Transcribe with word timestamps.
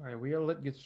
All 0.00 0.06
right, 0.06 0.20
we 0.20 0.32
are 0.32 0.40
lit, 0.40 0.62
good 0.62 0.76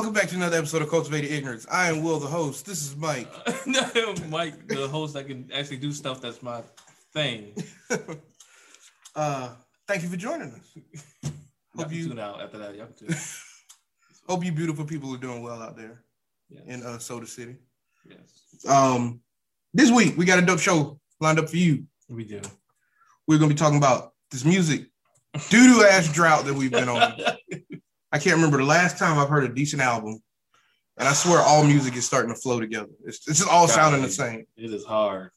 Welcome 0.00 0.14
back 0.14 0.30
to 0.30 0.34
another 0.36 0.56
episode 0.56 0.80
of 0.80 0.88
Cultivated 0.88 1.30
Ignorance. 1.30 1.66
I 1.70 1.90
am 1.90 2.02
Will, 2.02 2.18
the 2.18 2.26
host. 2.26 2.64
This 2.64 2.80
is 2.80 2.96
Mike. 2.96 3.28
no, 3.66 4.14
Mike, 4.30 4.66
the 4.66 4.88
host 4.88 5.12
that 5.12 5.26
can 5.26 5.50
actually 5.52 5.76
do 5.76 5.92
stuff 5.92 6.22
that's 6.22 6.42
my 6.42 6.62
thing. 7.12 7.52
uh, 9.14 9.50
thank 9.86 10.02
you 10.02 10.08
for 10.08 10.16
joining 10.16 10.52
us. 10.54 11.30
Hope 11.76 11.92
you 11.92 12.08
tune 12.08 12.18
out 12.18 12.40
after 12.40 12.56
that. 12.56 12.76
Y'all 12.76 12.86
can 12.98 13.14
hope 14.26 14.42
you 14.42 14.52
beautiful 14.52 14.86
people 14.86 15.14
are 15.14 15.18
doing 15.18 15.42
well 15.42 15.60
out 15.60 15.76
there 15.76 16.02
Yes. 16.48 16.62
in 16.66 16.82
uh, 16.82 16.96
Soda 16.96 17.26
City. 17.26 17.56
yes, 18.08 18.64
Um, 18.66 19.20
this 19.74 19.90
week 19.90 20.16
we 20.16 20.24
got 20.24 20.38
a 20.38 20.42
dope 20.46 20.60
show 20.60 20.98
lined 21.20 21.38
up 21.38 21.50
for 21.50 21.58
you. 21.58 21.84
we 22.08 22.24
do. 22.24 22.40
We're 23.28 23.36
gonna 23.36 23.50
be 23.50 23.54
talking 23.54 23.76
about 23.76 24.14
this 24.30 24.46
music 24.46 24.86
doo 25.50 25.74
doo 25.74 25.84
ass 25.84 26.10
drought 26.10 26.46
that 26.46 26.54
we've 26.54 26.72
been 26.72 26.88
on. 26.88 27.20
I 28.12 28.18
can't 28.18 28.36
remember 28.36 28.58
the 28.58 28.64
last 28.64 28.98
time 28.98 29.18
I've 29.18 29.28
heard 29.28 29.44
a 29.44 29.54
decent 29.54 29.82
album, 29.82 30.20
and 30.96 31.08
I 31.08 31.12
swear 31.12 31.40
all 31.40 31.64
music 31.64 31.96
is 31.96 32.04
starting 32.06 32.34
to 32.34 32.40
flow 32.40 32.60
together. 32.60 32.88
It's, 33.04 33.18
it's 33.28 33.38
just 33.38 33.48
all 33.48 33.68
sounding 33.68 34.02
the 34.02 34.08
same. 34.08 34.46
It 34.56 34.72
is 34.72 34.84
hard. 34.84 35.30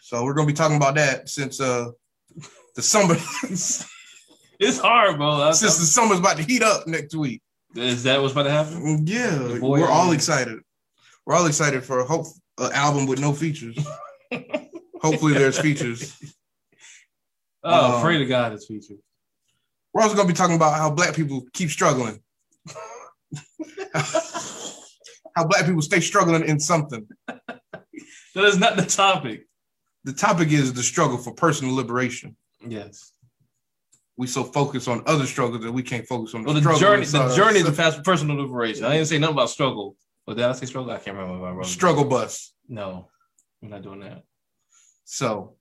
So 0.00 0.24
we're 0.24 0.34
gonna 0.34 0.46
be 0.46 0.52
talking 0.52 0.76
about 0.76 0.96
that 0.96 1.28
since 1.28 1.60
uh 1.60 1.90
the 2.74 2.82
summer 2.82 3.14
It's 4.60 4.78
hard, 4.78 5.16
bro. 5.16 5.30
I- 5.30 5.52
since 5.52 5.78
the 5.78 5.84
summer's 5.86 6.18
about 6.18 6.36
to 6.36 6.42
heat 6.42 6.62
up 6.62 6.86
next 6.86 7.14
week. 7.14 7.42
is 7.74 8.02
that 8.04 8.20
what's 8.20 8.32
about 8.32 8.44
to 8.44 8.50
happen? 8.50 9.06
Yeah, 9.06 9.56
boy- 9.60 9.80
we're 9.80 9.88
all 9.88 10.12
excited. 10.12 10.58
We're 11.26 11.34
all 11.34 11.46
excited 11.46 11.84
for 11.84 12.00
a 12.00 12.04
hope 12.04 12.26
an 12.58 12.70
album 12.72 13.06
with 13.06 13.18
no 13.20 13.32
features. 13.32 13.76
Hopefully, 15.00 15.32
there's 15.34 15.58
features. 15.58 16.16
Oh, 17.64 17.96
Um, 17.96 18.02
pray 18.02 18.18
to 18.18 18.26
God 18.26 18.52
it's 18.52 18.66
featured. 18.66 18.98
We're 19.94 20.02
also 20.02 20.16
gonna 20.16 20.28
be 20.28 20.34
talking 20.34 20.56
about 20.56 20.76
how 20.76 20.90
black 20.90 21.14
people 21.14 21.46
keep 21.52 21.70
struggling. 21.70 22.20
how 23.94 25.46
black 25.46 25.66
people 25.66 25.82
stay 25.82 26.00
struggling 26.00 26.44
in 26.44 26.58
something. 26.58 27.06
That 27.26 28.44
is 28.44 28.58
not 28.58 28.76
the 28.76 28.84
topic. 28.84 29.46
The 30.02 30.12
topic 30.12 30.50
is 30.50 30.72
the 30.72 30.82
struggle 30.82 31.16
for 31.16 31.32
personal 31.32 31.74
liberation. 31.76 32.36
Yes. 32.66 33.12
We 34.16 34.26
so 34.26 34.42
focus 34.44 34.88
on 34.88 35.04
other 35.06 35.26
struggles 35.26 35.62
that 35.62 35.72
we 35.72 35.82
can't 35.82 36.06
focus 36.06 36.34
on 36.34 36.42
the 36.42 36.46
Well, 36.46 36.54
the 36.54 36.78
journey, 36.78 37.06
the 37.06 37.34
journey 37.34 37.62
to 37.62 37.72
past 37.72 38.02
personal 38.02 38.36
liberation. 38.36 38.84
I 38.84 38.94
didn't 38.94 39.06
say 39.06 39.18
nothing 39.18 39.36
about 39.36 39.50
struggle. 39.50 39.96
But 40.26 40.36
did 40.36 40.44
I 40.44 40.52
say 40.52 40.66
struggle? 40.66 40.90
I 40.90 40.98
can't 40.98 41.16
remember 41.16 41.38
if 41.38 41.52
I 41.52 41.54
wrote 41.54 41.66
struggle 41.66 42.04
bus. 42.04 42.52
No, 42.68 43.10
we're 43.60 43.68
not 43.68 43.82
doing 43.82 44.00
that. 44.00 44.22
So 45.04 45.56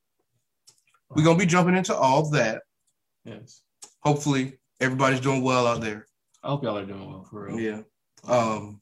we're 1.09 1.23
gonna 1.23 1.37
be 1.37 1.45
jumping 1.45 1.75
into 1.75 1.95
all 1.95 2.29
that. 2.31 2.63
Yes. 3.25 3.61
Hopefully, 4.03 4.59
everybody's 4.79 5.21
doing 5.21 5.41
well 5.41 5.65
out 5.65 5.81
there. 5.81 6.05
I 6.43 6.49
hope 6.49 6.63
y'all 6.63 6.77
are 6.77 6.85
doing 6.85 7.09
well 7.09 7.23
for 7.23 7.45
real. 7.45 7.59
Yeah. 7.59 7.81
Um, 8.27 8.81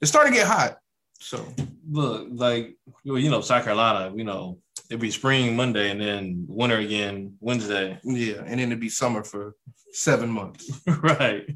it's 0.00 0.10
starting 0.10 0.32
to 0.32 0.38
get 0.38 0.48
hot. 0.48 0.78
So 1.20 1.46
look, 1.88 2.28
like 2.32 2.76
well, 3.04 3.18
you 3.18 3.30
know, 3.30 3.40
South 3.40 3.64
Carolina, 3.64 4.12
you 4.16 4.24
know, 4.24 4.58
it'd 4.88 5.00
be 5.00 5.10
spring 5.10 5.54
Monday 5.54 5.90
and 5.90 6.00
then 6.00 6.46
winter 6.48 6.78
again 6.78 7.36
Wednesday. 7.40 7.98
yeah, 8.02 8.38
and 8.38 8.58
then 8.58 8.68
it'd 8.68 8.80
be 8.80 8.88
summer 8.88 9.22
for 9.22 9.54
seven 9.92 10.30
months. 10.30 10.80
right. 10.86 11.48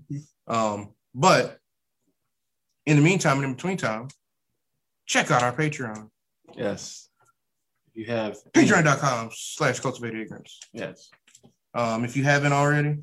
Um, 0.46 0.90
but 1.14 1.58
in 2.86 2.96
the 2.96 3.02
meantime, 3.02 3.38
and 3.38 3.44
in 3.44 3.54
between 3.54 3.76
time, 3.76 4.08
check 5.06 5.30
out 5.30 5.42
our 5.42 5.54
Patreon. 5.54 6.10
Yes. 6.56 7.08
You 7.94 8.06
have 8.06 8.36
Patreon.com 8.52 9.30
slash 9.32 9.80
cultivated 9.80 10.20
ignorance. 10.20 10.58
Yes. 10.72 11.10
Um, 11.74 12.04
if 12.04 12.16
you 12.16 12.24
haven't 12.24 12.52
already, 12.52 12.96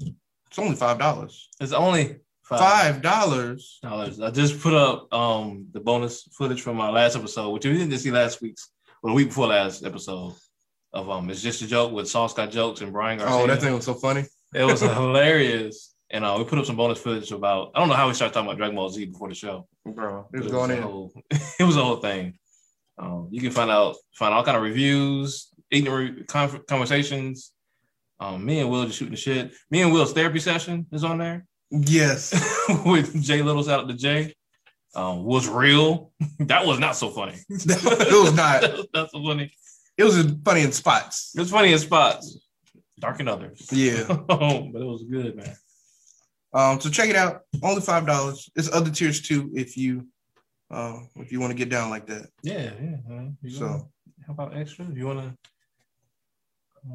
it's 0.48 0.60
only 0.60 0.76
five 0.76 0.98
dollars. 1.00 1.50
It's 1.60 1.74
only 1.74 2.18
Five 2.44 3.02
dollars. 3.02 3.80
dollars. 3.82 4.20
I 4.20 4.30
just 4.32 4.60
put 4.60 4.74
up 4.74 5.14
um 5.14 5.68
the 5.72 5.80
bonus 5.80 6.24
footage 6.34 6.62
from 6.62 6.82
our 6.82 6.92
last 6.92 7.16
episode, 7.16 7.50
which 7.52 7.66
we 7.66 7.78
didn't 7.78 7.98
see 8.00 8.12
last 8.12 8.42
week's 8.42 8.70
or 9.02 9.10
the 9.10 9.14
week 9.16 9.30
before 9.30 9.48
last 9.48 9.86
episode 9.86 10.34
of 10.94 11.10
um 11.10 11.30
it's 11.30 11.42
just 11.42 11.62
a 11.62 11.68
joke 11.68 11.94
with 11.94 12.10
Sauce 12.10 12.34
got 12.34 12.52
jokes 12.52 12.82
and 12.82 12.92
Brian 12.92 13.20
Garcia. 13.20 13.36
Oh, 13.44 13.48
that 13.48 13.62
thing 13.62 13.74
was 13.74 13.86
so 13.86 13.94
funny. 13.94 14.26
It 14.54 14.66
was 14.66 14.82
hilarious. 15.26 15.96
And 16.14 16.26
uh, 16.26 16.36
we 16.38 16.44
put 16.44 16.60
up 16.60 16.66
some 16.66 16.76
bonus 16.76 17.00
footage 17.00 17.32
about 17.32 17.72
I 17.74 17.80
don't 17.80 17.88
know 17.88 17.96
how 17.96 18.10
we 18.10 18.14
started 18.14 18.34
talking 18.34 18.50
about 18.50 18.58
Dragon 18.58 18.76
Ball 18.76 18.90
Z 18.90 19.06
before 19.06 19.30
the 19.30 19.36
show. 19.36 19.66
Bro, 19.86 20.28
it 20.34 20.38
It 20.38 20.44
was 20.44 20.44
was 20.48 20.52
going 20.52 20.72
in. 20.72 20.82
whole, 20.84 21.14
it 21.60 21.64
was 21.64 21.78
a 21.78 21.84
whole 21.86 21.98
thing. 21.98 22.38
Um, 22.98 23.30
you 23.32 23.40
can 23.40 23.52
find 23.52 23.72
out 23.72 23.96
find 24.14 24.34
all 24.34 24.44
kind 24.44 24.58
of 24.58 24.64
reviews, 24.64 25.48
ignorant 25.72 26.28
con- 26.28 26.62
conversations. 26.68 27.54
Um, 28.22 28.46
me 28.46 28.60
and 28.60 28.70
Will 28.70 28.86
just 28.86 29.00
shooting 29.00 29.12
the 29.14 29.18
shit. 29.18 29.52
Me 29.72 29.82
and 29.82 29.92
Will's 29.92 30.14
therapy 30.14 30.40
session 30.40 30.86
is 30.92 31.04
on 31.04 31.18
there 31.18 31.44
Yes. 31.72 32.32
with 32.86 33.20
Jay 33.24 33.42
Little's 33.42 33.68
out 33.68 33.88
to 33.90 33.96
Jay. 33.96 34.34
Um, 34.96 35.24
was 35.24 35.48
real. 35.48 36.12
that 36.40 36.66
was 36.66 36.78
not 36.80 36.96
so 36.96 37.10
funny. 37.10 37.36
it 37.50 38.14
was 38.24 38.34
not. 38.36 38.62
that 38.62 38.74
was 38.78 38.88
not 38.94 39.10
so 39.12 39.24
funny. 39.24 39.52
It 39.98 40.04
was 40.04 40.24
funny 40.46 40.62
in 40.62 40.72
spots. 40.72 41.34
It 41.36 41.40
was 41.40 41.50
funny 41.52 41.74
in 41.74 41.80
spots, 41.80 42.38
dark 43.00 43.20
in 43.20 43.28
others. 43.28 43.68
Yeah. 43.72 44.04
but 44.08 44.40
it 44.42 44.86
was 44.86 45.04
good, 45.10 45.36
man. 45.36 45.56
Um, 46.54 46.80
so 46.82 46.90
check 46.90 47.10
it 47.10 47.16
out. 47.16 47.42
Only 47.64 47.82
five 47.82 48.06
dollars. 48.06 48.50
It's 48.56 48.72
other 48.72 48.90
tiers 48.92 49.22
too 49.22 49.50
if 49.54 49.78
you 49.78 50.08
um 50.70 51.10
if 51.16 51.32
you 51.32 51.40
want 51.40 51.52
to 51.52 51.58
get 51.58 51.70
down 51.70 51.90
like 51.90 52.06
that. 52.08 52.28
Yeah, 52.44 52.72
yeah. 52.82 53.30
So- 53.50 53.90
how 54.28 54.34
about 54.34 54.56
extra? 54.56 54.86
If 54.86 54.98
you 54.98 55.08
want 55.08 55.20
to, 55.22 55.38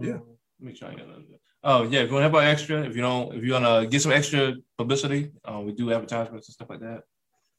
Yeah. 0.07 0.19
Make 0.61 0.77
sure 0.77 0.89
I 0.89 0.95
got 0.95 1.09
that. 1.09 1.39
Oh 1.63 1.83
yeah, 1.83 2.01
if 2.01 2.09
you 2.09 2.15
want 2.15 2.25
to 2.25 2.31
help 2.31 2.43
out 2.43 2.49
extra, 2.49 2.83
if 2.83 2.95
you 2.95 3.03
don't, 3.03 3.35
if 3.35 3.45
you 3.45 3.53
want 3.53 3.65
to 3.65 3.89
get 3.89 4.01
some 4.01 4.13
extra 4.13 4.55
publicity, 4.79 5.33
uh, 5.45 5.61
we 5.61 5.73
do 5.73 5.93
advertisements 5.93 6.49
and 6.49 6.55
stuff 6.55 6.71
like 6.71 6.81
that. 6.81 7.03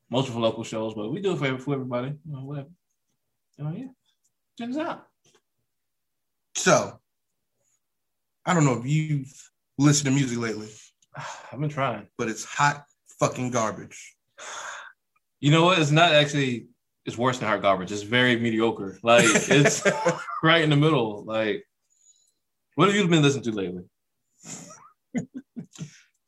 Most 0.09 0.29
for 0.29 0.39
local 0.39 0.63
shows, 0.63 0.93
but 0.93 1.11
we 1.11 1.21
do 1.21 1.33
it 1.33 1.37
for, 1.37 1.57
for 1.57 1.73
everybody. 1.73 2.13
You 2.25 2.33
know, 2.33 2.45
whatever. 2.45 2.69
Oh 3.59 3.71
yeah, 3.71 4.65
us 4.65 4.77
out. 4.77 5.07
So 6.55 6.99
I 8.45 8.53
don't 8.53 8.65
know 8.65 8.79
if 8.79 8.85
you've 8.85 9.31
listened 9.77 10.05
to 10.05 10.11
music 10.11 10.39
lately, 10.39 10.69
I've 11.51 11.59
been 11.59 11.69
trying. 11.69 12.07
but 12.17 12.29
it's 12.29 12.45
hot 12.45 12.85
fucking 13.19 13.51
garbage. 13.51 14.15
You 15.39 15.51
know 15.51 15.65
what? 15.65 15.77
It's 15.77 15.91
not 15.91 16.13
actually. 16.13 16.65
It's 17.05 17.15
worse 17.15 17.37
than 17.37 17.47
hard 17.47 17.61
garbage. 17.61 17.91
It's 17.91 18.01
very 18.01 18.39
mediocre. 18.39 18.97
Like 19.03 19.23
it's 19.27 19.83
right 20.43 20.63
in 20.63 20.71
the 20.71 20.75
middle. 20.75 21.23
Like, 21.25 21.63
what 22.77 22.87
have 22.87 22.95
you 22.95 23.07
been 23.07 23.23
listening 23.23 23.43
to 23.45 23.51
lately? 23.51 23.83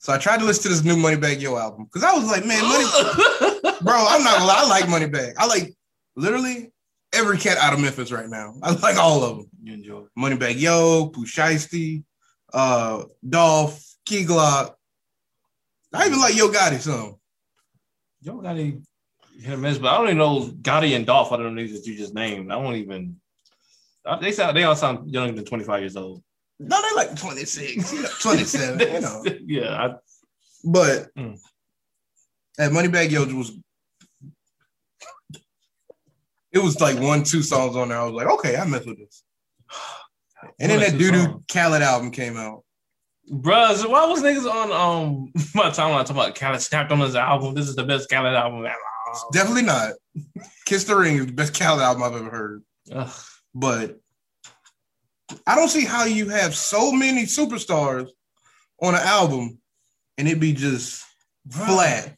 So 0.02 0.14
I 0.14 0.18
tried 0.18 0.40
to 0.40 0.46
listen 0.46 0.64
to 0.64 0.70
this 0.70 0.84
new 0.86 0.96
Moneybag 0.96 1.42
Yo 1.42 1.58
album 1.58 1.84
because 1.84 2.04
I 2.04 2.14
was 2.14 2.26
like, 2.26 2.46
man, 2.46 2.64
Money, 2.64 2.86
bro, 3.82 3.94
I'm 4.08 4.24
not 4.24 4.38
gonna 4.38 4.46
lie, 4.46 4.62
I 4.64 4.68
like 4.68 4.86
Moneybag. 4.86 5.34
I 5.38 5.46
like 5.46 5.76
literally 6.16 6.72
every 7.12 7.38
cat 7.38 7.58
out 7.58 7.74
of 7.74 7.82
Memphis 7.82 8.10
right 8.12 8.30
now. 8.30 8.56
I 8.64 8.72
like 8.72 8.96
all 8.96 9.24
of 9.24 9.38
them. 9.38 9.50
you 9.62 9.74
enjoy. 9.74 10.04
Moneybag 10.18 10.58
Yo, 10.58 11.10
Pooh 11.10 11.26
Shiesty, 11.26 12.06
uh, 12.54 13.04
Dolph, 13.28 13.84
Key 14.06 14.24
Glock. 14.24 14.74
I 15.94 16.08
even 16.08 16.20
like 16.20 16.36
Yo 16.38 16.48
Gotti 16.48 16.80
some. 16.80 17.18
Yo 18.22 18.42
Gotti 18.42 18.82
hit 19.38 19.54
or 19.54 19.58
miss, 19.58 19.78
but 19.78 19.94
I 19.94 19.98
don't 19.98 20.06
even 20.06 20.18
know 20.18 20.46
Gotti 20.62 20.96
and 20.96 21.06
Dolph. 21.06 21.34
I 21.34 21.38
don't 21.38 21.56
know 21.56 21.68
that 21.68 21.86
you 21.86 21.98
just 21.98 22.14
named. 22.14 22.54
I 22.54 22.56
don't 22.60 22.76
even. 22.76 23.18
They 24.22 24.32
sound. 24.32 24.56
They 24.56 24.64
all 24.64 24.78
sound 24.78 25.12
younger 25.12 25.34
than 25.34 25.46
twenty 25.46 25.66
five 25.66 25.82
years 25.82 25.98
old. 25.98 26.24
No, 26.60 26.82
they 26.82 26.96
like 26.96 27.16
26, 27.18 27.94
you 27.94 28.02
know, 28.02 28.10
27, 28.22 28.80
you 28.94 29.00
know. 29.02 29.24
yeah, 29.46 29.86
I, 29.86 29.96
But 30.66 31.08
Mm. 31.18 31.38
that 32.58 32.72
Moneybag 32.72 33.12
Yo 33.12 33.26
was 33.34 33.52
it 36.52 36.60
was 36.60 36.80
like 36.82 37.00
one, 37.00 37.24
two 37.24 37.44
songs 37.44 37.76
on 37.76 37.90
there. 37.90 38.00
I 38.00 38.04
was 38.04 38.14
like, 38.14 38.28
okay, 38.28 38.58
I 38.58 38.66
mess 38.66 38.86
with 38.86 38.98
this. 38.98 39.24
And 40.60 40.72
then 40.72 40.80
that 40.80 40.98
doo 40.98 41.12
doo. 41.12 41.44
Khaled 41.52 41.82
album 41.82 42.12
came 42.12 42.38
out. 42.38 42.64
Bruh, 43.32 43.76
so 43.76 43.88
why 43.90 44.06
was 44.08 44.22
niggas 44.24 44.50
on 44.52 44.72
um 44.72 45.32
my 45.56 45.70
timeline 45.70 46.00
talking 46.06 46.16
about 46.18 46.36
Khaled 46.36 46.62
snapped 46.62 46.92
on 46.92 47.00
his 47.00 47.16
album? 47.16 47.54
This 47.54 47.68
is 47.70 47.76
the 47.76 47.84
best 47.84 48.10
Khaled 48.10 48.34
album 48.34 48.66
ever. 48.66 48.76
Definitely 49.32 49.62
not. 49.64 49.94
Kiss 50.66 50.84
the 50.86 50.96
Ring 50.96 51.18
is 51.18 51.26
the 51.28 51.32
best 51.34 51.58
Khaled 51.58 51.82
album 51.82 52.04
I've 52.04 52.16
ever 52.16 52.30
heard. 52.30 52.64
Ugh. 52.92 53.14
But 53.54 54.00
I 55.46 55.56
don't 55.56 55.70
see 55.70 55.86
how 55.86 56.06
you 56.06 56.30
have 56.30 56.56
so 56.56 56.92
many 56.92 57.24
superstars 57.24 58.10
on 58.82 58.96
an 58.96 59.02
album 59.02 59.60
and 60.18 60.28
it 60.28 60.40
be 60.40 60.54
just 60.54 61.04
flat. 61.50 62.16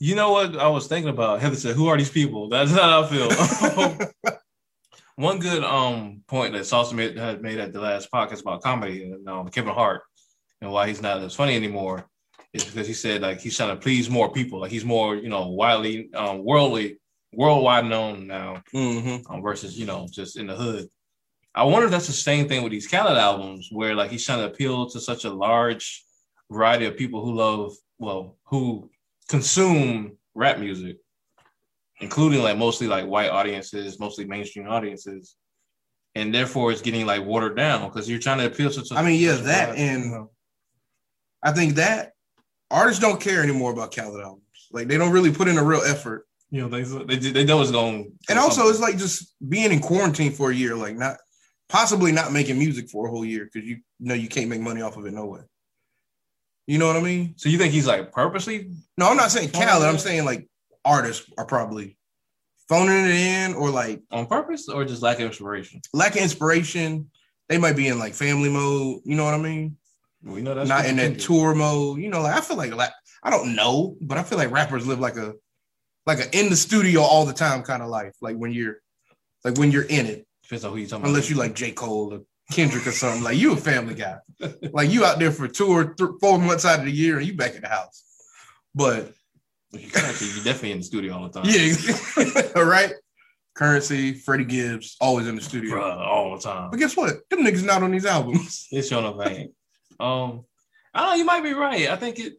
You 0.00 0.16
know 0.16 0.32
what 0.32 0.56
I 0.56 0.68
was 0.68 0.86
thinking 0.86 1.10
about? 1.10 1.40
Heather 1.40 1.56
said, 1.56 1.76
"Who 1.76 1.88
are 1.88 1.96
these 1.96 2.10
people?" 2.10 2.48
That's 2.50 2.72
how 2.72 3.02
I 3.02 3.06
feel. 3.06 4.08
One 5.16 5.38
good 5.38 5.62
um 5.62 6.22
point 6.26 6.54
that 6.54 6.66
Sauce 6.66 6.92
made, 6.92 7.16
had 7.16 7.40
made 7.40 7.58
at 7.58 7.72
the 7.72 7.80
last 7.80 8.10
podcast 8.10 8.40
about 8.40 8.62
comedy 8.62 9.04
and 9.04 9.28
um, 9.28 9.48
Kevin 9.48 9.72
Hart 9.72 10.02
and 10.60 10.72
why 10.72 10.88
he's 10.88 11.00
not 11.00 11.22
as 11.22 11.34
funny 11.34 11.54
anymore 11.54 12.08
is 12.52 12.64
because 12.64 12.88
he 12.88 12.94
said 12.94 13.22
like 13.22 13.40
he's 13.40 13.56
trying 13.56 13.70
to 13.70 13.80
please 13.80 14.10
more 14.10 14.32
people. 14.32 14.60
Like 14.60 14.72
he's 14.72 14.84
more 14.84 15.14
you 15.14 15.28
know 15.28 15.48
widely 15.48 16.12
um, 16.14 16.44
worldly 16.44 16.98
worldwide 17.36 17.86
known 17.86 18.26
now 18.26 18.62
Mhm. 18.74 19.24
um, 19.30 19.42
versus 19.42 19.78
you 19.78 19.86
know 19.86 20.06
just 20.10 20.36
in 20.36 20.46
the 20.46 20.56
hood. 20.56 20.88
I 21.54 21.64
wonder 21.64 21.84
if 21.86 21.90
that's 21.92 22.06
the 22.08 22.12
same 22.12 22.48
thing 22.48 22.62
with 22.62 22.72
these 22.72 22.86
Khaled 22.88 23.16
albums, 23.16 23.68
where 23.70 23.94
like 23.94 24.10
he's 24.10 24.24
trying 24.26 24.40
to 24.40 24.46
appeal 24.52 24.88
to 24.90 25.00
such 25.00 25.24
a 25.24 25.30
large 25.32 26.04
variety 26.50 26.84
of 26.86 26.96
people 26.96 27.24
who 27.24 27.32
love, 27.34 27.74
well, 27.98 28.36
who 28.44 28.90
consume 29.28 30.16
rap 30.34 30.58
music, 30.58 30.96
including 32.00 32.42
like 32.42 32.58
mostly 32.58 32.86
like 32.88 33.06
white 33.06 33.30
audiences, 33.30 34.00
mostly 34.00 34.24
mainstream 34.24 34.68
audiences, 34.68 35.36
and 36.16 36.34
therefore 36.34 36.72
it's 36.72 36.82
getting 36.82 37.06
like 37.06 37.24
watered 37.24 37.56
down 37.56 37.88
because 37.88 38.08
you're 38.10 38.18
trying 38.18 38.38
to 38.38 38.46
appeal 38.46 38.70
to. 38.70 38.84
such- 38.84 38.98
I 38.98 39.02
mean, 39.02 39.20
yeah, 39.20 39.36
that 39.36 39.76
and 39.76 40.28
I 41.42 41.52
think 41.52 41.74
that 41.74 42.12
artists 42.70 43.00
don't 43.00 43.20
care 43.20 43.42
anymore 43.42 43.72
about 43.72 43.94
Khaled 43.94 44.20
albums. 44.20 44.42
Like 44.72 44.88
they 44.88 44.98
don't 44.98 45.12
really 45.12 45.30
put 45.32 45.46
in 45.48 45.56
a 45.58 45.62
real 45.64 45.82
effort. 45.82 46.26
You 46.54 46.60
know 46.60 46.68
they 46.68 46.84
they, 47.16 47.32
they 47.32 47.44
know 47.44 47.60
it's 47.60 47.72
going. 47.72 48.12
And 48.28 48.38
also, 48.38 48.68
it's 48.68 48.78
like 48.78 48.96
just 48.96 49.34
being 49.48 49.72
in 49.72 49.80
quarantine 49.80 50.30
for 50.30 50.52
a 50.52 50.54
year, 50.54 50.76
like 50.76 50.96
not 50.96 51.16
possibly 51.68 52.12
not 52.12 52.32
making 52.32 52.56
music 52.56 52.88
for 52.88 53.08
a 53.08 53.10
whole 53.10 53.24
year 53.24 53.50
because 53.52 53.68
you 53.68 53.78
know 53.98 54.14
you 54.14 54.28
can't 54.28 54.48
make 54.48 54.60
money 54.60 54.80
off 54.80 54.96
of 54.96 55.04
it 55.04 55.12
no 55.12 55.26
way. 55.26 55.40
You 56.68 56.78
know 56.78 56.86
what 56.86 56.94
I 56.94 57.00
mean? 57.00 57.34
so 57.36 57.48
you 57.48 57.58
think 57.58 57.72
he's 57.72 57.88
like 57.88 58.12
purposely 58.12 58.70
No, 58.96 59.08
I'm 59.08 59.16
not 59.16 59.32
saying 59.32 59.50
Khaled. 59.50 59.82
I'm 59.84 59.98
saying 59.98 60.24
like 60.24 60.48
artists 60.84 61.28
are 61.36 61.44
probably 61.44 61.98
phoning 62.68 63.04
it 63.04 63.10
in 63.10 63.54
or 63.54 63.70
like 63.70 64.02
on 64.12 64.26
purpose 64.26 64.68
or 64.68 64.84
just 64.84 65.02
lack 65.02 65.18
of 65.18 65.26
inspiration? 65.26 65.80
lack 65.92 66.14
of 66.14 66.22
inspiration. 66.22 67.10
They 67.48 67.58
might 67.58 67.74
be 67.74 67.88
in 67.88 67.98
like 67.98 68.14
family 68.14 68.48
mode. 68.48 69.00
You 69.04 69.16
know 69.16 69.24
what 69.24 69.34
I 69.34 69.38
mean? 69.38 69.76
We 70.22 70.40
know 70.40 70.54
that's 70.54 70.68
not 70.68 70.86
in 70.86 70.96
that 70.98 71.18
tour 71.18 71.52
mode. 71.52 71.98
You 71.98 72.10
know, 72.10 72.22
like 72.22 72.36
I 72.36 72.40
feel 72.42 72.56
like 72.56 72.72
la- 72.72 72.86
I 73.24 73.30
don't 73.30 73.56
know, 73.56 73.96
but 74.00 74.18
I 74.18 74.22
feel 74.22 74.38
like 74.38 74.52
rappers 74.52 74.86
live 74.86 75.00
like 75.00 75.16
a 75.16 75.34
like 76.06 76.18
a 76.20 76.38
in 76.38 76.50
the 76.50 76.56
studio 76.56 77.00
all 77.02 77.24
the 77.26 77.32
time 77.32 77.62
kind 77.62 77.82
of 77.82 77.88
life. 77.88 78.14
Like 78.20 78.36
when 78.36 78.52
you're 78.52 78.76
like 79.44 79.58
when 79.58 79.70
you're 79.70 79.84
in 79.84 80.06
it, 80.06 80.26
Depends 80.42 80.64
on 80.64 80.72
who 80.72 80.78
you 80.78 80.86
talking 80.86 81.06
unless 81.06 81.24
about. 81.26 81.30
you 81.30 81.36
like 81.36 81.54
J 81.54 81.72
Cole 81.72 82.12
or 82.14 82.20
Kendrick 82.52 82.86
or 82.86 82.92
something. 82.92 83.22
Like 83.22 83.36
you 83.38 83.52
a 83.52 83.56
family 83.56 83.94
guy. 83.94 84.18
like 84.72 84.90
you 84.90 85.04
out 85.04 85.18
there 85.18 85.32
for 85.32 85.48
two 85.48 85.68
or 85.68 85.84
th- 85.94 86.10
four 86.20 86.38
months 86.38 86.64
out 86.64 86.80
of 86.80 86.84
the 86.84 86.92
year 86.92 87.18
and 87.18 87.26
you 87.26 87.34
back 87.34 87.54
in 87.54 87.62
the 87.62 87.68
house. 87.68 88.04
But 88.74 89.12
You 89.72 89.88
definitely 89.88 90.72
in 90.72 90.78
the 90.78 90.84
studio 90.84 91.14
all 91.16 91.28
the 91.28 91.40
time. 91.40 91.50
yeah, 91.50 92.42
all 92.56 92.64
right. 92.64 92.92
Currency, 93.54 94.14
Freddie 94.14 94.44
Gibbs, 94.44 94.96
always 95.00 95.28
in 95.28 95.36
the 95.36 95.40
studio. 95.40 95.76
Bruh, 95.76 95.96
all 96.06 96.36
the 96.36 96.42
time. 96.42 96.70
But 96.70 96.80
guess 96.80 96.96
what? 96.96 97.28
Them 97.30 97.44
niggas 97.44 97.64
not 97.64 97.82
on 97.84 97.92
these 97.92 98.04
albums. 98.04 98.66
It's 98.72 98.88
showing 98.88 99.06
a 99.06 99.12
vein. 99.14 99.52
Um, 100.00 100.44
I 100.92 101.00
don't 101.00 101.10
know. 101.10 101.14
You 101.14 101.24
might 101.24 101.42
be 101.44 101.52
right. 101.54 101.88
I 101.88 101.96
think 101.96 102.18
it. 102.18 102.34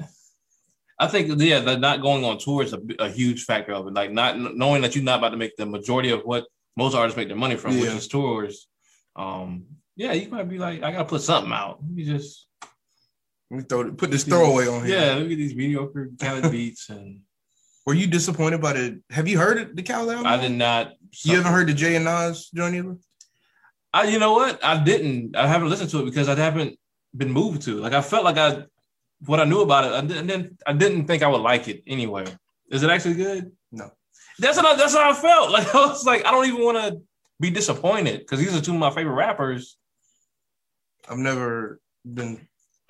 I 0.98 1.08
think 1.08 1.40
yeah, 1.42 1.60
the 1.60 1.78
not 1.78 2.02
going 2.02 2.24
on 2.24 2.38
tour 2.38 2.64
is 2.64 2.74
a, 2.74 2.80
a 3.00 3.10
huge 3.10 3.44
factor 3.44 3.74
of 3.74 3.88
it. 3.88 3.94
Like 3.94 4.12
not 4.12 4.38
knowing 4.40 4.82
that 4.82 4.96
you're 4.96 5.04
not 5.04 5.20
about 5.20 5.30
to 5.30 5.38
make 5.38 5.56
the 5.58 5.66
majority 5.66 6.10
of 6.12 6.22
what 6.22 6.46
most 6.78 6.96
artists 6.96 7.18
make 7.18 7.28
their 7.28 7.38
money 7.38 7.56
from, 7.58 7.76
which 7.76 7.84
Yeah. 7.90 7.96
is 7.96 8.08
tours. 8.08 8.68
Um, 9.16 9.66
yeah, 9.96 10.14
you 10.14 10.30
might 10.30 10.50
be 10.50 10.58
like, 10.58 10.84
I 10.84 10.92
gotta 10.92 11.06
put 11.06 11.22
something 11.22 11.52
out. 11.52 11.80
Let 11.82 11.92
me 11.92 12.04
just 12.06 12.48
Let 13.52 13.58
me 13.58 13.64
throw 13.68 13.92
put 13.94 14.12
this 14.12 14.24
throwaway 14.24 14.68
on 14.68 14.86
here. 14.86 14.98
yeah, 15.00 15.14
look 15.16 15.32
at 15.32 15.38
these 15.38 15.56
mediocre 15.56 16.12
Khaled 16.20 16.50
beats, 16.58 16.90
and 16.90 17.20
Were 17.86 17.94
you 17.94 18.08
disappointed 18.08 18.62
by 18.62 18.74
the? 18.74 19.02
Have 19.12 19.28
you 19.28 19.38
heard 19.38 19.76
the 19.76 19.84
Khaled 19.84 20.10
album? 20.16 20.26
I 20.28 20.38
did 20.38 20.52
not. 20.54 20.94
You 21.24 21.36
haven't 21.38 21.52
heard 21.52 21.68
the 21.68 21.74
Jay 21.74 21.96
and 21.96 22.06
Nas 22.06 22.50
joint 22.54 22.76
either? 22.76 22.98
I, 23.94 24.08
you 24.08 24.20
know 24.20 24.34
what? 24.34 24.62
I 24.64 24.84
didn't. 24.84 25.36
I 25.38 25.48
haven't 25.48 25.70
listened 25.70 25.90
to 25.92 26.00
it 26.02 26.06
because 26.06 26.28
I 26.28 26.36
haven't 26.36 26.78
been 27.16 27.32
moved 27.32 27.62
to. 27.64 27.80
Like 27.80 27.94
I 27.94 28.02
felt 28.02 28.26
like 28.26 28.38
I, 28.38 28.64
what 29.26 29.40
I 29.40 29.46
knew 29.46 29.62
about 29.62 29.86
it, 29.86 29.92
I 29.94 30.02
didn't. 30.02 30.62
I 30.66 30.74
didn't 30.74 31.06
think 31.08 31.24
I 31.24 31.28
would 31.28 31.42
like 31.42 31.68
it 31.68 31.84
anyway. 31.88 32.26
Is 32.70 32.84
it 32.84 32.90
actually 32.90 33.16
good? 33.16 33.52
No. 33.72 33.92
That's 34.40 34.58
what 34.58 34.66
I, 34.66 34.76
that's 34.76 34.94
how 34.94 35.10
I 35.10 35.14
felt. 35.14 35.52
Like 35.56 35.74
I 35.74 35.78
was 35.88 36.06
like, 36.06 36.26
I 36.26 36.32
don't 36.32 36.46
even 36.48 36.64
want 36.64 36.78
to 36.78 37.02
be 37.40 37.50
disappointed 37.50 38.20
because 38.20 38.40
these 38.40 38.56
are 38.56 38.62
two 38.62 38.74
of 38.74 38.80
my 38.80 38.92
favorite 38.92 39.14
rappers. 39.14 39.78
I've 41.08 41.18
never 41.18 41.80
been. 42.06 42.48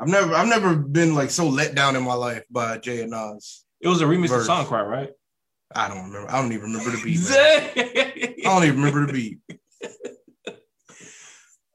I've 0.00 0.08
never, 0.08 0.34
I've 0.34 0.48
never 0.48 0.76
been 0.76 1.14
like 1.14 1.30
so 1.30 1.46
let 1.48 1.74
down 1.74 1.94
in 1.94 2.02
my 2.02 2.14
life 2.14 2.44
by 2.50 2.78
Jay 2.78 3.02
and 3.02 3.10
Nas. 3.10 3.64
It 3.80 3.88
was 3.88 4.00
a 4.00 4.04
remix 4.04 4.28
Verse. 4.28 4.40
of 4.40 4.46
Song 4.46 4.66
Cry, 4.66 4.82
right? 4.82 5.10
I 5.74 5.88
don't 5.88 6.04
remember. 6.04 6.30
I 6.30 6.40
don't 6.40 6.52
even 6.52 6.72
remember 6.72 6.90
the 6.90 7.02
beat. 7.02 7.20
I 7.30 8.48
don't 8.48 8.64
even 8.64 8.76
remember 8.82 9.06
the 9.06 9.12
beat. 9.12 9.38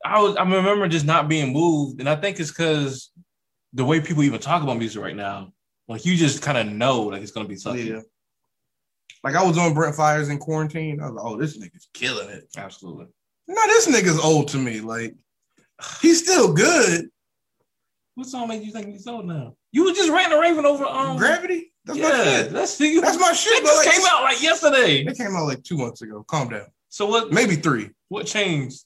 I 0.05 0.21
was 0.21 0.35
I 0.35 0.43
remember 0.43 0.87
just 0.87 1.05
not 1.05 1.27
being 1.27 1.51
moved, 1.53 1.99
and 1.99 2.09
I 2.09 2.15
think 2.15 2.39
it's 2.39 2.51
because 2.51 3.11
the 3.73 3.83
way 3.85 3.99
people 3.99 4.23
even 4.23 4.39
talk 4.39 4.63
about 4.63 4.77
music 4.77 5.01
right 5.01 5.15
now, 5.15 5.51
like 5.87 6.05
you 6.05 6.15
just 6.15 6.41
kind 6.41 6.57
of 6.57 6.67
know 6.67 7.03
like 7.03 7.21
it's 7.21 7.31
gonna 7.31 7.47
be 7.47 7.55
something. 7.55 7.85
Yeah. 7.87 8.01
Like 9.23 9.35
I 9.35 9.43
was 9.43 9.57
on 9.57 9.73
Brent 9.73 9.95
Faiyaz 9.95 10.29
in 10.29 10.37
quarantine. 10.37 11.01
I 11.01 11.05
was 11.05 11.13
like, 11.15 11.25
oh, 11.25 11.37
this 11.37 11.57
nigga's 11.57 11.87
killing 11.93 12.29
it. 12.29 12.43
Absolutely. 12.57 13.07
No, 13.47 13.61
this 13.67 13.87
nigga's 13.87 14.19
old 14.23 14.47
to 14.49 14.57
me. 14.57 14.81
Like, 14.81 15.15
he's 16.01 16.21
still 16.23 16.53
good. 16.53 17.09
What 18.15 18.27
song 18.27 18.47
made 18.47 18.63
you 18.63 18.71
think 18.71 18.87
he's 18.87 19.07
old 19.07 19.25
now? 19.25 19.55
You 19.71 19.85
were 19.85 19.91
just 19.91 20.09
ranting 20.09 20.33
and 20.33 20.41
raving 20.41 20.65
over 20.65 20.85
um 20.85 21.17
Gravity? 21.17 21.73
That's 21.85 21.99
yeah, 21.99 22.09
my 22.09 22.23
shit. 22.23 22.51
that's 22.51 22.79
you, 22.79 23.01
That's 23.01 23.19
my 23.19 23.33
shit, 23.33 23.53
It 23.53 23.63
but 23.63 23.75
like- 23.75 23.93
came 23.95 24.05
out 24.07 24.23
like 24.23 24.41
yesterday. 24.41 25.01
It 25.03 25.17
came 25.17 25.35
out 25.35 25.45
like 25.45 25.63
two 25.63 25.77
months 25.77 26.01
ago. 26.01 26.23
Calm 26.27 26.49
down. 26.49 26.67
So 26.89 27.05
what? 27.07 27.31
Maybe 27.31 27.55
three. 27.55 27.89
What 28.09 28.25
changed? 28.25 28.83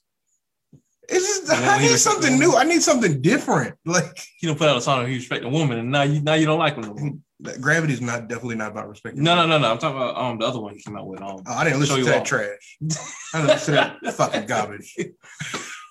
It's 1.12 1.26
just 1.48 1.52
I 1.52 1.78
need 1.78 1.98
something 1.98 2.38
new. 2.38 2.54
I 2.56 2.64
need 2.64 2.82
something 2.82 3.20
different. 3.20 3.74
Like 3.84 4.16
He 4.38 4.46
don't 4.46 4.56
put 4.56 4.68
out 4.68 4.76
a 4.76 4.80
song 4.80 5.00
and 5.00 5.08
he 5.08 5.16
respect 5.16 5.44
a 5.44 5.48
woman, 5.48 5.78
and 5.78 5.90
now 5.90 6.02
you 6.02 6.20
now 6.22 6.34
you 6.34 6.46
don't 6.46 6.58
like 6.58 6.76
him. 6.76 6.82
No, 6.82 6.94
more. 6.94 7.54
gravity's 7.60 8.00
not 8.00 8.28
definitely 8.28 8.56
not 8.56 8.70
about 8.72 8.88
respect. 8.88 9.16
no, 9.16 9.34
no, 9.34 9.46
no, 9.46 9.58
no. 9.58 9.70
I'm 9.72 9.78
talking 9.78 9.96
about 9.96 10.16
um 10.16 10.38
the 10.38 10.46
other 10.46 10.60
one 10.60 10.74
he 10.74 10.82
came 10.82 10.96
out 10.96 11.06
with. 11.06 11.20
Um, 11.20 11.42
Oh, 11.46 11.52
I 11.52 11.64
didn't 11.64 11.80
listen 11.80 11.96
to 11.96 12.02
you 12.02 12.06
that 12.08 12.20
off. 12.20 12.26
trash. 12.26 12.78
I 13.34 13.38
didn't 13.38 13.46
listen 13.48 13.74
to 13.74 13.98
that 14.02 14.14
fucking 14.14 14.46
garbage. 14.46 14.94
of 14.98 15.10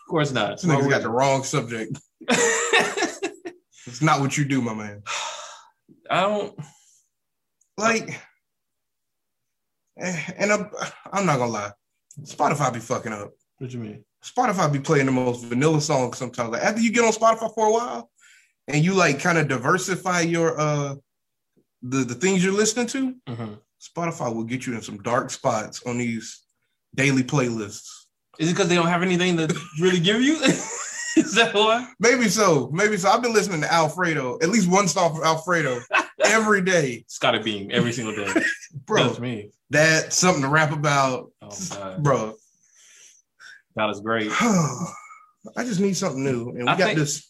course 0.07 0.31
not. 0.31 0.51
This 0.57 0.65
nigga's 0.65 0.87
got 0.87 1.01
the 1.01 1.09
wrong 1.09 1.43
subject. 1.43 1.99
It's 3.87 4.03
not 4.03 4.19
what 4.21 4.37
you 4.37 4.45
do, 4.45 4.61
my 4.61 4.73
man. 4.75 5.01
I 6.11 6.21
don't. 6.21 6.55
Like, 7.77 8.19
eh, 9.99 10.21
and 10.37 10.51
I'm, 10.51 10.69
I'm 11.11 11.25
not 11.25 11.37
gonna 11.39 11.51
lie, 11.51 11.71
Spotify 12.21 12.73
be 12.73 12.79
fucking 12.79 13.13
up. 13.13 13.31
What 13.57 13.71
you 13.71 13.79
mean? 13.79 14.03
Spotify 14.23 14.71
be 14.71 14.79
playing 14.79 15.05
the 15.05 15.11
most 15.11 15.45
vanilla 15.45 15.79
songs 15.81 16.17
sometimes. 16.17 16.51
Like 16.51 16.61
after 16.63 16.81
you 16.81 16.91
get 16.91 17.05
on 17.05 17.11
Spotify 17.11 17.53
for 17.53 17.67
a 17.67 17.71
while, 17.71 18.09
and 18.67 18.83
you 18.83 18.93
like 18.93 19.19
kind 19.19 19.37
of 19.37 19.47
diversify 19.47 20.21
your 20.21 20.59
uh 20.59 20.95
the 21.81 21.99
the 21.99 22.15
things 22.15 22.43
you're 22.43 22.53
listening 22.53 22.87
to, 22.87 23.15
Mhm. 23.27 23.59
Spotify 23.81 24.33
will 24.33 24.43
get 24.43 24.65
you 24.67 24.73
in 24.75 24.81
some 24.81 24.97
dark 25.01 25.29
spots 25.31 25.81
on 25.85 25.97
these 25.97 26.41
daily 26.95 27.23
playlists. 27.23 27.87
Is 28.39 28.49
it 28.49 28.53
because 28.53 28.67
they 28.69 28.75
don't 28.75 28.87
have 28.87 29.03
anything 29.03 29.37
to 29.37 29.47
really 29.79 29.99
give 29.99 30.21
you? 30.21 30.35
Is 31.15 31.33
that 31.35 31.53
why? 31.53 31.87
Maybe 31.99 32.29
so. 32.29 32.69
Maybe 32.71 32.95
so. 32.97 33.09
I've 33.09 33.21
been 33.21 33.33
listening 33.33 33.61
to 33.61 33.73
Alfredo, 33.73 34.37
at 34.41 34.49
least 34.49 34.69
one 34.69 34.87
song 34.87 35.15
from 35.15 35.23
Alfredo 35.25 35.79
every 36.23 36.61
day. 36.61 37.03
Scottie 37.07 37.39
Beam 37.39 37.69
every 37.71 37.91
single 37.91 38.15
day. 38.15 38.31
Bro, 38.85 39.07
That's 39.07 39.19
me. 39.19 39.49
That's 39.69 40.15
something 40.15 40.43
to 40.43 40.49
rap 40.49 40.71
about. 40.71 41.31
Oh 41.41 41.97
Bro, 41.99 42.35
Is 43.89 43.99
great. 44.01 44.29
I 44.41 45.63
just 45.63 45.79
need 45.79 45.95
something 45.95 46.23
new. 46.23 46.49
And 46.49 46.63
we 46.63 46.67
I 46.67 46.75
got 46.77 46.85
think- 46.87 46.99
this 46.99 47.27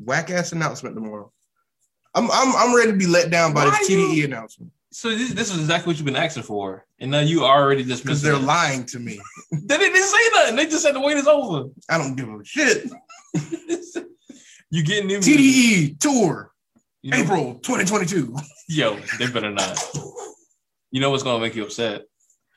whack 0.00 0.30
ass 0.30 0.52
announcement 0.52 0.94
tomorrow. 0.96 1.30
I'm, 2.14 2.30
I'm 2.30 2.54
I'm 2.56 2.74
ready 2.76 2.92
to 2.92 2.96
be 2.96 3.06
let 3.06 3.30
down 3.30 3.52
by 3.54 3.64
Why 3.64 3.70
this 3.78 3.88
you- 3.90 3.98
TDE 3.98 4.24
announcement 4.24 4.70
So 4.92 5.10
this, 5.10 5.32
this 5.32 5.50
is 5.52 5.58
exactly 5.60 5.90
what 5.90 5.96
you've 5.96 6.06
been 6.06 6.16
asking 6.16 6.44
for, 6.44 6.84
and 7.00 7.10
now 7.10 7.20
you 7.20 7.44
already 7.44 7.84
just 7.84 8.02
because 8.04 8.22
they're 8.22 8.34
it. 8.34 8.42
lying 8.42 8.84
to 8.86 8.98
me. 8.98 9.20
They 9.52 9.78
didn't 9.78 10.02
say 10.02 10.18
nothing. 10.34 10.56
They 10.56 10.66
just 10.66 10.82
said 10.82 10.94
the 10.94 11.00
wait 11.00 11.16
is 11.16 11.26
over. 11.26 11.68
I 11.90 11.98
don't 11.98 12.14
give 12.16 12.28
a 12.28 12.44
shit. 12.44 12.90
you 14.70 14.82
getting 14.82 15.06
new. 15.06 15.18
TDE 15.18 15.98
tour 16.00 16.52
You 17.02 17.10
know- 17.12 17.16
April 17.18 17.54
2022. 17.56 18.34
Yo, 18.68 18.96
they 19.18 19.26
better 19.28 19.50
not. 19.50 19.78
You 20.90 21.00
know 21.00 21.10
what's 21.10 21.22
gonna 21.22 21.40
make 21.42 21.54
you 21.54 21.64
upset? 21.64 22.02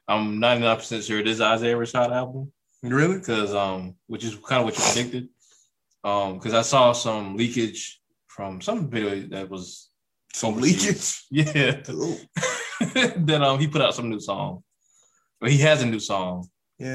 I'm 0.07 0.39
99% 0.39 1.05
sure 1.05 1.21
this 1.23 1.33
is 1.35 1.41
Isaiah 1.41 1.75
Rashad 1.75 2.11
album 2.11 2.51
Really? 2.83 3.17
because 3.17 3.53
um, 3.55 3.95
which 4.07 4.23
is 4.23 4.35
kind 4.35 4.59
of 4.61 4.65
what 4.65 4.77
you 4.77 4.83
predicted. 4.83 5.29
Um, 6.03 6.35
because 6.35 6.53
I 6.53 6.61
saw 6.61 6.93
some 6.93 7.35
leakage 7.35 7.99
from 8.27 8.61
some 8.61 8.89
video 8.89 9.27
that 9.29 9.49
was 9.49 9.89
Some 10.33 10.57
leakage. 10.57 11.23
Yeah. 11.31 11.81
then 13.17 13.43
um, 13.43 13.59
he 13.59 13.67
put 13.67 13.81
out 13.81 13.95
some 13.95 14.09
new 14.09 14.19
song. 14.19 14.63
But 15.39 15.51
he 15.51 15.57
has 15.59 15.81
a 15.83 15.85
new 15.85 15.99
song, 15.99 16.47
Yeah. 16.79 16.87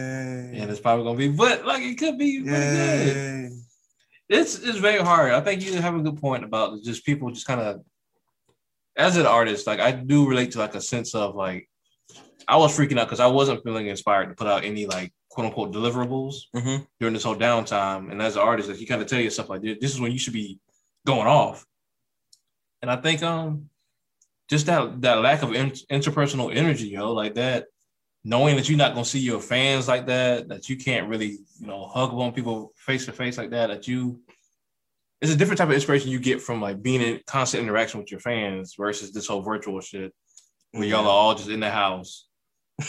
and 0.58 0.70
it's 0.70 0.80
probably 0.80 1.04
gonna 1.04 1.18
be, 1.18 1.28
but 1.28 1.64
like 1.64 1.82
it 1.82 1.96
could 1.98 2.18
be 2.18 2.42
pretty 2.42 2.50
good. 2.52 3.52
It's 4.28 4.58
it's 4.58 4.78
very 4.78 5.02
hard. 5.02 5.32
I 5.32 5.40
think 5.40 5.62
you 5.62 5.74
have 5.80 5.94
a 5.94 6.00
good 6.02 6.20
point 6.20 6.42
about 6.44 6.82
just 6.82 7.04
people 7.04 7.30
just 7.30 7.46
kind 7.46 7.60
of 7.60 7.82
as 8.96 9.16
an 9.16 9.26
artist, 9.26 9.66
like 9.66 9.80
I 9.80 9.92
do 9.92 10.28
relate 10.28 10.52
to 10.52 10.58
like 10.58 10.74
a 10.74 10.80
sense 10.80 11.14
of 11.14 11.34
like 11.34 11.68
I 12.48 12.56
was 12.56 12.76
freaking 12.76 12.98
out 12.98 13.06
because 13.06 13.20
I 13.20 13.26
wasn't 13.28 13.62
feeling 13.62 13.86
inspired 13.86 14.28
to 14.28 14.34
put 14.34 14.46
out 14.48 14.64
any 14.64 14.86
like 14.86 15.12
quote 15.32 15.46
unquote 15.46 15.72
deliverables 15.72 16.34
Mhm. 16.54 16.86
during 17.00 17.14
this 17.14 17.22
whole 17.24 17.34
downtime. 17.36 18.10
And 18.12 18.20
as 18.20 18.36
an 18.36 18.42
artist, 18.42 18.68
like 18.68 18.78
you 18.80 18.86
kind 18.86 19.00
of 19.00 19.08
tell 19.08 19.18
yourself 19.18 19.48
like 19.48 19.62
this 19.62 19.94
is 19.94 19.98
when 20.00 20.12
you 20.12 20.18
should 20.18 20.34
be 20.34 20.58
going 21.06 21.26
off. 21.26 21.64
And 22.82 22.90
I 22.90 22.96
think 22.96 23.22
um 23.22 23.70
just 24.50 24.66
that 24.66 25.00
that 25.00 25.22
lack 25.22 25.42
of 25.42 25.54
in- 25.54 25.70
interpersonal 25.90 26.54
energy, 26.54 26.88
yo, 26.88 27.12
like 27.12 27.34
that, 27.36 27.68
knowing 28.24 28.56
that 28.56 28.68
you're 28.68 28.76
not 28.76 28.92
gonna 28.92 29.06
see 29.06 29.20
your 29.20 29.40
fans 29.40 29.88
like 29.88 30.06
that, 30.06 30.48
that 30.48 30.68
you 30.68 30.76
can't 30.76 31.08
really, 31.08 31.38
you 31.58 31.66
know, 31.66 31.86
hug 31.86 32.12
on 32.12 32.32
people 32.32 32.72
face 32.76 33.06
to 33.06 33.12
face 33.12 33.38
like 33.38 33.50
that, 33.50 33.68
that 33.68 33.88
you 33.88 34.20
it's 35.22 35.32
a 35.32 35.36
different 35.36 35.56
type 35.58 35.68
of 35.68 35.74
inspiration 35.74 36.10
you 36.10 36.18
get 36.18 36.42
from 36.42 36.60
like 36.60 36.82
being 36.82 37.00
in 37.00 37.20
constant 37.26 37.62
interaction 37.62 38.00
with 38.00 38.10
your 38.10 38.20
fans 38.20 38.74
versus 38.76 39.12
this 39.12 39.28
whole 39.28 39.40
virtual 39.40 39.80
shit 39.80 40.12
where 40.72 40.84
y'all 40.84 41.06
are 41.06 41.08
all 41.08 41.34
just 41.34 41.48
in 41.48 41.60
the 41.60 41.70
house 41.70 42.26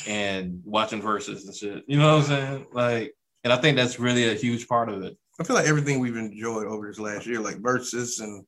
and 0.08 0.62
watching 0.66 1.02
Verzuz 1.02 1.46
and 1.46 1.56
shit. 1.56 1.84
You 1.88 1.98
know 1.98 2.16
what 2.18 2.24
I'm 2.24 2.28
saying? 2.30 2.66
Like, 2.74 3.14
and 3.44 3.52
I 3.52 3.58
think 3.58 3.78
that's 3.78 4.00
really 4.00 4.30
a 4.30 4.34
huge 4.36 4.68
part 4.68 4.90
of 4.90 5.04
it. 5.04 5.18
I 5.40 5.44
feel 5.44 5.56
like 5.56 5.68
everything 5.68 6.00
we've 6.00 6.16
enjoyed 6.16 6.68
over 6.68 6.88
this 6.88 7.00
last 7.00 7.26
year, 7.26 7.40
like 7.40 7.58
Verzuz 7.58 8.22
and 8.22 8.46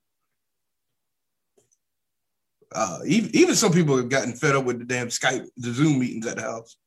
uh, 2.74 3.00
even 3.06 3.30
even 3.36 3.56
some 3.56 3.72
people 3.72 3.96
have 3.98 4.10
gotten 4.10 4.34
fed 4.34 4.56
up 4.56 4.66
with 4.66 4.80
the 4.80 4.86
damn 4.86 5.08
Skype, 5.08 5.46
the 5.58 5.72
Zoom 5.72 6.00
meetings 6.00 6.28
at 6.28 6.36
the 6.38 6.42
house. 6.44 6.78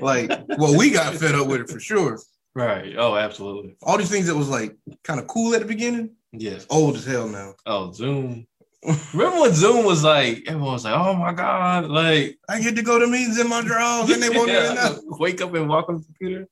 Like, 0.00 0.30
well, 0.58 0.76
we 0.76 0.90
got 0.90 1.14
fed 1.14 1.34
up 1.34 1.46
with 1.48 1.60
it 1.62 1.70
for 1.70 1.80
sure. 1.80 2.18
Right. 2.54 2.94
Oh, 2.96 3.16
absolutely. 3.16 3.76
All 3.82 3.96
these 3.98 4.10
things 4.10 4.26
that 4.26 4.34
was 4.36 4.48
like 4.48 4.76
kind 5.04 5.20
of 5.20 5.26
cool 5.26 5.54
at 5.54 5.60
the 5.60 5.66
beginning, 5.66 6.16
Yes. 6.32 6.66
old 6.70 6.96
as 6.96 7.04
hell 7.04 7.28
now. 7.28 7.54
Oh, 7.66 7.92
Zoom. 7.92 8.46
Remember 8.84 9.42
when 9.42 9.54
Zoom 9.54 9.84
was 9.84 10.02
like, 10.02 10.42
everyone 10.46 10.72
was 10.72 10.84
like, 10.84 10.94
oh 10.94 11.14
my 11.14 11.32
God, 11.32 11.88
like, 11.88 12.38
I 12.48 12.60
get 12.60 12.74
to 12.76 12.82
go 12.82 12.98
to 12.98 13.06
meetings 13.06 13.38
in 13.38 13.48
my 13.48 13.62
drawers 13.62 14.10
and 14.10 14.20
they 14.20 14.28
won't 14.28 14.50
even 14.50 14.74
know. 14.74 15.00
wake 15.20 15.40
up 15.40 15.54
and 15.54 15.68
walk 15.68 15.88
on 15.88 15.98
the 15.98 16.04
computer. 16.04 16.48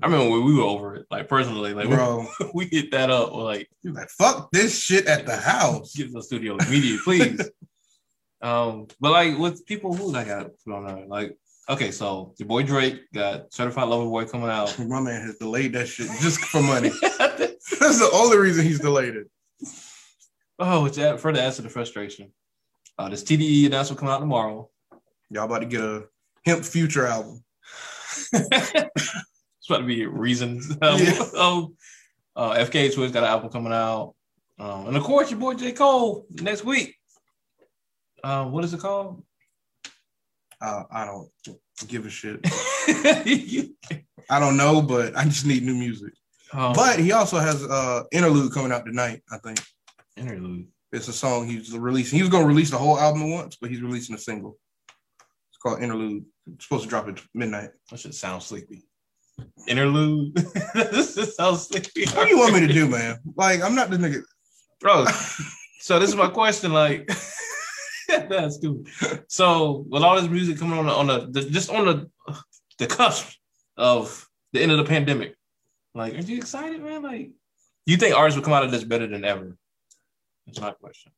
I 0.00 0.06
remember 0.06 0.30
when 0.30 0.44
we 0.44 0.54
were 0.54 0.62
over 0.62 0.94
it, 0.94 1.06
like 1.10 1.26
personally, 1.28 1.74
like 1.74 1.88
Bro, 1.88 2.26
we, 2.38 2.50
we 2.54 2.64
hit 2.66 2.92
that 2.92 3.10
up, 3.10 3.32
we're 3.32 3.42
like, 3.42 3.68
you 3.82 3.92
like 3.92 4.10
fuck 4.10 4.50
this 4.52 4.78
shit 4.78 5.06
at 5.06 5.26
the 5.26 5.36
house. 5.36 5.96
get 5.96 6.06
to 6.06 6.12
the 6.12 6.22
studio 6.22 6.56
immediately, 6.56 6.98
please. 7.02 7.50
um, 8.42 8.86
but 9.00 9.10
like 9.10 9.36
with 9.36 9.66
people 9.66 9.92
who 9.92 10.14
I 10.14 10.24
got 10.24 10.50
put 10.64 10.74
on 10.74 10.86
there, 10.86 11.06
like, 11.06 11.36
okay, 11.68 11.90
so 11.90 12.34
your 12.38 12.46
boy 12.46 12.62
Drake 12.62 13.00
got 13.12 13.52
Certified 13.52 13.88
Lover 13.88 14.04
Boy 14.04 14.26
coming 14.26 14.50
out. 14.50 14.78
My 14.78 15.00
man 15.00 15.22
has 15.22 15.36
delayed 15.38 15.72
that 15.72 15.88
shit 15.88 16.08
just 16.20 16.38
for 16.40 16.62
money. 16.62 16.90
That's 17.00 17.98
the 17.98 18.10
only 18.12 18.36
reason 18.36 18.64
he's 18.64 18.78
delayed 18.78 19.16
it. 19.16 19.30
Oh, 20.58 20.86
it's 20.86 20.98
add, 20.98 21.20
further 21.20 21.40
adds 21.40 21.56
to 21.56 21.62
the 21.62 21.68
frustration. 21.68 22.32
Uh, 22.98 23.08
this 23.08 23.22
TDE 23.24 23.66
announcement 23.66 23.98
coming 23.98 24.14
out 24.14 24.20
tomorrow. 24.20 24.70
Y'all 25.30 25.44
about 25.44 25.58
to 25.60 25.66
get 25.66 25.80
a 25.82 26.04
hemp 26.44 26.64
future 26.64 27.06
album. 27.06 27.42
it's 28.32 29.68
about 29.68 29.78
to 29.78 29.84
be 29.84 30.06
reasons. 30.06 30.70
Um, 30.82 30.98
Yeah. 31.00 31.18
um, 31.38 31.76
uh, 32.34 32.54
FK 32.54 32.94
Twitch 32.94 33.12
got 33.12 33.22
an 33.22 33.30
album 33.30 33.50
coming 33.50 33.72
out, 33.72 34.14
um, 34.58 34.88
and 34.88 34.96
of 34.96 35.02
course 35.02 35.30
your 35.30 35.40
boy 35.40 35.54
J 35.54 35.72
Cole 35.72 36.26
next 36.30 36.64
week. 36.64 36.94
Uh, 38.22 38.44
what 38.44 38.62
is 38.64 38.74
it 38.74 38.80
called? 38.80 39.24
Uh, 40.60 40.82
I 40.90 41.04
don't 41.06 41.30
give 41.88 42.04
a 42.06 42.10
shit. 42.10 42.40
I 44.28 44.40
don't 44.40 44.56
know, 44.56 44.82
but 44.82 45.16
I 45.16 45.24
just 45.24 45.46
need 45.46 45.62
new 45.62 45.74
music. 45.74 46.12
um, 46.52 46.72
But 46.74 46.98
he 46.98 47.12
also 47.12 47.38
has 47.38 47.62
uh 47.64 48.02
interlude 48.12 48.52
coming 48.52 48.72
out 48.72 48.84
tonight. 48.84 49.22
I 49.30 49.38
think 49.38 49.58
interlude. 50.16 50.66
it's 50.92 51.08
a 51.08 51.12
song 51.12 51.46
he's 51.46 51.72
releasing. 51.72 52.16
He 52.16 52.22
was 52.22 52.30
gonna 52.30 52.46
release 52.46 52.70
the 52.70 52.78
whole 52.78 52.98
album 52.98 53.22
at 53.22 53.28
once, 53.28 53.56
but 53.60 53.70
he's 53.70 53.82
releasing 53.82 54.14
a 54.14 54.18
single. 54.18 54.58
It's 55.50 55.58
called 55.62 55.82
Interlude. 55.82 56.24
It's 56.54 56.64
supposed 56.64 56.84
to 56.84 56.90
drop 56.90 57.08
at 57.08 57.20
midnight. 57.34 57.70
That 57.90 58.00
should 58.00 58.14
sound 58.14 58.42
sleepy. 58.42 58.84
Interlude. 59.68 60.34
this 60.74 61.14
just 61.14 61.36
sounds 61.36 61.68
sleepy. 61.68 62.06
What 62.14 62.24
do 62.24 62.30
you 62.30 62.38
want 62.38 62.54
me 62.54 62.66
to 62.66 62.72
do, 62.72 62.88
man? 62.88 63.18
Like 63.36 63.62
I'm 63.62 63.74
not 63.74 63.90
the 63.90 63.96
nigga. 63.96 64.22
bro? 64.80 65.06
So 65.80 65.98
this 65.98 66.10
is 66.10 66.16
my 66.16 66.28
question. 66.28 66.72
Like, 66.72 67.08
that's 68.08 68.56
stupid. 68.56 69.24
So 69.28 69.84
with 69.88 70.02
all 70.02 70.20
this 70.20 70.28
music 70.28 70.58
coming 70.58 70.78
on 70.78 70.86
the, 70.86 70.92
on 70.92 71.06
the, 71.06 71.28
the 71.30 71.50
just 71.50 71.70
on 71.70 71.84
the 71.84 72.10
the 72.78 72.86
cusp 72.86 73.36
of 73.76 74.28
the 74.52 74.60
end 74.60 74.72
of 74.72 74.78
the 74.78 74.84
pandemic, 74.84 75.36
like, 75.94 76.14
are 76.14 76.20
you 76.20 76.36
excited, 76.36 76.82
man? 76.82 77.02
Like, 77.02 77.30
you 77.86 77.96
think 77.96 78.14
artists 78.14 78.36
will 78.36 78.44
come 78.44 78.52
out 78.52 78.64
of 78.64 78.70
this 78.70 78.84
better 78.84 79.06
than 79.06 79.24
ever? 79.24 79.56
That's 80.46 80.60
my 80.60 80.70
question. 80.72 81.12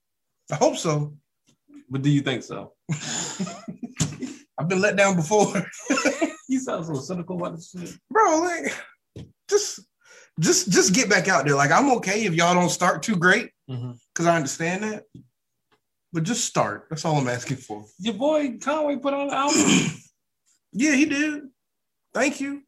I 0.50 0.56
hope 0.56 0.76
so. 0.76 1.14
But 1.90 2.02
do 2.02 2.10
you 2.10 2.20
think 2.20 2.42
so? 2.42 2.72
I've 4.58 4.68
been 4.68 4.80
let 4.80 4.96
down 4.96 5.16
before, 5.16 5.46
You 6.48 6.58
sound 6.58 6.86
so 6.86 6.94
cynical 6.94 7.36
about 7.36 7.56
this 7.56 7.70
shit. 7.70 7.94
bro. 8.10 8.40
Like 8.40 8.74
just 9.48 9.80
just 10.40 10.70
just 10.70 10.94
get 10.94 11.10
back 11.10 11.28
out 11.28 11.44
there. 11.44 11.54
Like 11.54 11.70
I'm 11.70 11.90
okay 11.96 12.24
if 12.24 12.34
y'all 12.34 12.54
don't 12.54 12.70
start 12.70 13.02
too 13.02 13.16
great 13.16 13.50
mm-hmm. 13.70 13.92
because 14.12 14.26
I 14.26 14.36
understand 14.36 14.82
that. 14.82 15.04
But 16.12 16.22
just 16.22 16.46
start. 16.46 16.86
That's 16.88 17.04
all 17.04 17.16
I'm 17.16 17.28
asking 17.28 17.58
for. 17.58 17.84
Your 17.98 18.14
boy 18.14 18.56
Conway 18.58 18.96
put 18.96 19.12
on 19.12 19.28
an 19.28 19.34
album. 19.34 19.62
Yeah, 20.70 20.94
he 20.94 21.06
did. 21.06 21.44
Thank 22.12 22.42
you. 22.42 22.62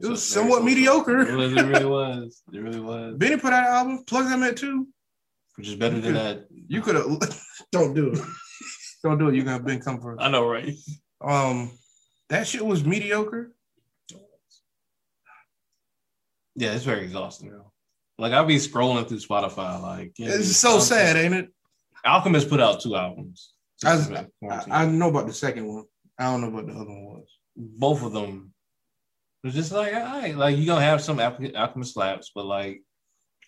It 0.00 0.06
was 0.06 0.22
somewhat 0.22 0.62
mediocre. 0.62 1.22
It 1.22 1.32
really, 1.32 1.58
it 1.58 1.62
really 1.62 1.84
was. 1.98 2.40
It 2.52 2.58
really 2.60 2.78
was. 2.78 3.16
Benny 3.16 3.36
put 3.36 3.52
out 3.52 3.66
an 3.66 3.74
album. 3.74 4.04
Plug 4.04 4.28
them 4.28 4.44
at 4.44 4.56
too. 4.56 4.86
Which 5.60 5.68
is 5.68 5.76
better 5.76 6.00
than 6.00 6.14
that. 6.14 6.46
You 6.68 6.80
could 6.80 6.94
have. 6.94 7.04
don't 7.72 7.92
do 7.92 8.12
it. 8.12 8.18
don't 9.04 9.18
do 9.18 9.28
it. 9.28 9.34
You're 9.34 9.44
gonna 9.44 9.58
have 9.58 9.66
Ben 9.66 9.78
come 9.78 10.00
first. 10.00 10.22
I 10.22 10.30
know, 10.30 10.48
right? 10.48 10.74
Um, 11.20 11.70
that 12.30 12.46
shit 12.46 12.64
was 12.64 12.82
mediocre. 12.82 13.52
Yeah, 16.56 16.72
it's 16.72 16.84
very 16.84 17.02
exhausting. 17.04 17.50
Bro. 17.50 17.70
Like 18.18 18.32
I'll 18.32 18.46
be 18.46 18.56
scrolling 18.56 19.06
through 19.06 19.18
Spotify, 19.18 19.82
like 19.82 20.12
yeah, 20.16 20.30
It's 20.30 20.56
so 20.56 20.78
sad, 20.78 21.16
ain't 21.16 21.34
it? 21.34 21.50
Alchemist 22.06 22.48
put 22.48 22.60
out 22.60 22.80
two 22.80 22.96
albums. 22.96 23.52
I- 23.84 24.24
I. 24.50 24.64
I 24.70 24.86
know 24.86 25.10
about 25.10 25.26
the 25.26 25.34
second 25.34 25.66
one. 25.66 25.84
I 26.18 26.24
don't 26.24 26.40
know 26.40 26.48
what 26.48 26.66
the 26.68 26.72
other 26.72 26.86
one 26.86 27.04
was. 27.04 27.28
Both 27.54 28.02
of 28.02 28.12
them. 28.12 28.54
It's 29.44 29.54
just 29.54 29.72
like, 29.72 29.92
all 29.92 30.00
right, 30.00 30.34
like 30.34 30.56
you're 30.56 30.64
gonna 30.74 30.86
have 30.86 31.02
some 31.02 31.20
Alchemist 31.20 31.92
slaps, 31.92 32.30
but 32.34 32.46
like 32.46 32.80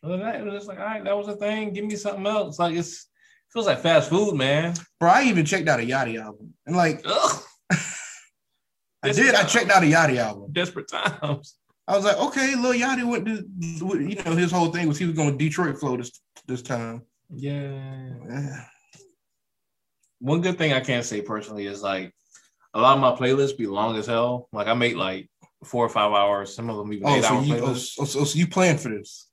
other 0.02 0.16
than 0.16 0.26
that, 0.26 0.37
it 0.40 0.44
was 0.44 0.54
just 0.54 0.66
like, 0.68 0.78
all 0.78 0.85
right, 0.85 1.04
that 1.04 1.16
was 1.16 1.28
a 1.28 1.37
thing. 1.37 1.73
Give 1.73 1.85
me 1.85 1.97
something 1.97 2.26
else. 2.26 2.59
Like 2.59 2.75
it's 2.76 2.92
it 3.04 3.52
feels 3.52 3.66
like 3.66 3.80
fast 3.80 4.09
food, 4.11 4.35
man. 4.35 4.75
Bro, 4.99 5.11
I 5.11 5.23
even 5.25 5.44
checked 5.44 5.68
out 5.68 5.80
a 5.80 5.85
Yachty 5.85 6.21
album, 6.21 6.54
and 6.66 6.76
like 6.76 7.02
Ugh, 7.04 7.42
I 9.02 9.12
did, 9.12 9.35
I 9.35 9.44
checked 9.44 9.71
out 9.71 9.82
a 9.82 9.87
Yachty 9.87 10.16
album. 10.18 10.52
desperate 10.52 10.88
times. 10.88 11.56
I 11.88 11.97
was 11.97 12.04
like, 12.04 12.16
okay, 12.16 12.54
Lil 12.54 12.75
Yachty 12.75 13.04
went 13.09 13.26
to, 13.26 13.44
you 13.61 14.14
know, 14.25 14.37
his 14.37 14.52
whole 14.52 14.68
thing 14.71 14.87
was 14.87 14.99
he 14.99 15.06
was 15.06 15.16
going 15.16 15.32
to 15.37 15.44
Detroit 15.44 15.78
flow 15.78 15.97
this 15.97 16.12
this 16.47 16.62
time. 16.62 17.02
Yeah. 17.35 18.11
Yeah. 18.28 18.64
One 20.21 20.40
good 20.40 20.56
thing 20.59 20.73
I 20.73 20.80
can't 20.80 21.04
say 21.04 21.21
personally 21.23 21.66
is 21.66 21.82
like 21.82 22.14
a 22.75 22.80
lot 22.80 22.94
of 22.97 23.00
my 23.00 23.12
playlists 23.12 23.59
be 23.59 23.66
long 23.66 23.97
as 23.97 24.06
hell. 24.06 24.49
Like 24.52 24.68
I 24.68 24.75
make 24.75 24.94
like 24.94 25.28
four 25.64 25.85
or 25.85 25.88
five 25.88 26.12
hours. 26.12 26.54
Some 26.54 26.71
of 26.71 26.76
them 26.76 26.92
even 26.92 27.09
Oh, 27.09 27.16
eight 27.16 27.25
so 27.25 27.35
hour 27.35 27.42
you, 27.42 27.56
oh, 27.56 27.61
playlists. 27.71 27.94
so, 27.94 28.04
so, 28.04 28.25
so 28.25 28.38
you 28.38 28.47
playing 28.47 28.78
for 28.78 28.88
this? 28.90 29.28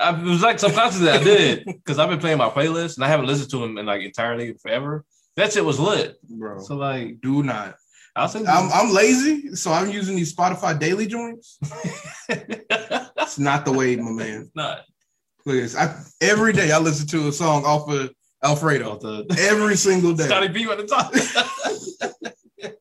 I, 0.00 0.18
it 0.18 0.22
was 0.22 0.42
like 0.42 0.58
subconsciously 0.58 1.10
I 1.10 1.22
did 1.22 1.64
because 1.64 1.98
I've 1.98 2.08
been 2.08 2.20
playing 2.20 2.38
my 2.38 2.50
playlist 2.50 2.96
and 2.96 3.04
I 3.04 3.08
haven't 3.08 3.26
listened 3.26 3.50
to 3.50 3.58
them 3.58 3.78
in 3.78 3.86
like 3.86 4.02
entirely 4.02 4.54
forever. 4.54 5.04
That 5.36 5.52
shit 5.52 5.64
was 5.64 5.78
lit. 5.78 6.16
Bro, 6.28 6.60
So 6.60 6.76
like 6.76 7.20
do 7.20 7.42
not. 7.42 7.76
I'll 8.16 8.28
send 8.28 8.48
I'm, 8.48 8.70
I'm 8.72 8.92
lazy, 8.92 9.54
so 9.54 9.70
I'm 9.70 9.90
using 9.90 10.16
these 10.16 10.34
Spotify 10.34 10.78
daily 10.78 11.06
joints. 11.06 11.58
It's 13.28 13.38
not 13.38 13.66
the 13.66 13.72
way, 13.72 13.94
my 13.94 14.10
man. 14.10 14.50
not 14.54 14.84
Look 15.44 15.56
at 15.56 15.62
this. 15.62 15.76
I, 15.76 15.94
every 16.20 16.52
day 16.52 16.72
I 16.72 16.78
listen 16.78 17.06
to 17.08 17.28
a 17.28 17.32
song 17.32 17.64
off 17.64 17.88
of 17.90 18.10
Alfredo. 18.42 18.96
about 18.96 19.00
the 19.00 19.46
Every 19.50 19.76
single 19.76 20.14
day, 20.14 20.24
Scotty 20.24 20.48
B 20.48 20.64
at 20.64 20.78
the 20.78 20.86
top. 20.86 21.12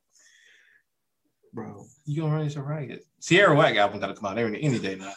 bro. 1.53 1.85
you 2.05 2.21
gonna 2.21 2.33
run 2.33 2.43
yourself 2.45 2.65
right. 2.65 2.99
Tierra 3.21 3.55
Whack 3.55 3.75
album 3.75 3.99
gotta 3.99 4.13
come 4.13 4.25
out 4.25 4.37
any, 4.37 4.61
any 4.61 4.79
day 4.79 4.95
now. 4.95 5.13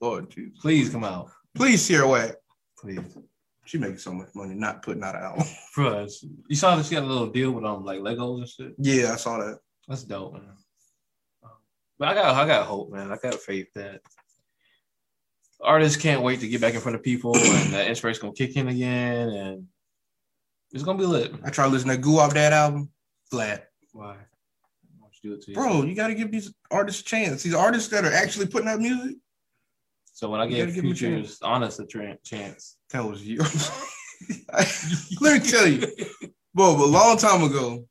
Lord 0.00 0.30
Jesus. 0.30 0.58
Please 0.60 0.90
come 0.90 1.04
out. 1.04 1.30
Please, 1.54 1.86
Tierra 1.86 2.08
Whack. 2.08 2.34
Please. 2.78 3.16
She 3.64 3.78
making 3.78 3.98
so 3.98 4.12
much 4.12 4.28
money 4.34 4.54
not 4.54 4.82
putting 4.82 5.02
out 5.02 5.16
an 5.16 5.22
album. 5.22 5.46
Bro, 5.74 6.06
you 6.48 6.56
saw 6.56 6.76
that 6.76 6.86
she 6.86 6.94
got 6.94 7.02
a 7.02 7.06
little 7.06 7.26
deal 7.26 7.50
with 7.50 7.64
um 7.64 7.84
like 7.84 7.98
Legos 7.98 8.38
and 8.38 8.48
shit. 8.48 8.74
Yeah, 8.78 9.12
I 9.12 9.16
saw 9.16 9.38
that. 9.38 9.58
That's 9.88 10.04
dope, 10.04 10.34
man. 10.34 10.42
But 11.98 12.08
I 12.08 12.14
got 12.14 12.34
I 12.34 12.46
got 12.46 12.66
hope, 12.66 12.92
man. 12.92 13.10
I 13.10 13.16
got 13.16 13.34
faith 13.34 13.66
that 13.74 14.02
artists 15.60 16.00
can't 16.00 16.22
wait 16.22 16.40
to 16.40 16.48
get 16.48 16.60
back 16.60 16.74
in 16.74 16.80
front 16.80 16.94
of 16.94 17.02
people 17.02 17.34
and 17.36 17.72
that 17.72 17.88
inspiration 17.88 18.20
gonna 18.22 18.34
kick 18.34 18.56
in 18.56 18.68
again 18.68 19.30
and 19.30 19.66
it's 20.70 20.84
gonna 20.84 20.98
be 20.98 21.06
lit. 21.06 21.32
I 21.44 21.50
tried 21.50 21.72
listening 21.72 21.96
to 21.96 22.02
Goo 22.02 22.18
off 22.18 22.34
That 22.34 22.52
album. 22.52 22.90
Flat. 23.30 23.68
Why? 23.92 24.16
do 25.26 25.34
it 25.34 25.42
to 25.42 25.50
you. 25.50 25.54
Bro, 25.54 25.82
you 25.84 25.94
got 25.94 26.08
to 26.08 26.14
give 26.14 26.30
these 26.30 26.52
artists 26.70 27.00
a 27.02 27.04
chance. 27.04 27.42
These 27.42 27.54
artists 27.54 27.88
that 27.90 28.04
are 28.04 28.12
actually 28.12 28.46
putting 28.46 28.68
out 28.68 28.80
music. 28.80 29.16
So 30.16 30.30
when 30.30 30.40
I 30.40 30.46
gave 30.46 30.68
gotta 30.68 30.78
a 30.78 30.82
Future's 30.82 31.42
honest 31.42 31.78
a 31.78 31.84
tra- 31.84 32.16
chance, 32.24 32.78
That 32.90 33.04
was 33.04 33.22
you. 33.22 33.36
Let 35.20 35.42
me 35.42 35.50
tell 35.50 35.66
you, 35.68 35.86
bro. 36.54 36.70
A 36.74 36.86
long 36.86 37.18
time 37.18 37.42
ago, 37.42 37.84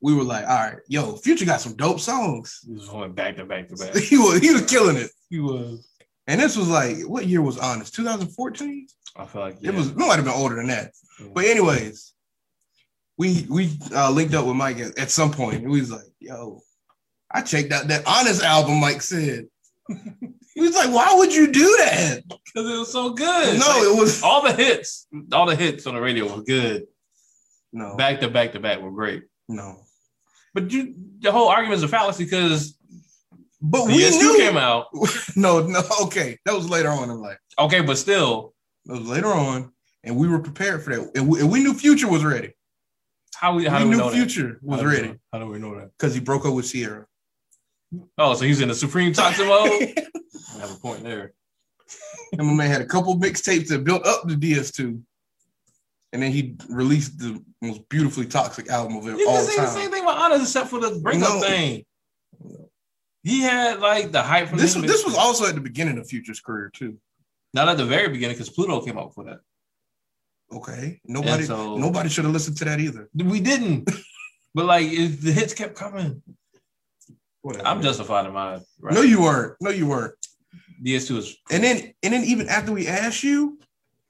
we 0.00 0.14
were 0.14 0.22
like, 0.22 0.44
all 0.46 0.54
right, 0.56 0.76
yo, 0.86 1.16
Future 1.16 1.44
got 1.44 1.60
some 1.60 1.74
dope 1.74 1.98
songs. 1.98 2.60
he 2.64 2.72
was 2.72 2.88
going 2.88 3.14
back 3.14 3.34
to 3.38 3.44
back 3.44 3.66
to 3.68 3.74
back. 3.74 3.96
He 4.00 4.16
was 4.16 4.38
he 4.38 4.52
was 4.52 4.62
killing 4.66 4.96
it. 4.96 5.10
He 5.28 5.40
was. 5.40 5.88
And 6.28 6.40
this 6.40 6.56
was 6.56 6.68
like, 6.68 6.98
what 7.00 7.26
year 7.26 7.42
was 7.42 7.58
honest? 7.58 7.96
2014. 7.96 8.86
I 9.16 9.24
feel 9.26 9.40
like 9.42 9.56
It 9.60 9.74
was. 9.74 9.88
It 9.88 9.96
might 9.96 10.14
have 10.16 10.24
been 10.24 10.34
older 10.34 10.54
than 10.54 10.68
that. 10.68 10.92
yeah. 11.20 11.26
But 11.34 11.46
anyways, 11.46 12.14
we 13.16 13.44
we 13.50 13.76
uh, 13.92 14.12
linked 14.12 14.34
up 14.34 14.46
with 14.46 14.54
Mike 14.54 14.78
at, 14.78 14.96
at 14.96 15.10
some 15.10 15.32
point, 15.32 15.62
and 15.62 15.70
we 15.72 15.80
was 15.80 15.90
like, 15.90 16.06
"Yo, 16.20 16.60
I 17.28 17.42
checked 17.42 17.72
out 17.72 17.88
that 17.88 18.06
Honest 18.06 18.44
album." 18.44 18.78
Mike 18.78 19.02
said, 19.02 19.46
"He 20.58 20.66
was 20.66 20.74
like, 20.74 20.92
why 20.92 21.14
would 21.16 21.34
you 21.34 21.50
do 21.52 21.76
that?" 21.78 22.22
because 22.28 22.70
it 22.70 22.78
was 22.78 22.90
so 22.92 23.10
good. 23.10 23.58
No, 23.58 23.66
Like, 23.66 23.82
it 23.82 24.00
was 24.00 24.22
all 24.22 24.42
the 24.42 24.52
hits, 24.52 25.06
all 25.32 25.46
the 25.46 25.56
hits 25.56 25.86
on 25.86 25.94
the 25.94 26.00
radio 26.00 26.34
were 26.34 26.42
good. 26.42 26.86
no, 27.72 27.96
Back 27.96 28.20
to 28.20 28.28
back 28.28 28.52
to 28.52 28.60
back 28.60 28.80
were 28.80 28.90
great. 28.92 29.24
no. 29.48 29.80
But 30.54 30.72
you, 30.72 30.94
the 31.20 31.30
whole 31.30 31.48
argument 31.48 31.76
is 31.76 31.82
a 31.84 31.88
fallacy 31.88 32.24
because 32.24 32.76
But 33.60 33.86
we 33.86 33.98
DS2 34.02 34.18
knew. 34.18 34.36
came 34.38 34.56
out. 34.56 34.86
no, 35.36 35.60
no. 35.66 35.82
Okay, 36.04 36.38
that 36.46 36.54
was 36.54 36.68
later 36.68 36.88
on 36.88 37.10
in 37.10 37.20
life. 37.20 37.38
Okay, 37.58 37.80
but 37.82 37.98
still, 37.98 38.54
That 38.86 38.98
was 38.98 39.06
later 39.08 39.28
on, 39.28 39.72
and 40.04 40.16
we 40.16 40.26
were 40.26 40.38
prepared 40.40 40.82
for 40.82 40.96
that, 40.96 41.10
and 41.14 41.28
we, 41.28 41.40
and 41.40 41.50
we 41.52 41.62
knew 41.62 41.74
Future 41.74 42.08
was 42.08 42.24
ready. 42.24 42.54
how 43.34 43.54
we 43.54 43.66
how 43.66 43.78
we 43.78 43.84
do 43.84 43.90
we 43.90 43.96
knew 43.96 44.02
know 44.02 44.10
Future 44.10 44.48
that? 44.54 44.62
was 44.62 44.80
How 44.80 44.86
ready 44.86 45.08
know- 45.08 45.16
How 45.32 45.38
do 45.38 45.46
we 45.46 45.58
know 45.58 45.74
that? 45.78 45.90
because 45.96 46.14
he 46.14 46.20
broke 46.20 46.44
up 46.46 46.54
with 46.54 46.66
Ciara. 46.72 47.06
Oh, 48.18 48.34
so 48.34 48.44
he's 48.44 48.60
in 48.60 48.68
the 48.68 48.74
supreme 48.74 49.12
toxic 49.12 49.46
mode. 49.46 49.70
I 50.56 50.60
have 50.60 50.72
a 50.72 50.76
point 50.80 51.02
there. 51.04 51.32
And 52.32 52.46
my 52.46 52.52
man 52.52 52.70
had 52.70 52.82
a 52.82 52.86
couple 52.86 53.16
mixtapes 53.18 53.68
that 53.68 53.84
built 53.84 54.06
up 54.06 54.26
the 54.28 54.34
DS2. 54.34 55.00
And 56.12 56.22
then 56.22 56.30
he 56.32 56.56
released 56.68 57.18
the 57.18 57.42
most 57.62 57.86
beautifully 57.88 58.26
toxic 58.26 58.68
album 58.68 58.96
of 58.96 59.06
it 59.08 59.18
You 59.18 59.28
all 59.28 59.36
can 59.36 59.44
say 59.46 59.56
the 59.56 59.66
same 59.66 59.90
thing 59.90 60.02
about 60.02 60.18
Honest, 60.18 60.42
except 60.44 60.68
for 60.70 60.80
the 60.80 60.98
breakup 61.02 61.34
No. 61.34 61.40
thing. 61.40 61.84
He 63.22 63.40
had 63.42 63.80
like 63.80 64.10
the 64.12 64.22
hype 64.22 64.48
from 64.48 64.58
This 64.58 64.74
the 64.74 64.80
this 64.82 65.04
was 65.04 65.14
also 65.14 65.46
at 65.46 65.54
the 65.54 65.60
beginning 65.60 65.98
of 65.98 66.06
Future's 66.08 66.40
career 66.40 66.70
too. 66.74 66.98
not 67.52 67.68
at 67.68 67.76
the 67.76 67.84
very 67.84 68.08
beginning 68.08 68.36
because 68.36 68.48
Pluto 68.50 68.80
came 68.80 68.98
out 68.98 69.14
for 69.14 69.24
that. 69.24 69.40
Okay, 70.50 71.00
nobody 71.04 71.44
so- 71.44 71.76
nobody 71.76 72.08
should 72.08 72.24
have 72.24 72.32
listened 72.32 72.56
to 72.58 72.64
that 72.66 72.80
either. 72.80 73.10
We 73.14 73.40
didn't, 73.40 73.90
but 74.54 74.64
like 74.64 74.86
it, 74.90 75.20
the 75.20 75.32
hits 75.32 75.52
kept 75.52 75.74
coming. 75.74 76.22
Whatever. 77.48 77.66
I'm 77.66 77.80
justified 77.80 78.26
in 78.26 78.34
my 78.34 78.60
right. 78.78 78.92
no, 78.92 79.00
you 79.00 79.22
weren't. 79.22 79.54
No, 79.62 79.70
you 79.70 79.86
weren't. 79.86 80.12
DS2 80.84 81.16
is 81.16 81.34
And 81.50 81.64
then 81.64 81.94
and 82.02 82.12
then 82.12 82.22
even 82.24 82.46
after 82.46 82.72
we 82.72 82.86
asked 82.86 83.24
you 83.24 83.58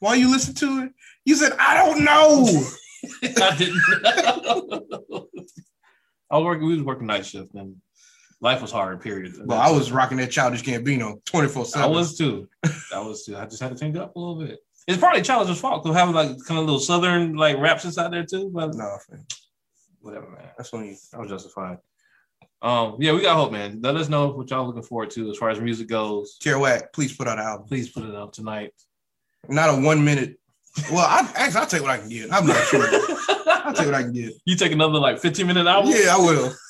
why 0.01 0.17
you 0.17 0.29
listened 0.29 0.57
to 0.57 0.83
it, 0.83 0.91
you 1.25 1.37
said 1.37 1.53
I 1.57 1.77
don't 1.77 2.03
know. 2.05 2.65
I 3.41 3.57
didn't. 3.57 3.81
I 6.33 6.37
was 6.37 6.45
working. 6.45 6.67
We 6.67 6.75
was 6.75 6.83
working 6.83 7.07
night 7.07 7.27
shift, 7.27 7.55
and 7.55 7.77
life 8.41 8.61
was 8.61 8.73
hard. 8.73 9.01
Period. 9.01 9.37
Well, 9.45 9.61
I 9.61 9.71
was 9.71 9.93
rocking 9.93 10.19
that 10.19 10.33
childish 10.33 10.65
Gambino 10.65 11.25
24 11.25 11.65
seven. 11.65 11.81
I 11.81 11.85
7. 11.85 11.97
was 11.97 12.19
too. 12.19 12.49
I 12.93 12.99
was 12.99 13.25
too. 13.25 13.37
I 13.37 13.45
just 13.45 13.63
had 13.63 13.71
to 13.71 13.79
change 13.79 13.95
it 13.95 14.03
up 14.03 14.17
a 14.17 14.19
little 14.19 14.45
bit. 14.45 14.59
It's 14.89 14.99
probably 14.99 15.23
Childish 15.23 15.59
fault 15.59 15.87
to 15.87 15.93
have 15.93 16.13
like 16.13 16.31
kind 16.45 16.59
of 16.59 16.65
little 16.67 16.81
southern 16.81 17.35
like 17.35 17.57
raps 17.59 17.85
inside 17.85 18.13
there 18.13 18.25
too. 18.25 18.51
But 18.53 18.75
No, 18.75 18.99
whatever, 20.01 20.29
man. 20.29 20.49
That's 20.57 20.73
when 20.73 20.87
you 20.87 20.97
I 21.15 21.19
was 21.19 21.31
justified. 21.31 21.79
Um, 22.61 22.97
yeah, 22.99 23.13
we 23.13 23.23
got 23.23 23.37
hope, 23.37 23.53
man. 23.53 23.81
Let 23.83 23.97
us 23.97 24.09
know 24.09 24.29
what 24.29 24.51
y'all 24.51 24.67
looking 24.67 24.83
forward 24.83 25.11
to 25.13 25.31
as 25.31 25.37
far 25.37 25.51
as 25.51 25.61
music 25.61 25.89
goes. 25.89 26.39
Tierra 26.39 26.59
Whack, 26.59 26.93
please 26.93 27.17
put 27.17 27.29
out 27.29 27.39
an 27.39 27.45
album. 27.45 27.67
Please 27.69 27.89
put 27.91 28.05
it 28.05 28.15
out 28.17 28.33
tonight. 28.33 28.73
Not 29.49 29.71
a 29.71 29.81
one 29.81 30.05
minute. 30.05 30.39
Well, 30.91 31.07
I 31.07 31.21
actually 31.37 31.61
I'll 31.61 31.67
take 31.67 31.83
what 31.83 31.91
I 31.93 31.99
can 31.99 32.09
get. 32.09 32.33
I'm 32.33 32.47
not 32.47 32.63
sure. 32.67 32.85
I'll 33.47 33.73
take 33.75 33.87
what 33.87 33.95
I 33.95 34.03
can 34.03 34.13
get. 34.13 34.33
you 34.45 34.57
take 34.57 34.73
another 34.73 34.99
like 34.99 35.19
15 35.21 35.47
minute 35.47 35.67
album? 35.67 35.93
Yeah, 35.95 36.15
I 36.15 36.19
will. 36.19 36.53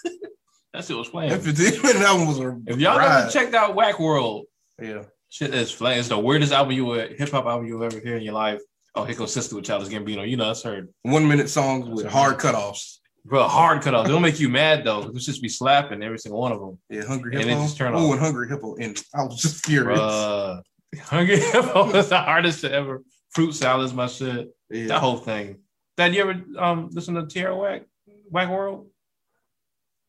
That 0.74 0.84
shit 0.84 0.96
was 0.96 1.06
That 1.08 1.12
playing. 1.12 1.40
15 1.40 1.82
minute 1.82 2.02
album 2.02 2.28
was 2.28 2.38
a 2.38 2.60
If 2.66 2.78
y'all 2.78 2.98
ride. 2.98 3.20
never 3.20 3.30
checked 3.30 3.54
out 3.54 3.74
Whack 3.74 3.98
World, 3.98 4.44
Yeah. 4.80 5.04
shit 5.30 5.52
is 5.54 5.70
flying. 5.72 5.98
It's 5.98 6.08
the 6.08 6.18
weirdest 6.18 6.52
album 6.52 6.72
you 6.74 6.84
would 6.84 7.12
hip 7.18 7.30
hop 7.30 7.46
album 7.46 7.66
you 7.66 7.78
will 7.78 7.84
ever 7.84 7.98
hear 7.98 8.16
in 8.18 8.22
your 8.22 8.34
life. 8.34 8.60
Oh, 8.94 9.04
here 9.04 9.16
goes 9.16 9.32
Sister 9.32 9.56
with 9.56 9.64
Childish 9.64 9.88
Gambino. 9.88 10.28
You 10.28 10.36
know, 10.36 10.46
that's 10.46 10.62
heard. 10.62 10.92
One 11.02 11.26
minute 11.26 11.48
songs 11.48 11.88
with 11.88 12.04
hard 12.06 12.36
cutoffs. 12.38 12.97
Bro, 13.28 13.46
hard 13.48 13.82
cut 13.82 13.94
off. 13.94 14.06
They 14.06 14.12
don't 14.12 14.22
make 14.22 14.40
you 14.40 14.48
mad 14.48 14.84
though. 14.84 15.02
It's 15.14 15.26
just 15.26 15.42
be 15.42 15.48
slapping 15.50 16.02
every 16.02 16.18
single 16.18 16.40
one 16.40 16.50
of 16.52 16.60
them. 16.60 16.78
Yeah, 16.88 17.04
Hungry 17.04 17.32
hippo. 17.32 17.42
And 17.42 17.50
Hippo. 17.50 17.62
just 17.62 17.76
turn 17.76 17.94
Oh, 17.94 18.06
off. 18.06 18.12
and 18.12 18.20
Hungry 18.20 18.48
Hippo. 18.48 18.76
And 18.76 19.02
I 19.14 19.22
was 19.24 19.40
just 19.42 19.66
furious. 19.66 20.00
Bruh. 20.00 20.62
Hungry 21.02 21.38
Hippo 21.38 21.90
is 21.90 22.08
the 22.08 22.18
hardest 22.18 22.62
to 22.62 22.72
ever. 22.72 23.02
Fruit 23.34 23.52
salad 23.52 23.84
is 23.84 23.92
my 23.92 24.06
shit. 24.06 24.48
That 24.70 25.00
whole 25.00 25.18
thing. 25.18 25.58
Dad, 25.98 26.14
you 26.14 26.22
ever 26.22 26.40
um 26.58 26.88
listen 26.92 27.14
to 27.16 27.26
Tierra 27.26 27.54
Whack 27.56 27.82
Whack 28.30 28.48
World? 28.48 28.86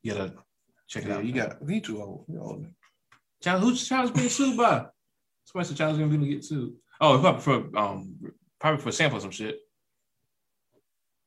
You 0.03 0.13
gotta 0.13 0.33
check 0.87 1.03
it 1.03 1.09
Yeah, 1.09 1.15
out. 1.17 1.25
you 1.25 1.33
man. 1.33 1.49
got 1.49 1.61
me 1.61 1.81
too 1.81 2.01
old. 2.01 2.23
You 2.29 2.39
old. 2.39 2.65
Child, 3.43 3.63
who's 3.63 3.87
Child's 3.87 4.11
being 4.11 4.29
sued 4.29 4.55
by? 4.55 4.85
Somebody 5.43 5.67
said 5.67 5.77
Child's 5.77 5.99
gonna 5.99 6.17
be 6.17 6.29
get 6.29 6.45
sued. 6.45 6.73
Oh, 7.01 7.19
probably 7.19 7.41
for 7.41 7.77
um 7.77 8.15
probably 8.61 8.81
for 8.81 8.91
sampling 8.93 9.21
some 9.21 9.31
shit. 9.31 9.59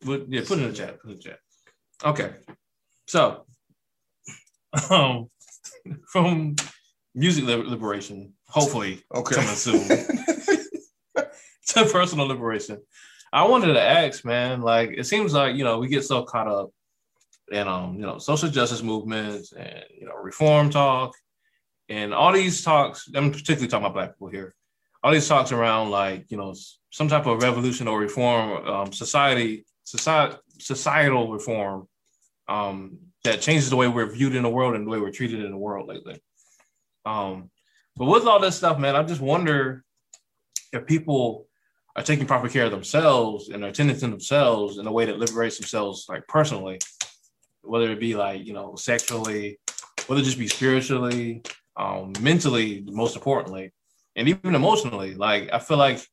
But 0.04 0.26
yeah, 0.28 0.40
put 0.46 0.58
it 0.58 0.62
in 0.62 0.68
the 0.70 0.74
chat. 0.74 0.98
Put 1.00 1.10
it 1.10 1.12
in 1.12 1.16
the 1.18 1.22
chat. 1.22 1.38
Okay. 2.04 2.32
So 3.06 3.44
um 4.90 5.28
from 6.10 6.56
music 7.14 7.44
liberation, 7.44 8.34
hopefully 8.48 9.02
Okay. 9.14 9.34
coming 9.34 9.54
soon 9.54 9.88
to 11.68 11.84
personal 11.86 12.26
liberation. 12.26 12.80
I 13.32 13.44
wanted 13.44 13.72
to 13.74 13.80
ask, 13.80 14.24
man, 14.24 14.60
like 14.60 14.90
it 14.96 15.04
seems 15.04 15.32
like 15.32 15.56
you 15.56 15.64
know 15.64 15.78
we 15.78 15.88
get 15.88 16.04
so 16.04 16.22
caught 16.24 16.48
up 16.48 16.70
in 17.50 17.68
um 17.68 17.94
you 17.94 18.06
know 18.06 18.18
social 18.18 18.48
justice 18.48 18.82
movements 18.82 19.52
and 19.52 19.84
you 19.98 20.06
know 20.06 20.14
reform 20.14 20.70
talk 20.70 21.14
and 21.88 22.14
all 22.14 22.32
these 22.32 22.62
talks. 22.62 23.08
I'm 23.14 23.30
particularly 23.30 23.68
talking 23.68 23.84
about 23.86 23.94
black 23.94 24.10
people 24.14 24.28
here. 24.28 24.54
All 25.02 25.12
these 25.12 25.28
talks 25.28 25.52
around 25.52 25.90
like 25.90 26.30
you 26.30 26.36
know 26.36 26.54
some 26.90 27.08
type 27.08 27.26
of 27.26 27.42
revolution 27.42 27.88
or 27.88 27.98
reform, 27.98 28.66
um, 28.66 28.92
society, 28.92 29.64
society, 29.84 30.36
societal 30.58 31.32
reform 31.32 31.88
um, 32.48 32.98
that 33.24 33.40
changes 33.40 33.70
the 33.70 33.76
way 33.76 33.88
we're 33.88 34.10
viewed 34.10 34.34
in 34.34 34.42
the 34.42 34.50
world 34.50 34.74
and 34.74 34.86
the 34.86 34.90
way 34.90 34.98
we're 34.98 35.10
treated 35.10 35.44
in 35.44 35.50
the 35.50 35.56
world 35.56 35.88
lately. 35.88 36.20
Um, 37.04 37.50
but 37.96 38.06
with 38.06 38.26
all 38.26 38.40
this 38.40 38.56
stuff, 38.56 38.78
man, 38.78 38.96
I 38.96 39.02
just 39.02 39.20
wonder 39.20 39.84
if 40.72 40.86
people 40.86 41.46
are 41.94 42.02
taking 42.02 42.26
proper 42.26 42.48
care 42.48 42.64
of 42.64 42.70
themselves 42.70 43.48
and 43.48 43.62
are 43.64 43.68
attending 43.68 43.96
to 43.96 44.06
themselves 44.06 44.78
in 44.78 44.86
a 44.86 44.92
way 44.92 45.04
that 45.04 45.18
liberates 45.18 45.58
themselves, 45.58 46.06
like 46.08 46.26
personally, 46.26 46.78
whether 47.62 47.90
it 47.90 48.00
be 48.00 48.14
like 48.14 48.44
you 48.44 48.52
know 48.52 48.74
sexually, 48.76 49.58
whether 50.06 50.20
it 50.20 50.24
just 50.24 50.38
be 50.38 50.48
spiritually, 50.48 51.42
um, 51.76 52.12
mentally, 52.20 52.84
most 52.86 53.14
importantly, 53.14 53.72
and 54.16 54.28
even 54.28 54.54
emotionally. 54.54 55.14
Like 55.14 55.50
I 55.52 55.58
feel 55.58 55.76
like 55.76 56.04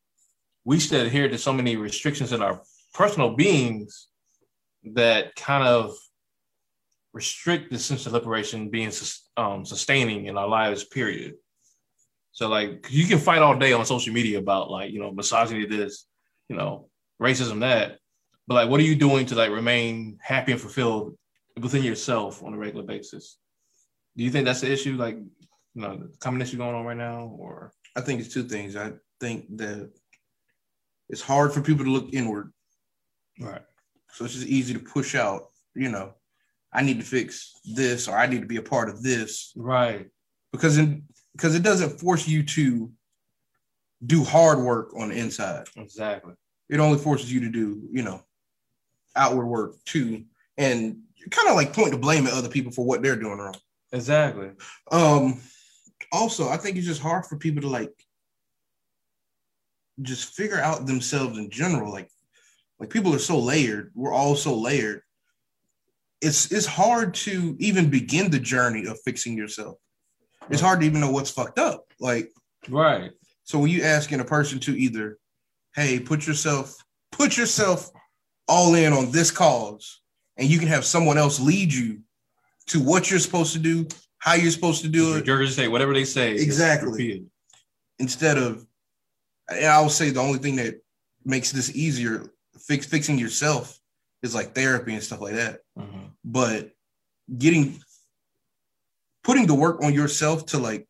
we 0.65 0.80
should 0.80 1.06
adhere 1.06 1.30
to 1.30 1.38
so 1.38 1.54
many 1.54 1.78
restrictions 1.78 2.34
in 2.34 2.42
our 2.42 2.62
personal 2.94 3.36
beings 3.36 4.08
that 4.84 5.36
kind 5.36 5.65
of 5.65 5.96
restrict 7.19 7.69
the 7.69 7.77
sense 7.77 8.05
of 8.05 8.13
liberation 8.13 8.69
being 8.69 8.93
um, 9.36 9.65
sustaining 9.65 10.27
in 10.27 10.38
our 10.38 10.47
lives. 10.47 10.86
Period. 10.86 11.34
So 12.32 12.47
like 12.47 12.88
you 12.89 13.05
can 13.08 13.19
fight 13.19 13.41
all 13.41 13.58
day 13.60 13.73
on 13.73 13.86
social 13.86 14.13
media 14.13 14.39
about 14.39 14.71
like, 14.71 14.93
you 14.93 15.01
know, 15.01 15.12
misogyny 15.12 15.65
this, 15.65 16.05
you 16.47 16.55
know, 16.55 16.88
racism 17.21 17.60
that. 17.60 17.97
But 18.47 18.55
like 18.55 18.69
what 18.69 18.79
are 18.79 18.89
you 18.91 18.95
doing 18.95 19.25
to 19.25 19.36
like 19.36 19.51
remain 19.51 20.17
happy 20.21 20.53
and 20.53 20.62
fulfilled 20.62 21.17
within 21.60 21.84
yourself 21.84 22.41
on 22.41 22.53
a 22.53 22.58
regular 22.58 22.86
basis? 22.86 23.38
Do 24.15 24.23
you 24.23 24.32
think 24.32 24.45
that's 24.45 24.62
the 24.62 24.71
issue, 24.71 24.95
like 24.95 25.17
you 25.17 25.82
know, 25.82 25.97
the 25.97 26.17
common 26.19 26.41
issue 26.41 26.55
going 26.55 26.73
on 26.73 26.86
right 26.86 26.95
now? 26.95 27.36
Or 27.38 27.73
I 27.97 28.01
think 28.01 28.21
it's 28.21 28.34
two 28.34 28.43
things. 28.43 28.77
I 28.77 28.93
think 29.19 29.58
that 29.58 29.91
it's 31.10 31.21
hard 31.21 31.51
for 31.51 31.62
people 31.62 31.84
to 31.84 31.91
look 31.91 32.13
inward. 32.13 32.53
right. 33.41 33.65
So 34.13 34.23
it's 34.23 34.36
just 34.36 34.47
easy 34.47 34.73
to 34.73 34.79
push 34.79 35.15
out, 35.15 35.41
you 35.75 35.89
know, 35.89 36.13
I 36.71 36.84
need 36.84 36.99
to 36.99 37.05
fix 37.05 37.60
this 37.65 38.08
or 38.08 38.17
I 38.17 38.27
need 38.27 38.41
to 38.41 38.47
be 38.47 38.58
a 38.58 38.62
part 38.62 38.89
of 38.89 39.01
this 39.01 39.53
Right. 39.55 40.08
because 40.51 40.77
in 40.77 41.03
because 41.36 41.55
it 41.55 41.63
doesn't 41.63 41.99
force 41.99 42.27
you 42.27 42.43
to 42.43 42.91
do 44.05 44.23
hard 44.23 44.60
work 44.60 44.93
on 44.97 45.10
the 45.10 45.15
inside. 45.15 45.67
Exactly. 45.77 46.34
It 46.69 46.79
only 46.79 46.97
forces 46.99 47.32
you 47.32 47.41
to 47.41 47.49
do, 47.49 47.88
you 47.91 48.03
know, 48.03 48.21
outward 49.15 49.45
work 49.45 49.75
too. 49.86 50.25
And 50.58 51.01
kind 51.32 51.49
of 51.49 51.55
like 51.55 51.73
point 51.73 51.91
the 51.91 51.97
blame 51.97 52.27
at 52.27 52.34
other 52.34 52.49
people 52.49 52.71
for 52.71 52.86
what 52.86 53.01
they're 53.01 53.15
doing 53.15 53.38
wrong. 53.38 53.55
Exactly. 53.91 54.51
Um, 54.91 55.39
also, 56.12 56.49
I 56.49 56.58
think 56.58 56.77
it's 56.77 56.88
just 56.88 57.01
hard 57.01 57.25
for 57.25 57.38
people 57.38 57.62
to 57.62 57.67
like 57.69 57.93
just 60.01 60.34
figure 60.34 60.60
out 60.60 60.86
themselves 60.86 61.38
in 61.38 61.49
general. 61.49 61.91
Like, 61.91 62.10
like 62.79 62.89
people 62.89 63.13
are 63.13 63.19
so 63.19 63.39
layered. 63.39 63.91
We're 63.95 64.13
all 64.13 64.36
so 64.36 64.55
layered 64.55 65.01
it's 66.21 66.51
it's 66.51 66.65
hard 66.65 67.13
to 67.13 67.55
even 67.60 67.89
begin 67.89 68.29
the 68.29 68.39
journey 68.39 68.86
of 68.86 68.99
fixing 69.01 69.38
yourself. 69.38 69.77
It's 70.49 70.62
hard 70.62 70.79
to 70.82 70.86
even 70.86 70.99
know 71.01 71.12
what's 71.12 71.32
fucked 71.32 71.60
up. 71.60 71.86
Like 71.99 72.32
Right. 72.67 73.12
so 73.43 73.60
when 73.60 73.69
you 73.69 73.84
asking 73.84 74.19
a 74.19 74.25
person 74.25 74.60
to 74.62 74.77
either, 74.77 75.17
hey, 75.75 75.99
put 75.99 76.27
yourself 76.27 76.75
put 77.12 77.38
yourself 77.38 77.89
all 78.47 78.75
in 78.75 78.93
on 78.93 79.12
this 79.12 79.32
cause, 79.32 80.01
and 80.38 80.49
you 80.49 80.60
can 80.60 80.67
have 80.67 80.86
someone 80.86 81.17
else 81.17 81.39
lead 81.39 81.71
you 81.73 81.99
to 82.67 82.79
what 82.79 83.10
you're 83.10 83.19
supposed 83.19 83.53
to 83.53 83.60
do, 83.60 83.88
how 84.19 84.34
you're 84.34 84.51
supposed 84.51 84.82
to 84.84 84.88
do 84.89 85.15
it, 85.15 85.25
You're 85.25 85.38
gonna 85.38 85.49
say 85.49 85.67
whatever 85.67 85.93
they 85.93 86.05
say. 86.05 86.34
Exactly. 86.34 87.25
instead 87.99 88.38
of 88.38 88.65
I 89.49 89.82
would 89.82 89.91
say 89.91 90.10
the 90.12 90.19
only 90.19 90.39
thing 90.39 90.58
that 90.58 90.82
makes 91.25 91.51
this 91.51 91.75
easier 91.75 92.29
fix 92.60 92.86
fixing 92.86 93.17
yourself 93.17 93.79
is 94.23 94.36
like 94.36 94.53
therapy 94.53 94.93
and 94.93 95.03
stuff 95.03 95.21
like 95.21 95.36
that. 95.36 95.62
Mhm. 95.77 96.12
But 96.23 96.71
getting 97.38 97.79
putting 99.23 99.45
the 99.47 99.55
work 99.55 99.84
on 99.84 99.93
yourself 99.93 100.45
to 100.47 100.58
like 100.58 100.88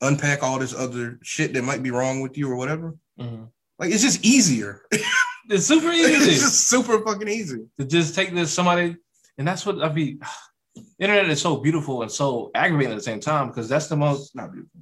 unpack 0.00 0.42
all 0.42 0.58
this 0.58 0.74
other 0.74 1.18
shit 1.22 1.52
that 1.54 1.62
might 1.62 1.82
be 1.82 1.90
wrong 1.90 2.20
with 2.20 2.36
you 2.38 2.50
or 2.50 2.56
whatever, 2.56 2.96
Mhm. 3.20 3.50
like 3.78 3.90
it's 3.92 4.02
just 4.02 4.24
easier. 4.24 4.82
It's 5.50 5.64
super 5.66 5.88
it's 5.92 6.26
easy 6.26 6.30
just 6.32 6.68
super 6.68 7.02
fucking 7.02 7.26
easy. 7.28 7.64
to 7.78 7.86
just 7.86 8.14
take 8.14 8.34
this 8.34 8.52
somebody, 8.52 8.96
and 9.38 9.48
that's 9.48 9.64
what 9.64 9.82
I 9.82 9.90
mean. 9.90 10.20
Internet 10.98 11.30
is 11.30 11.40
so 11.40 11.56
beautiful 11.56 12.02
and 12.02 12.12
so 12.12 12.50
aggravating 12.54 12.92
at 12.92 12.96
the 12.96 13.02
same 13.02 13.18
time 13.18 13.48
because 13.48 13.66
that's 13.66 13.86
the 13.86 13.96
most. 13.96 14.26
It's 14.26 14.34
not 14.34 14.52
beautiful. 14.52 14.80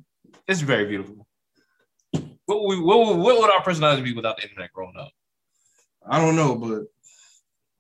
It's 0.49 0.63
very 0.63 0.87
beautiful. 0.87 1.25
What 2.47 2.63
would, 2.65 2.69
we, 2.79 2.81
what, 2.83 2.99
would, 2.99 3.19
what 3.19 3.39
would 3.39 3.51
our 3.53 3.63
personality 3.63 4.03
be 4.03 4.13
without 4.13 4.39
the 4.39 4.43
internet 4.43 4.73
growing 4.73 4.97
up? 4.99 5.13
I 6.05 6.19
don't 6.21 6.35
know, 6.35 6.57
but 6.57 6.83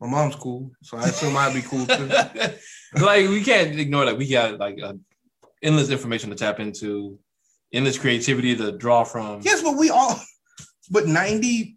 my 0.01 0.07
mom's 0.07 0.35
cool, 0.37 0.71
so 0.83 0.99
I 0.99 1.05
assume 1.05 1.37
I'd 1.37 1.55
be 1.55 1.63
cool 1.63 1.87
too. 1.87 2.07
like 3.03 3.29
we 3.29 3.43
can't 3.43 3.79
ignore 3.79 4.05
that 4.05 4.19
we 4.19 4.29
got 4.29 4.59
like 4.59 4.81
uh, 4.83 4.93
endless 5.63 5.91
information 5.91 6.31
to 6.31 6.37
tap 6.37 6.61
into, 6.61 7.19
endless 7.73 7.99
creativity 7.99 8.55
to 8.57 8.73
draw 8.73 9.05
from. 9.05 9.41
Yes, 9.43 9.63
but 9.63 9.77
we 9.79 9.89
all, 9.89 10.21
but 10.91 11.05
95% 11.05 11.75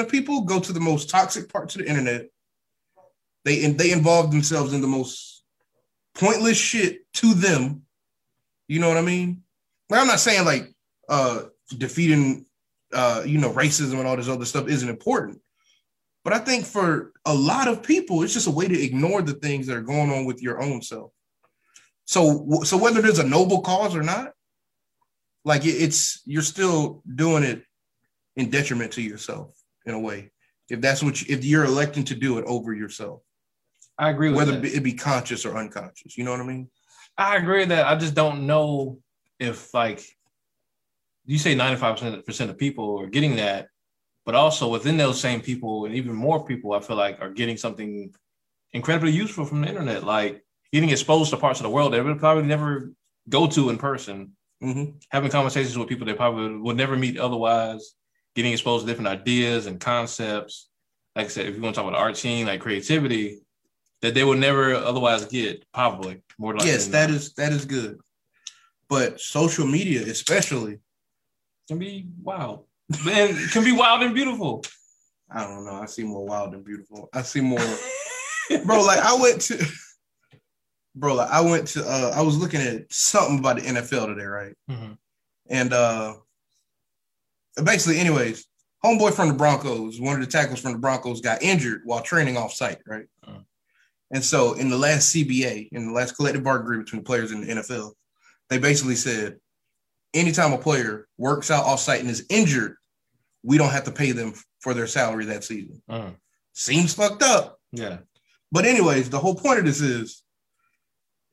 of 0.00 0.08
people 0.08 0.42
go 0.42 0.60
to 0.60 0.72
the 0.72 0.80
most 0.80 1.10
toxic 1.10 1.52
parts 1.52 1.74
of 1.74 1.82
the 1.82 1.88
internet. 1.88 2.28
They 3.44 3.64
and 3.64 3.76
they 3.78 3.90
involve 3.90 4.30
themselves 4.30 4.72
in 4.72 4.80
the 4.80 4.86
most 4.86 5.44
pointless 6.14 6.56
shit 6.56 7.00
to 7.14 7.34
them. 7.34 7.82
You 8.68 8.80
know 8.80 8.88
what 8.88 8.96
I 8.96 9.02
mean? 9.02 9.42
Like 9.90 10.00
I'm 10.00 10.06
not 10.06 10.20
saying 10.20 10.44
like 10.44 10.72
uh 11.08 11.42
defeating 11.76 12.46
uh 12.92 13.22
you 13.24 13.38
know 13.38 13.50
racism 13.52 13.98
and 13.98 14.06
all 14.06 14.16
this 14.16 14.28
other 14.28 14.44
stuff 14.44 14.68
isn't 14.68 14.88
important. 14.88 15.40
But 16.26 16.34
I 16.34 16.38
think 16.40 16.66
for 16.66 17.12
a 17.24 17.32
lot 17.32 17.68
of 17.68 17.84
people, 17.84 18.24
it's 18.24 18.34
just 18.34 18.48
a 18.48 18.50
way 18.50 18.66
to 18.66 18.82
ignore 18.82 19.22
the 19.22 19.34
things 19.34 19.68
that 19.68 19.76
are 19.76 19.80
going 19.80 20.10
on 20.10 20.24
with 20.24 20.42
your 20.42 20.60
own 20.60 20.82
self. 20.82 21.12
So 22.04 22.62
so 22.64 22.76
whether 22.76 23.00
there's 23.00 23.20
a 23.20 23.26
noble 23.26 23.60
cause 23.60 23.94
or 23.94 24.02
not, 24.02 24.32
like 25.44 25.64
it's 25.64 26.22
you're 26.26 26.42
still 26.42 27.04
doing 27.14 27.44
it 27.44 27.62
in 28.34 28.50
detriment 28.50 28.92
to 28.94 29.02
yourself 29.02 29.56
in 29.86 29.94
a 29.94 30.00
way 30.00 30.32
if 30.68 30.80
that's 30.80 31.02
what 31.02 31.22
you, 31.22 31.34
if 31.34 31.44
you're 31.44 31.64
electing 31.64 32.02
to 32.04 32.14
do 32.14 32.38
it 32.38 32.44
over 32.46 32.74
yourself 32.74 33.22
I 33.96 34.10
agree 34.10 34.28
with 34.28 34.36
whether 34.36 34.60
that. 34.60 34.64
it 34.64 34.82
be 34.82 34.92
conscious 34.92 35.46
or 35.46 35.56
unconscious 35.56 36.18
you 36.18 36.24
know 36.24 36.32
what 36.32 36.40
i 36.40 36.44
mean 36.44 36.68
I 37.16 37.36
agree 37.36 37.60
with 37.60 37.70
that 37.70 37.86
I 37.86 37.96
just 37.96 38.14
don't 38.14 38.46
know 38.46 38.98
if 39.38 39.72
like 39.72 40.04
you 41.24 41.38
say 41.38 41.56
95% 41.56 42.50
of 42.50 42.58
people 42.58 43.00
are 43.00 43.06
getting 43.08 43.36
that, 43.36 43.68
but 44.26 44.34
also 44.34 44.68
within 44.68 44.96
those 44.98 45.18
same 45.20 45.40
people 45.40 45.86
and 45.86 45.94
even 45.94 46.12
more 46.14 46.44
people 46.44 46.72
I 46.74 46.80
feel 46.80 46.96
like 46.96 47.20
are 47.22 47.30
getting 47.30 47.56
something 47.56 48.12
incredibly 48.72 49.12
useful 49.12 49.46
from 49.46 49.62
the 49.62 49.68
internet, 49.68 50.04
like 50.04 50.44
getting 50.72 50.90
exposed 50.90 51.30
to 51.30 51.36
parts 51.38 51.60
of 51.60 51.64
the 51.64 51.70
world 51.70 51.92
they 51.94 52.00
would 52.02 52.18
probably 52.18 52.42
never 52.42 52.92
go 53.28 53.46
to 53.46 53.70
in 53.70 53.78
person, 53.78 54.36
Mhm. 54.62 55.00
having 55.10 55.30
conversations 55.30 55.78
with 55.78 55.88
people 55.88 56.06
they 56.06 56.14
probably 56.14 56.58
would 56.58 56.76
never 56.76 56.96
meet 56.96 57.18
otherwise, 57.18 57.94
getting 58.34 58.52
exposed 58.52 58.84
to 58.84 58.90
different 58.90 59.08
ideas 59.08 59.66
and 59.66 59.80
concepts. 59.80 60.68
Like 61.14 61.26
I 61.26 61.28
said, 61.28 61.46
if 61.46 61.54
you 61.56 61.62
want 61.62 61.74
to 61.74 61.80
talk 61.80 61.88
about 61.88 61.98
art 62.00 62.16
scene, 62.16 62.46
like 62.46 62.60
creativity, 62.60 63.38
that 64.02 64.12
they 64.14 64.24
would 64.24 64.38
never 64.38 64.74
otherwise 64.74 65.24
get, 65.24 65.64
probably 65.72 66.22
more 66.38 66.52
likely. 66.52 66.68
yes 66.70 66.88
that 66.88 67.08
is 67.10 67.32
that 67.34 67.52
is 67.52 67.64
good 67.64 67.98
but 68.88 69.18
social 69.20 69.66
media 69.66 70.02
especially 70.06 70.78
can 71.66 71.78
be 71.78 72.06
wild. 72.22 72.65
Man, 73.04 73.30
it 73.36 73.50
can 73.50 73.64
be 73.64 73.72
wild 73.72 74.02
and 74.02 74.14
beautiful. 74.14 74.64
i 75.30 75.42
don't 75.42 75.64
know 75.64 75.72
i 75.74 75.86
see 75.86 76.04
more 76.04 76.24
wild 76.24 76.52
than 76.52 76.62
beautiful 76.62 77.08
i 77.12 77.22
see 77.22 77.40
more 77.40 77.58
bro 78.64 78.80
like 78.84 79.00
i 79.00 79.12
went 79.20 79.40
to 79.42 79.64
bro 80.94 81.14
like 81.14 81.30
i 81.30 81.40
went 81.40 81.66
to 81.68 81.84
uh 81.84 82.12
i 82.14 82.22
was 82.22 82.36
looking 82.36 82.60
at 82.60 82.84
something 82.92 83.40
about 83.40 83.56
the 83.56 83.62
nfl 83.62 84.06
today 84.06 84.24
right 84.24 84.54
Mhm. 84.70 84.96
And 85.48 85.72
uh 85.72 86.14
basically, 87.62 87.98
anyways, 87.98 88.46
homeboy 88.84 89.14
from 89.14 89.28
the 89.28 89.34
Broncos, 89.34 90.00
one 90.00 90.14
of 90.14 90.20
the 90.20 90.30
tackles 90.30 90.60
from 90.60 90.72
the 90.72 90.78
Broncos 90.78 91.20
got 91.20 91.42
injured 91.42 91.82
while 91.84 92.02
training 92.02 92.36
off 92.36 92.52
site, 92.52 92.78
right? 92.86 93.06
Uh. 93.26 93.38
And 94.12 94.24
so 94.24 94.54
in 94.54 94.68
the 94.70 94.76
last 94.76 95.14
CBA, 95.14 95.68
in 95.72 95.86
the 95.86 95.92
last 95.92 96.16
collective 96.16 96.42
bargaining 96.44 96.66
agreement 96.66 96.86
between 96.86 97.02
the 97.02 97.06
players 97.06 97.32
in 97.32 97.40
the 97.42 97.54
NFL, 97.54 97.92
they 98.50 98.58
basically 98.58 98.94
said 98.96 99.38
anytime 100.16 100.52
a 100.52 100.58
player 100.58 101.06
works 101.18 101.50
out 101.50 101.64
off 101.64 101.80
site 101.80 102.00
and 102.00 102.10
is 102.10 102.24
injured, 102.30 102.76
we 103.42 103.58
don't 103.58 103.70
have 103.70 103.84
to 103.84 103.92
pay 103.92 104.12
them 104.12 104.34
for 104.60 104.74
their 104.74 104.86
salary 104.86 105.26
that 105.26 105.44
season. 105.44 105.82
Uh, 105.88 106.10
Seems 106.52 106.94
fucked 106.94 107.22
up. 107.22 107.60
yeah, 107.72 107.98
But 108.50 108.64
anyways, 108.64 109.10
the 109.10 109.18
whole 109.20 109.34
point 109.34 109.58
of 109.58 109.64
this 109.66 109.80
is 109.80 110.22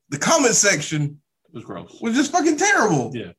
the 0.09 0.17
comment 0.19 0.53
section 0.55 1.21
it 1.47 1.55
was 1.55 1.63
gross. 1.63 1.97
was 2.01 2.15
just 2.15 2.31
fucking 2.31 2.57
terrible. 2.57 3.11
Yeah. 3.13 3.31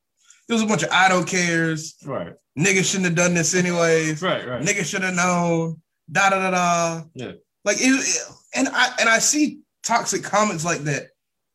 There 0.48 0.54
was 0.54 0.62
a 0.62 0.66
bunch 0.66 0.82
of 0.82 0.90
I 0.90 1.08
don't 1.08 1.26
cares. 1.26 1.96
Right, 2.04 2.32
Niggas 2.58 2.84
shouldn't 2.84 3.06
have 3.06 3.14
done 3.14 3.34
this 3.34 3.54
anyways. 3.54 4.22
right, 4.22 4.46
right. 4.46 4.62
Niggas 4.62 4.84
should 4.86 5.02
have 5.02 5.14
known. 5.14 5.80
Da 6.10 6.30
da 6.30 6.38
da 6.38 6.50
da. 6.50 7.02
Yeah. 7.14 7.32
Like 7.64 7.76
it, 7.80 7.82
it- 7.88 8.28
and 8.56 8.68
I 8.68 8.94
and 9.00 9.08
I 9.08 9.18
see 9.18 9.60
toxic 9.82 10.22
comments 10.22 10.64
like 10.64 10.80
that 10.80 11.08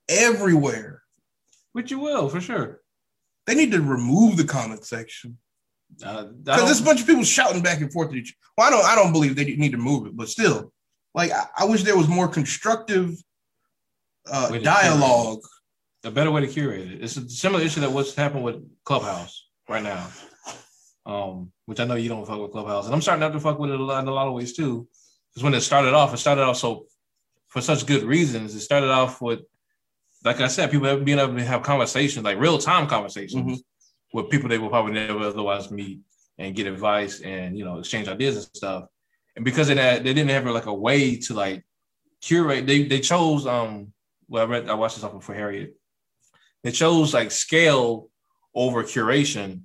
everywhere. 0.09 1.01
Which 1.73 1.91
you 1.91 1.99
will 1.99 2.29
for 2.29 2.41
sure. 2.41 2.81
They 3.49 3.55
need 3.55 3.71
to 3.71 3.81
remove 3.81 4.37
the 4.37 4.43
comment 4.43 4.85
section 4.85 5.39
Uh, 6.05 6.25
because 6.43 6.65
there's 6.65 6.81
a 6.81 6.83
bunch 6.83 7.01
of 7.01 7.07
people 7.07 7.23
shouting 7.23 7.63
back 7.63 7.81
and 7.81 7.91
forth 7.91 8.09
at 8.11 8.15
each. 8.15 8.35
Well, 8.55 8.67
I 8.67 8.69
don't. 8.69 8.85
I 8.85 8.93
don't 8.93 9.11
believe 9.11 9.35
they 9.35 9.43
need 9.43 9.71
to 9.71 9.79
move 9.79 10.05
it, 10.05 10.15
but 10.15 10.29
still, 10.29 10.71
like 11.15 11.31
I, 11.31 11.47
I 11.57 11.65
wish 11.65 11.81
there 11.81 11.97
was 11.97 12.07
more 12.07 12.27
constructive 12.27 13.15
uh, 14.31 14.55
dialogue. 14.59 15.39
a 16.03 16.11
better 16.11 16.29
way 16.29 16.41
to 16.41 16.47
curate 16.47 16.91
it. 16.91 17.03
It's 17.03 17.17
a 17.17 17.27
similar 17.27 17.63
issue 17.63 17.79
that 17.81 17.91
what's 17.91 18.13
happened 18.13 18.43
with 18.43 18.57
Clubhouse 18.83 19.47
right 19.67 19.81
now. 19.81 20.07
Um, 21.07 21.51
which 21.65 21.79
I 21.79 21.85
know 21.85 21.95
you 21.95 22.09
don't 22.09 22.27
fuck 22.27 22.39
with 22.39 22.51
Clubhouse, 22.51 22.85
and 22.85 22.93
I'm 22.93 23.01
starting 23.01 23.21
not 23.21 23.33
to 23.33 23.39
fuck 23.39 23.57
with 23.57 23.71
it 23.71 23.79
a 23.79 23.83
lot, 23.83 24.03
in 24.03 24.07
a 24.07 24.13
lot 24.13 24.27
of 24.27 24.35
ways 24.35 24.53
too. 24.53 24.87
Because 25.31 25.43
when 25.43 25.55
it 25.55 25.61
started 25.61 25.95
off, 25.95 26.13
it 26.13 26.17
started 26.17 26.43
off 26.43 26.57
so 26.57 26.85
for 27.47 27.61
such 27.61 27.87
good 27.87 28.03
reasons. 28.03 28.53
It 28.53 28.59
started 28.59 28.91
off 28.91 29.21
with, 29.23 29.39
like 30.23 30.41
I 30.41 30.47
said, 30.47 30.71
people 30.71 30.97
being 30.97 31.19
able 31.19 31.35
to 31.35 31.43
have 31.43 31.63
conversations, 31.63 32.23
like 32.23 32.39
real 32.39 32.57
time 32.57 32.87
conversations 32.87 33.63
with 34.13 34.29
people 34.29 34.49
they 34.49 34.57
will 34.57 34.69
probably 34.69 34.93
never 34.93 35.19
otherwise 35.19 35.71
meet 35.71 35.99
and 36.37 36.55
get 36.55 36.67
advice 36.67 37.21
and 37.21 37.57
you 37.57 37.63
know 37.63 37.79
exchange 37.79 38.07
ideas 38.07 38.35
and 38.35 38.45
stuff. 38.55 38.85
And 39.35 39.45
because 39.45 39.69
of 39.69 39.75
that, 39.77 40.03
they 40.03 40.13
didn't 40.13 40.31
have 40.31 40.45
like 40.45 40.65
a 40.65 40.73
way 40.73 41.17
to 41.17 41.33
like 41.33 41.63
curate. 42.21 42.67
They 42.67 42.83
they 42.83 42.99
chose 42.99 43.45
um. 43.45 43.93
Well, 44.27 44.43
I 44.43 44.49
read 44.49 44.69
I 44.69 44.73
watched 44.73 44.95
this 44.95 45.03
off 45.03 45.23
for 45.23 45.33
Harriet. 45.33 45.75
They 46.63 46.71
chose 46.71 47.13
like 47.13 47.31
scale 47.31 48.09
over 48.53 48.83
curation. 48.83 49.61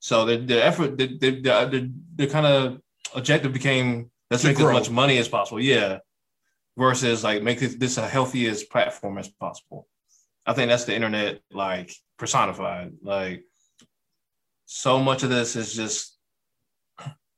So 0.00 0.24
the 0.24 0.36
the 0.36 0.64
effort 0.64 0.98
the 0.98 1.06
the 1.06 1.30
the, 1.30 1.40
the, 1.40 1.92
the 2.16 2.26
kind 2.26 2.46
of 2.46 2.80
objective 3.14 3.52
became 3.52 4.10
let's 4.30 4.44
make 4.44 4.56
grow. 4.56 4.68
as 4.68 4.74
much 4.74 4.90
money 4.90 5.18
as 5.18 5.28
possible. 5.28 5.60
Yeah. 5.60 5.98
Versus 6.78 7.24
like 7.24 7.42
make 7.42 7.58
this, 7.58 7.74
this 7.74 7.98
a 7.98 8.06
healthiest 8.06 8.70
platform 8.70 9.18
as 9.18 9.28
possible. 9.28 9.88
I 10.46 10.52
think 10.52 10.68
that's 10.68 10.84
the 10.84 10.94
internet 10.94 11.40
like 11.50 11.92
personified. 12.18 12.92
Like 13.02 13.42
so 14.66 15.00
much 15.00 15.24
of 15.24 15.30
this 15.30 15.56
is 15.56 15.74
just 15.74 16.16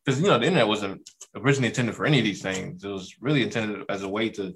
because 0.05 0.20
you 0.20 0.26
know 0.29 0.38
the 0.38 0.44
internet 0.44 0.68
wasn't 0.68 1.09
originally 1.35 1.68
intended 1.68 1.94
for 1.94 2.05
any 2.05 2.18
of 2.18 2.24
these 2.24 2.42
things. 2.42 2.85
It 2.85 2.88
was 2.88 3.16
really 3.18 3.42
intended 3.42 3.87
as 3.88 4.03
a 4.03 4.09
way 4.09 4.29
to 4.29 4.55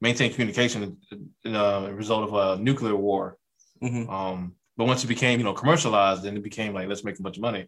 maintain 0.00 0.32
communication 0.32 0.96
in 1.44 1.54
a 1.56 1.92
result 1.92 2.28
of 2.28 2.34
a 2.34 2.62
nuclear 2.62 2.94
war. 2.94 3.36
Mhm. 3.82 4.08
Um, 4.08 4.54
but 4.76 4.86
once 4.86 5.02
it 5.02 5.08
became, 5.08 5.40
you 5.40 5.44
know, 5.44 5.54
commercialized, 5.54 6.22
then 6.22 6.36
it 6.36 6.44
became 6.44 6.72
like, 6.72 6.88
let's 6.88 7.02
make 7.02 7.18
a 7.18 7.22
bunch 7.22 7.36
of 7.36 7.42
money. 7.42 7.66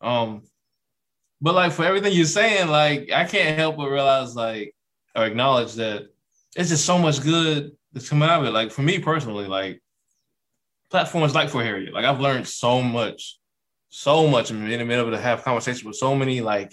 Um, 0.00 0.42
but 1.40 1.56
like 1.56 1.72
for 1.72 1.84
everything 1.84 2.12
you're 2.12 2.26
saying, 2.26 2.68
like 2.68 3.10
I 3.10 3.24
can't 3.24 3.58
help 3.58 3.76
but 3.76 3.90
realize, 3.90 4.36
like, 4.36 4.75
or 5.16 5.24
acknowledge 5.24 5.74
that 5.74 6.08
it's 6.54 6.68
just 6.68 6.84
so 6.84 6.98
much 6.98 7.22
good 7.22 7.72
that's 7.92 8.08
coming 8.08 8.28
out 8.28 8.40
of 8.42 8.46
it. 8.46 8.52
Like 8.52 8.70
for 8.70 8.82
me 8.82 8.98
personally, 8.98 9.46
like 9.46 9.82
platforms 10.90 11.34
like 11.34 11.48
for 11.48 11.64
Harriet, 11.64 11.94
like 11.94 12.04
I've 12.04 12.20
learned 12.20 12.46
so 12.46 12.82
much, 12.82 13.38
so 13.88 14.28
much, 14.28 14.50
and 14.50 14.64
been 14.66 14.90
able 14.90 15.10
to 15.10 15.18
have 15.18 15.42
conversations 15.42 15.84
with 15.84 15.96
so 15.96 16.14
many 16.14 16.40
like 16.40 16.72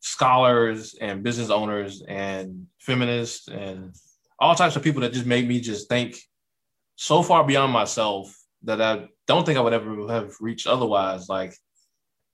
scholars 0.00 0.94
and 1.00 1.22
business 1.22 1.50
owners 1.50 2.02
and 2.06 2.66
feminists 2.78 3.48
and 3.48 3.94
all 4.38 4.54
types 4.54 4.76
of 4.76 4.82
people 4.82 5.00
that 5.00 5.12
just 5.12 5.26
made 5.26 5.48
me 5.48 5.60
just 5.60 5.88
think 5.88 6.16
so 6.94 7.22
far 7.22 7.44
beyond 7.44 7.72
myself 7.72 8.34
that 8.62 8.80
I 8.80 9.08
don't 9.26 9.44
think 9.44 9.58
I 9.58 9.60
would 9.60 9.72
ever 9.72 10.08
have 10.08 10.34
reached 10.40 10.66
otherwise. 10.66 11.28
Like, 11.28 11.54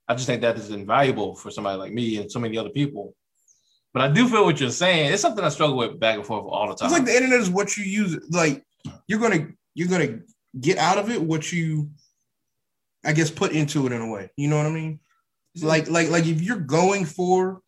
I 0.08 0.14
just 0.14 0.26
think 0.26 0.42
that 0.42 0.58
is 0.58 0.70
invaluable 0.70 1.34
for 1.34 1.50
somebody 1.50 1.78
like 1.78 1.92
me 1.92 2.18
and 2.18 2.30
so 2.30 2.40
many 2.40 2.58
other 2.58 2.70
people. 2.70 3.14
But 3.94 4.02
I 4.02 4.08
do 4.12 4.28
feel 4.28 4.44
what 4.44 4.58
you're 4.60 4.70
saying. 4.70 5.12
It's 5.12 5.20
something 5.22 5.44
I 5.44 5.48
struggle 5.50 5.76
with 5.76 6.00
back 6.00 6.16
and 6.16 6.24
forth 6.26 6.44
all 6.48 6.68
the 6.68 6.74
time. 6.74 6.86
It's 6.86 6.94
like 6.98 7.04
the 7.04 7.14
internet 7.14 7.40
is 7.40 7.50
what 7.50 7.76
you 7.76 7.84
use. 7.84 8.16
Like 8.30 8.64
you're 9.06 9.18
gonna 9.20 9.48
you're 9.74 9.88
gonna 9.88 10.20
get 10.60 10.78
out 10.78 10.98
of 10.98 11.10
it 11.10 11.20
what 11.20 11.52
you, 11.52 11.90
I 13.04 13.12
guess, 13.12 13.30
put 13.30 13.52
into 13.52 13.86
it 13.86 13.92
in 13.92 14.00
a 14.00 14.08
way. 14.10 14.30
You 14.36 14.48
know 14.48 14.56
what 14.56 14.66
I 14.66 14.70
mean? 14.70 15.00
Like 15.60 15.90
like 15.90 16.08
like 16.10 16.26
if 16.26 16.40
you're 16.40 16.58
going 16.60 17.04
for 17.04 17.60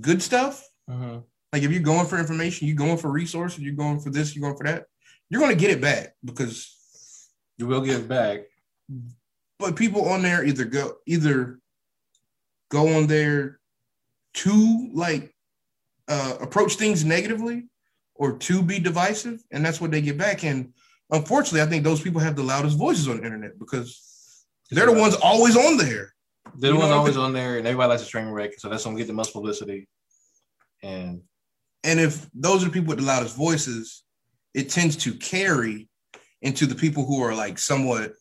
good 0.00 0.22
stuff, 0.22 0.66
Mhm. 0.90 1.24
like 1.52 1.62
if 1.62 1.70
you're 1.70 1.80
going 1.82 2.06
for 2.06 2.18
information, 2.18 2.66
you're 2.66 2.76
going 2.76 2.96
for 2.98 3.10
resources, 3.10 3.60
you're 3.60 3.74
going 3.74 4.00
for 4.00 4.10
this, 4.10 4.34
you're 4.34 4.42
going 4.42 4.56
for 4.56 4.64
that, 4.64 4.86
you're 5.28 5.40
gonna 5.40 5.54
get 5.54 5.70
it 5.70 5.80
back 5.80 6.14
because 6.24 6.70
You 7.58 7.66
will 7.66 7.82
get 7.82 8.00
it 8.00 8.08
back. 8.08 8.40
but 9.58 9.76
people 9.76 10.08
on 10.08 10.22
there 10.22 10.42
either 10.44 10.64
go 10.64 10.96
either 11.06 11.60
go 12.70 12.96
on 12.96 13.06
there 13.06 13.60
to 14.34 14.90
like 14.94 15.33
uh, 16.08 16.36
approach 16.40 16.74
things 16.74 17.04
negatively 17.04 17.64
or 18.14 18.36
to 18.38 18.62
be 18.62 18.78
divisive, 18.78 19.42
and 19.50 19.64
that's 19.64 19.80
what 19.80 19.90
they 19.90 20.00
get 20.00 20.18
back. 20.18 20.44
And 20.44 20.72
unfortunately, 21.10 21.62
I 21.62 21.66
think 21.66 21.84
those 21.84 22.00
people 22.00 22.20
have 22.20 22.36
the 22.36 22.42
loudest 22.42 22.78
voices 22.78 23.08
on 23.08 23.18
the 23.18 23.24
internet 23.24 23.58
because 23.58 24.44
they're 24.70 24.86
the 24.86 24.92
ones 24.92 25.14
always 25.16 25.56
on 25.56 25.76
there. 25.76 26.12
They're 26.56 26.70
the 26.70 26.74
you 26.74 26.78
ones 26.78 26.90
know? 26.90 26.98
always 26.98 27.16
on 27.16 27.32
there, 27.32 27.58
and 27.58 27.66
everybody 27.66 27.90
likes 27.90 28.02
a 28.02 28.06
train 28.06 28.28
wreck, 28.28 28.52
so 28.58 28.68
that's 28.68 28.84
gonna 28.84 28.96
get 28.96 29.06
the 29.06 29.12
most 29.12 29.32
publicity. 29.32 29.88
And 30.82 31.22
And 31.82 32.00
if 32.00 32.28
those 32.34 32.62
are 32.62 32.66
the 32.66 32.72
people 32.72 32.88
with 32.90 32.98
the 32.98 33.04
loudest 33.04 33.36
voices, 33.36 34.04
it 34.54 34.70
tends 34.70 34.96
to 34.96 35.14
carry 35.14 35.88
into 36.42 36.66
the 36.66 36.74
people 36.74 37.04
who 37.04 37.22
are 37.22 37.34
like 37.34 37.58
somewhat 37.58 38.12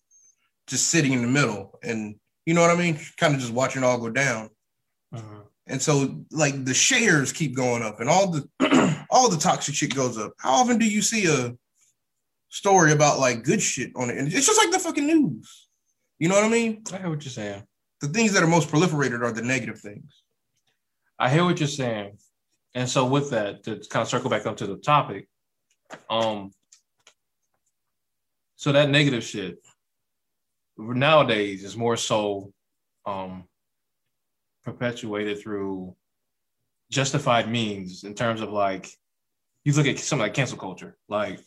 just 0.68 0.88
sitting 0.88 1.12
in 1.14 1.22
the 1.22 1.28
middle, 1.28 1.80
and 1.84 2.16
you 2.46 2.54
know 2.54 2.62
what 2.62 2.72
I 2.72 2.76
mean, 2.76 3.00
kind 3.18 3.36
of 3.36 3.42
just 3.42 3.54
watching 3.54 3.84
it 3.84 3.86
all 3.86 3.98
go 4.00 4.10
down. 4.10 4.50
And 5.68 5.82
so 5.82 6.26
like 6.32 6.66
the 6.66 6.74
shares 6.74 7.32
keep 7.32 7.56
going 7.56 7.84
up 7.84 8.00
and 8.00 8.10
all 8.10 8.32
the 8.32 9.06
all 9.10 9.30
the 9.30 9.38
toxic 9.38 9.76
shit 9.76 9.96
goes 9.96 10.18
up. 10.18 10.34
How 10.38 10.54
often 10.54 10.78
do 10.78 10.86
you 10.86 11.02
see 11.02 11.28
a 11.28 11.54
story 12.50 12.92
about 12.92 13.20
like 13.20 13.44
good 13.44 13.62
shit 13.62 13.92
on 13.96 14.10
it? 14.10 14.18
And 14.18 14.28
it's 14.32 14.46
just 14.46 14.60
like 14.60 14.72
the 14.72 14.80
fucking 14.80 15.08
news. 15.08 15.68
You 16.20 16.30
know 16.30 16.36
what 16.36 16.44
I 16.44 16.50
mean? 16.50 16.84
I 16.94 16.98
hear 16.98 17.10
what 17.10 17.24
you're 17.24 17.32
saying. 17.32 17.64
The 18.02 18.10
things 18.10 18.34
that 18.34 18.44
are 18.44 18.48
most 18.48 18.70
proliferated 18.70 19.22
are 19.22 19.32
the 19.32 19.42
negative 19.42 19.80
things. 19.80 20.24
I 21.18 21.30
hear 21.30 21.46
what 21.46 21.60
you're 21.60 21.68
saying. 21.68 22.18
And 22.76 22.90
so 22.90 23.06
with 23.06 23.30
that, 23.30 23.64
to 23.64 23.78
kind 23.90 24.02
of 24.02 24.10
circle 24.10 24.30
back 24.30 24.46
up 24.46 24.58
to 24.58 24.68
the 24.68 24.78
topic, 24.78 25.28
um, 26.10 26.52
so 28.56 28.72
that 28.72 28.90
negative 28.90 29.24
shit 29.24 29.58
nowadays 30.78 31.64
is 31.64 31.78
more 31.78 31.98
so 31.98 32.52
um 33.06 33.44
perpetuated 34.64 35.40
through 35.40 35.96
justified 36.92 37.50
means 37.50 38.04
in 38.04 38.14
terms 38.14 38.42
of 38.42 38.52
like 38.52 38.90
you 39.64 39.74
look 39.74 39.88
at 39.88 40.00
something 40.00 40.24
like 40.24 40.34
cancel 40.34 40.58
culture. 40.58 40.98
Like 41.08 41.40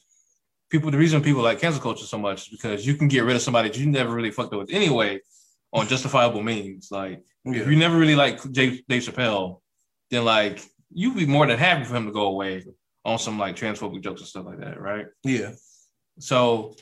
people 0.70 0.90
the 0.90 0.98
reason 0.98 1.22
people 1.22 1.42
like 1.42 1.60
cancel 1.60 1.82
culture 1.82 2.04
so 2.04 2.18
much 2.18 2.42
is 2.42 2.48
because 2.48 2.86
you 2.86 2.94
can 2.94 3.08
get 3.08 3.24
rid 3.24 3.36
of 3.36 3.42
somebody 3.42 3.68
that 3.68 3.78
you 3.78 3.86
never 3.86 4.12
really 4.14 4.30
fucked 4.30 4.54
with 4.54 4.70
anyway 4.72 5.20
on 5.72 5.86
justifiable 5.88 6.42
means. 6.42 6.88
Like 6.90 7.22
if 7.44 7.68
you 7.68 7.76
never 7.76 7.96
really 7.96 8.16
like 8.16 8.42
Dave, 8.52 8.82
Dave 8.88 9.02
Chappelle, 9.02 9.60
then 10.10 10.24
like 10.24 10.62
you'd 10.92 11.16
be 11.16 11.26
more 11.26 11.46
than 11.46 11.58
happy 11.58 11.84
for 11.84 11.96
him 11.96 12.06
to 12.06 12.12
go 12.12 12.26
away 12.26 12.64
on 13.04 13.18
some 13.18 13.38
like 13.38 13.56
transphobic 13.56 14.02
jokes 14.02 14.20
and 14.20 14.28
stuff 14.28 14.46
like 14.46 14.60
that, 14.60 14.80
right? 14.80 15.06
Yeah. 15.22 15.52
So 16.18 16.74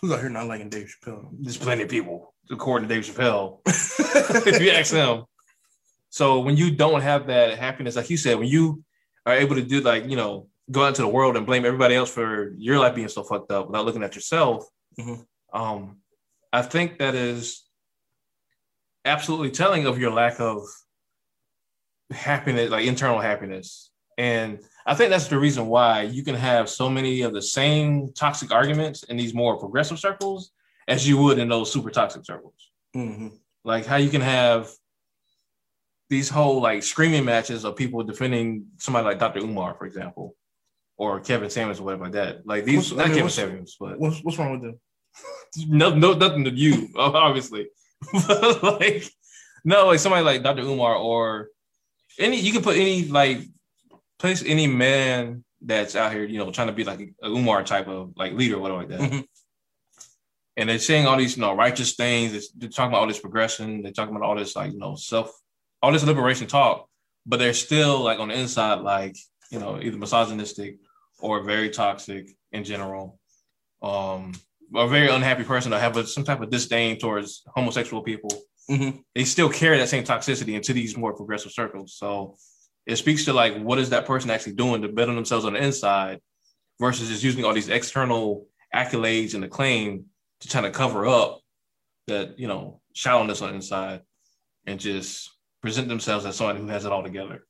Who's 0.00 0.10
out 0.10 0.20
here 0.20 0.28
not 0.28 0.48
liking 0.48 0.68
Dave 0.68 0.92
Chappelle? 0.92 1.28
there's 1.40 1.56
plenty 1.56 1.84
of 1.84 1.88
people, 1.88 2.34
according 2.50 2.88
to 2.88 2.94
Dave 2.94 3.04
Chappelle, 3.04 3.60
if 4.46 4.60
you 4.60 4.70
ask 4.70 4.92
them. 4.92 5.24
So 6.12 6.40
when 6.40 6.58
you 6.58 6.70
don't 6.70 7.00
have 7.00 7.26
that 7.28 7.58
happiness, 7.58 7.96
like 7.96 8.10
you 8.10 8.18
said, 8.18 8.38
when 8.38 8.46
you 8.46 8.84
are 9.24 9.32
able 9.32 9.56
to 9.56 9.62
do 9.62 9.80
like, 9.80 10.10
you 10.10 10.14
know, 10.14 10.46
go 10.70 10.84
out 10.84 10.88
into 10.88 11.00
the 11.00 11.08
world 11.08 11.38
and 11.38 11.46
blame 11.46 11.64
everybody 11.64 11.94
else 11.94 12.10
for 12.10 12.52
your 12.58 12.78
life 12.78 12.94
being 12.94 13.08
so 13.08 13.22
fucked 13.22 13.50
up 13.50 13.66
without 13.66 13.86
looking 13.86 14.02
at 14.02 14.14
yourself, 14.14 14.66
Mhm. 15.00 15.24
um, 15.54 16.02
I 16.52 16.60
think 16.60 16.98
that 16.98 17.14
is 17.14 17.66
absolutely 19.06 19.52
telling 19.52 19.86
of 19.86 19.98
your 19.98 20.10
lack 20.10 20.38
of 20.38 20.62
happiness, 22.10 22.70
like 22.70 22.84
internal 22.84 23.18
happiness. 23.18 23.90
And 24.18 24.60
I 24.84 24.94
think 24.94 25.08
that's 25.08 25.28
the 25.28 25.38
reason 25.38 25.66
why 25.66 26.02
you 26.02 26.22
can 26.22 26.34
have 26.34 26.68
so 26.68 26.90
many 26.90 27.22
of 27.22 27.32
the 27.32 27.40
same 27.40 28.12
toxic 28.12 28.52
arguments 28.52 29.02
in 29.04 29.16
these 29.16 29.32
more 29.32 29.58
progressive 29.58 29.98
circles 29.98 30.52
as 30.86 31.08
you 31.08 31.16
would 31.22 31.38
in 31.38 31.48
those 31.48 31.72
super 31.72 31.90
toxic 31.90 32.26
circles. 32.26 32.70
hmm 32.92 33.28
Like 33.64 33.86
how 33.86 33.96
you 33.96 34.10
can 34.10 34.20
have 34.20 34.68
these 36.12 36.28
whole 36.28 36.60
like 36.60 36.82
screaming 36.82 37.24
matches 37.24 37.64
of 37.64 37.74
people 37.74 38.02
defending 38.02 38.66
somebody 38.76 39.06
like 39.06 39.18
Dr. 39.18 39.40
Umar, 39.40 39.74
for 39.78 39.86
example, 39.86 40.36
or 40.98 41.20
Kevin 41.20 41.48
Samuels 41.48 41.80
or 41.80 41.84
whatever 41.84 42.04
like 42.04 42.12
that. 42.12 42.46
Like 42.46 42.64
these, 42.66 42.76
What's- 42.76 42.92
I 42.92 42.96
not 42.96 43.06
mean, 43.08 43.16
Kevin 43.16 43.30
Samuels, 43.30 43.76
but 43.80 43.98
What's 43.98 44.18
what's 44.22 44.38
wrong 44.38 44.52
with 44.52 44.62
them? 44.62 44.76
no, 45.80 45.94
no, 45.94 46.12
nothing 46.12 46.44
to 46.44 46.50
you, 46.50 46.88
obviously. 46.96 47.68
But 48.28 48.62
like, 48.62 49.04
no, 49.64 49.86
like 49.86 50.00
somebody 50.00 50.24
like 50.24 50.42
Dr. 50.42 50.62
Umar 50.62 50.94
or 50.96 51.48
any, 52.18 52.38
you 52.38 52.52
can 52.52 52.62
put 52.62 52.76
any 52.76 53.04
like 53.06 53.38
place 54.18 54.42
any 54.44 54.66
man 54.66 55.44
that's 55.62 55.96
out 55.96 56.12
here, 56.12 56.24
you 56.24 56.38
know, 56.38 56.50
trying 56.50 56.66
to 56.72 56.74
be 56.74 56.84
like 56.84 57.00
a 57.22 57.28
Umar 57.28 57.62
type 57.64 57.88
of 57.88 58.12
like 58.16 58.32
leader 58.34 58.56
or 58.56 58.60
whatever 58.60 58.80
like 58.82 58.88
that. 58.88 59.00
Mhm. 59.00 59.24
And 60.58 60.68
they're 60.68 60.78
saying 60.78 61.06
all 61.06 61.16
these, 61.16 61.36
you 61.36 61.40
know, 61.40 61.54
righteous 61.56 61.94
things. 61.94 62.50
They're 62.52 62.68
talking 62.68 62.90
about 62.92 63.00
all 63.00 63.06
this 63.06 63.20
progression. 63.26 63.82
They're 63.82 63.92
talking 63.92 64.14
about 64.14 64.26
all 64.28 64.36
this, 64.36 64.54
like, 64.54 64.72
you 64.72 64.78
know, 64.78 64.96
self, 64.96 65.30
all 65.82 65.92
this 65.92 66.04
liberation 66.04 66.46
talk. 66.46 66.88
But 67.26 67.38
they're 67.38 67.54
still 67.54 68.00
like 68.00 68.18
on 68.18 68.28
the 68.28 68.38
inside, 68.38 68.80
like, 68.80 69.16
you 69.50 69.58
know, 69.58 69.80
either 69.80 69.96
misogynistic 69.96 70.78
or 71.20 71.42
very 71.42 71.70
toxic 71.70 72.30
in 72.50 72.64
general. 72.64 73.18
Um, 73.80 74.32
a 74.74 74.88
very 74.88 75.08
unhappy 75.08 75.44
person 75.44 75.72
or 75.72 75.78
have 75.78 75.96
a, 75.96 76.06
some 76.06 76.24
type 76.24 76.40
of 76.40 76.50
disdain 76.50 76.98
towards 76.98 77.42
homosexual 77.54 78.02
people. 78.02 78.30
Mhm. 78.70 79.02
They 79.14 79.24
still 79.24 79.50
carry 79.50 79.78
that 79.78 79.88
same 79.88 80.04
toxicity 80.04 80.54
into 80.54 80.72
these 80.72 80.96
more 80.96 81.12
progressive 81.14 81.52
circles. 81.52 81.94
So 81.94 82.36
it 82.86 82.96
speaks 82.96 83.24
to 83.26 83.32
like 83.32 83.60
what 83.60 83.78
is 83.78 83.90
that 83.90 84.06
person 84.06 84.30
actually 84.30 84.54
doing 84.54 84.82
to 84.82 84.88
better 84.88 85.14
themselves 85.14 85.44
on 85.44 85.52
the 85.52 85.62
inside 85.62 86.20
versus 86.80 87.08
just 87.08 87.22
using 87.22 87.44
all 87.44 87.52
these 87.52 87.68
external 87.68 88.46
accolades 88.74 89.34
and 89.34 89.44
acclaim 89.44 90.06
to 90.40 90.48
try 90.48 90.62
to 90.62 90.70
cover 90.70 91.06
up 91.06 91.40
that 92.08 92.38
you 92.38 92.48
know 92.48 92.80
shallowness 92.94 93.42
on 93.42 93.50
the 93.50 93.54
inside 93.56 94.00
and 94.66 94.80
just 94.80 95.30
present 95.62 95.88
themselves 95.88 96.26
as 96.26 96.36
someone 96.36 96.56
who 96.56 96.66
has 96.66 96.84
it 96.84 96.92
all 96.92 97.02
together. 97.02 97.44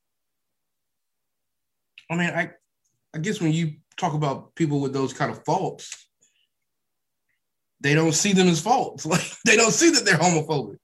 I 2.11 2.16
mean, 2.16 2.31
I 2.31 2.51
I 3.14 3.18
guess 3.18 3.40
when 3.40 3.53
you 3.53 3.75
talk 3.96 4.14
about 4.14 4.55
people 4.55 4.81
with 4.81 4.92
those 4.92 5.12
kind 5.12 5.31
of 5.31 5.44
faults, 5.44 6.09
they 7.81 7.94
don't 7.94 8.12
see 8.12 8.33
them 8.33 8.48
as 8.48 8.61
faults. 8.61 9.05
Like 9.12 9.25
they 9.44 9.57
don't 9.57 9.72
see 9.72 9.90
that 9.90 10.05
they're 10.05 10.18
homophobic. 10.18 10.77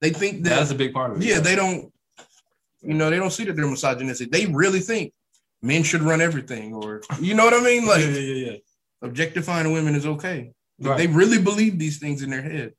They 0.00 0.10
think 0.10 0.44
that 0.44 0.50
That's 0.50 0.70
a 0.70 0.74
big 0.74 0.92
part 0.92 1.12
of 1.12 1.22
it. 1.22 1.24
yeah, 1.24 1.40
they 1.40 1.56
don't, 1.56 1.90
you 2.82 2.94
know, 2.94 3.08
they 3.08 3.16
don't 3.16 3.30
see 3.30 3.44
that 3.44 3.56
they're 3.56 3.66
misogynistic. 3.66 4.30
They 4.30 4.44
really 4.46 4.80
think 4.80 5.14
men 5.62 5.82
should 5.82 6.02
run 6.02 6.20
everything, 6.20 6.74
or 6.74 7.02
you 7.20 7.34
know 7.34 7.44
what 7.44 7.54
I 7.54 7.60
mean? 7.60 7.86
Like 7.92 8.00
yeah, 8.00 8.10
yeah, 8.10 8.50
yeah. 8.50 8.56
objectifying 9.02 9.72
women 9.72 9.94
is 9.94 10.06
okay. 10.06 10.52
Right. 10.80 10.96
They 10.98 11.06
really 11.06 11.40
believe 11.42 11.78
these 11.78 11.98
things 11.98 12.22
in 12.22 12.30
their 12.30 12.42
head. 12.42 12.72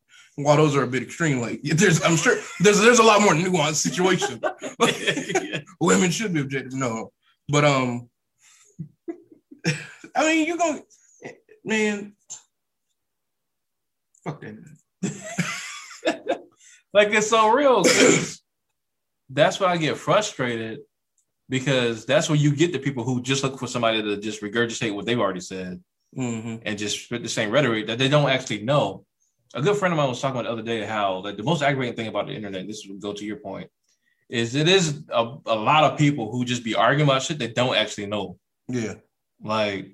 While 0.43 0.58
those 0.58 0.75
are 0.75 0.84
a 0.84 0.88
bit 0.88 1.04
extreme, 1.04 1.41
like 1.41 1.62
there's, 1.63 2.02
I'm 2.02 2.15
sure 2.15 2.38
there's 2.62 2.80
there's 2.80 2.99
a 2.99 3.04
lot 3.04 3.21
more 3.21 3.34
nuanced 3.34 3.75
situation. 3.75 4.39
Women 5.82 6.12
should 6.12 6.34
be 6.34 6.39
objective, 6.41 6.73
no, 6.73 7.12
but 7.49 7.65
um, 7.65 8.10
I 10.15 10.25
mean, 10.25 10.47
you 10.47 10.58
going 10.58 10.82
man, 11.65 12.13
fuck 14.23 14.41
that. 14.41 16.41
like 16.93 17.10
it's 17.10 17.28
so 17.30 17.52
real. 17.52 17.84
that's 19.30 19.60
why 19.60 19.67
I 19.67 19.78
get 19.78 19.97
frustrated 19.97 20.80
because 21.49 22.06
that's 22.06 22.30
where 22.30 22.38
you 22.38 22.56
get 22.56 22.71
the 22.71 22.80
people 22.80 23.04
who 23.04 23.21
just 23.21 23.43
look 23.43 23.60
for 23.60 23.67
somebody 23.67 24.02
to 24.02 24.17
just 24.17 24.41
regurgitate 24.41 24.95
what 24.95 25.06
they've 25.06 25.19
already 25.19 25.41
said 25.41 25.84
Mhm. 26.17 26.62
and 26.65 26.80
just 26.80 27.04
spit 27.06 27.21
the 27.23 27.30
same 27.30 27.52
rhetoric 27.52 27.88
that 27.88 27.97
they 27.99 28.08
don't 28.08 28.30
actually 28.30 28.63
know. 28.63 29.06
A 29.55 29.62
good 29.62 29.77
friend 29.77 29.93
of 29.93 29.97
mine 29.97 30.09
was 30.09 30.21
talking 30.21 30.39
about 30.39 30.47
the 30.47 30.53
other 30.53 30.62
day 30.62 30.85
how 30.85 31.23
like 31.23 31.38
the 31.38 31.43
most 31.43 31.63
aggravating 31.63 31.95
thing 31.95 32.07
about 32.07 32.27
the 32.27 32.33
internet, 32.33 32.67
this 32.67 32.85
would 32.88 33.01
go 33.01 33.13
to 33.13 33.25
your 33.25 33.38
point, 33.38 33.69
is 34.29 34.53
it 34.55 34.67
is 34.67 35.03
a, 35.09 35.35
a 35.47 35.55
lot 35.55 35.83
of 35.83 35.97
people 35.97 36.31
who 36.31 36.45
just 36.45 36.63
be 36.63 36.75
arguing 36.75 37.09
about 37.09 37.23
shit 37.23 37.39
they 37.39 37.47
don't 37.47 37.75
actually 37.75 38.05
know. 38.05 38.38
Yeah, 38.67 38.95
Like 39.41 39.91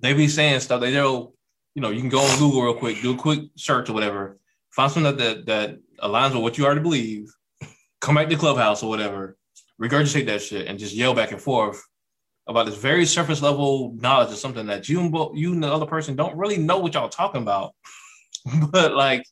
they 0.00 0.12
be 0.12 0.28
saying 0.28 0.60
stuff 0.60 0.80
that 0.80 0.90
they'll, 0.90 1.34
you 1.74 1.82
know, 1.82 1.90
you 1.90 2.00
can 2.00 2.08
go 2.08 2.20
on 2.20 2.38
Google 2.38 2.62
real 2.62 2.74
quick, 2.74 3.02
do 3.02 3.14
a 3.14 3.16
quick 3.16 3.40
search 3.56 3.90
or 3.90 3.94
whatever, 3.94 4.38
find 4.70 4.92
something 4.92 5.16
that, 5.16 5.46
that 5.46 5.46
that 5.46 5.78
aligns 6.02 6.34
with 6.34 6.42
what 6.42 6.58
you 6.58 6.64
already 6.64 6.80
believe, 6.80 7.32
come 8.00 8.14
back 8.14 8.28
to 8.28 8.36
the 8.36 8.40
Clubhouse 8.40 8.84
or 8.84 8.88
whatever, 8.88 9.36
regurgitate 9.80 10.26
that 10.26 10.42
shit 10.42 10.68
and 10.68 10.78
just 10.78 10.94
yell 10.94 11.14
back 11.14 11.32
and 11.32 11.40
forth 11.40 11.82
about 12.46 12.66
this 12.66 12.76
very 12.76 13.04
surface 13.04 13.42
level 13.42 13.92
knowledge 13.96 14.30
of 14.30 14.36
something 14.36 14.66
that 14.66 14.88
you 14.88 15.00
you 15.34 15.52
and 15.52 15.62
the 15.62 15.72
other 15.72 15.86
person 15.86 16.16
don't 16.16 16.36
really 16.36 16.56
know 16.56 16.78
what 16.78 16.94
y'all 16.94 17.08
talking 17.08 17.42
about, 17.42 17.74
but 18.70 18.94
like 18.94 19.24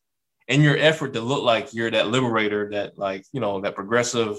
in 0.48 0.62
your 0.62 0.76
effort 0.76 1.12
to 1.14 1.20
look 1.20 1.42
like 1.42 1.74
you're 1.74 1.90
that 1.90 2.08
liberator, 2.08 2.70
that 2.72 2.98
like 2.98 3.24
you 3.32 3.40
know 3.40 3.60
that 3.60 3.74
progressive 3.74 4.36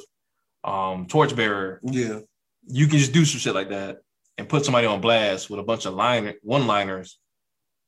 um 0.63 1.05
torchbearer, 1.07 1.79
Yeah. 1.83 2.19
you 2.67 2.87
can 2.87 2.97
just 2.99 3.13
do 3.13 3.25
some 3.25 3.39
shit 3.39 3.55
like 3.55 3.69
that 3.69 3.97
and 4.37 4.49
put 4.49 4.65
somebody 4.65 4.87
on 4.87 5.01
blast 5.01 5.49
with 5.49 5.59
a 5.59 5.63
bunch 5.63 5.85
of 5.85 5.93
line 5.93 6.33
one 6.41 6.67
liners. 6.67 7.19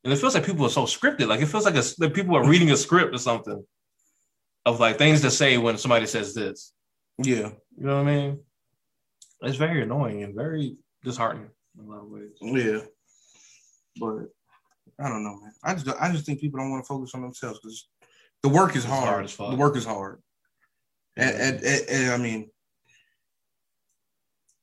And 0.03 0.13
it 0.13 0.17
feels 0.17 0.33
like 0.33 0.45
people 0.45 0.65
are 0.65 0.69
so 0.69 0.83
scripted. 0.83 1.27
Like 1.27 1.41
it 1.41 1.47
feels 1.47 1.65
like 1.65 1.75
a, 1.75 1.83
that 1.97 2.13
people 2.13 2.35
are 2.37 2.47
reading 2.47 2.71
a 2.71 2.77
script 2.77 3.13
or 3.13 3.17
something 3.17 3.63
of 4.65 4.79
like 4.79 4.97
things 4.97 5.21
to 5.21 5.31
say 5.31 5.57
when 5.57 5.77
somebody 5.77 6.05
says 6.05 6.33
this. 6.33 6.73
Yeah. 7.17 7.49
You 7.77 7.85
know 7.85 7.97
what 8.03 8.07
I 8.09 8.15
mean? 8.15 8.39
It's 9.41 9.57
very 9.57 9.81
annoying 9.83 10.23
and 10.23 10.35
very 10.35 10.77
disheartening 11.03 11.49
in 11.77 11.85
a 11.85 11.87
lot 11.89 12.03
of 12.03 12.09
ways. 12.09 12.31
Yeah. 12.41 12.79
But 13.99 14.29
I 15.01 15.07
don't 15.09 15.23
know, 15.23 15.39
man. 15.41 15.53
I 15.63 15.73
just 15.75 15.87
I 15.99 16.11
just 16.11 16.25
think 16.25 16.39
people 16.39 16.59
don't 16.59 16.71
want 16.71 16.83
to 16.83 16.87
focus 16.87 17.11
on 17.15 17.21
themselves 17.21 17.59
because 17.59 17.87
the 18.43 18.49
work 18.49 18.71
is 18.71 18.83
It's 18.83 18.85
hard. 18.85 19.07
hard 19.07 19.25
as 19.25 19.31
fuck. 19.31 19.49
The 19.51 19.55
work 19.57 19.75
is 19.77 19.85
hard. 19.85 20.21
And, 21.17 21.35
and, 21.35 21.63
and, 21.63 21.89
and 21.89 22.11
I 22.11 22.17
mean, 22.17 22.49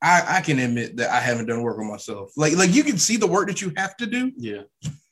I 0.02 0.24
I 0.38 0.40
can 0.42 0.58
admit 0.58 0.96
that 0.98 1.10
I 1.10 1.20
haven't 1.20 1.46
done 1.46 1.62
work 1.62 1.78
on 1.78 1.88
myself. 1.88 2.32
Like 2.36 2.54
like 2.56 2.74
you 2.74 2.84
can 2.84 2.98
see 2.98 3.16
the 3.16 3.26
work 3.26 3.48
that 3.48 3.62
you 3.62 3.72
have 3.76 3.96
to 3.98 4.06
do. 4.06 4.32
Yeah. 4.36 4.62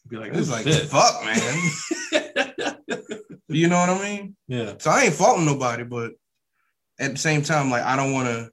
Be 0.09 0.17
like, 0.17 0.35
It's 0.35 0.51
like 0.51 0.65
shit. 0.67 0.87
fuck, 0.89 1.25
man. 1.25 2.77
you 3.49 3.69
know 3.69 3.79
what 3.79 3.89
I 3.91 4.03
mean? 4.03 4.37
yeah. 4.49 4.75
So 4.79 4.91
I 4.91 5.03
ain't 5.05 5.15
faulting 5.15 5.47
nobody, 5.47 5.85
but 5.85 6.13
at 7.01 7.13
the 7.13 7.19
same 7.19 7.43
time, 7.43 7.71
like 7.71 7.83
I 7.83 7.97
don't 7.97 8.13
want 8.13 8.29
to 8.29 8.51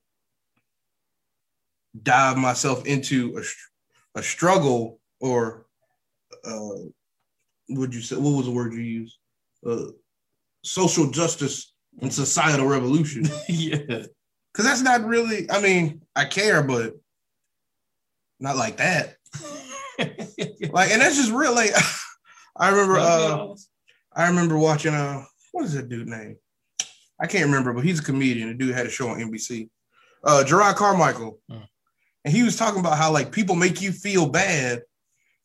dive 2.01 2.37
myself 2.37 2.85
into 2.85 3.37
a, 4.15 4.19
a 4.19 4.23
struggle 4.23 4.99
or 5.19 5.60
uh, 6.45 6.75
would 7.69 7.93
you 7.93 8.01
say 8.01 8.15
what 8.15 8.37
was 8.37 8.45
the 8.45 8.51
word 8.51 8.73
you 8.73 8.81
used? 8.81 9.17
Uh, 9.65 9.91
social 10.63 11.09
justice 11.09 11.73
and 12.01 12.13
societal 12.13 12.67
revolution. 12.67 13.25
yeah. 13.49 13.77
Because 13.77 14.65
that's 14.65 14.81
not 14.81 15.05
really. 15.05 15.49
I 15.49 15.61
mean, 15.61 16.01
I 16.15 16.25
care, 16.25 16.61
but 16.61 16.95
not 18.39 18.57
like 18.57 18.77
that. 18.77 19.15
Like, 20.71 20.89
and 20.91 21.01
that's 21.01 21.17
just 21.17 21.31
real. 21.31 21.53
Like, 21.53 21.71
I 22.55 22.69
remember. 22.69 22.97
Uh, 22.97 23.55
I 24.13 24.27
remember 24.27 24.57
watching 24.57 24.93
uh 24.93 25.23
what 25.51 25.65
is 25.65 25.73
that 25.73 25.89
dude 25.89 26.07
name? 26.07 26.37
I 27.19 27.27
can't 27.27 27.45
remember, 27.45 27.73
but 27.73 27.83
he's 27.83 27.99
a 27.99 28.03
comedian. 28.03 28.49
The 28.49 28.53
dude 28.55 28.75
had 28.75 28.87
a 28.87 28.89
show 28.89 29.09
on 29.09 29.19
NBC. 29.19 29.69
Uh 30.23 30.43
Jerrod 30.45 30.75
Carmichael. 30.75 31.39
Hmm. 31.49 31.59
And 32.25 32.33
he 32.33 32.43
was 32.43 32.55
talking 32.55 32.79
about 32.79 32.97
how 32.97 33.11
like 33.11 33.31
people 33.31 33.55
make 33.55 33.81
you 33.81 33.91
feel 33.91 34.27
bad 34.27 34.81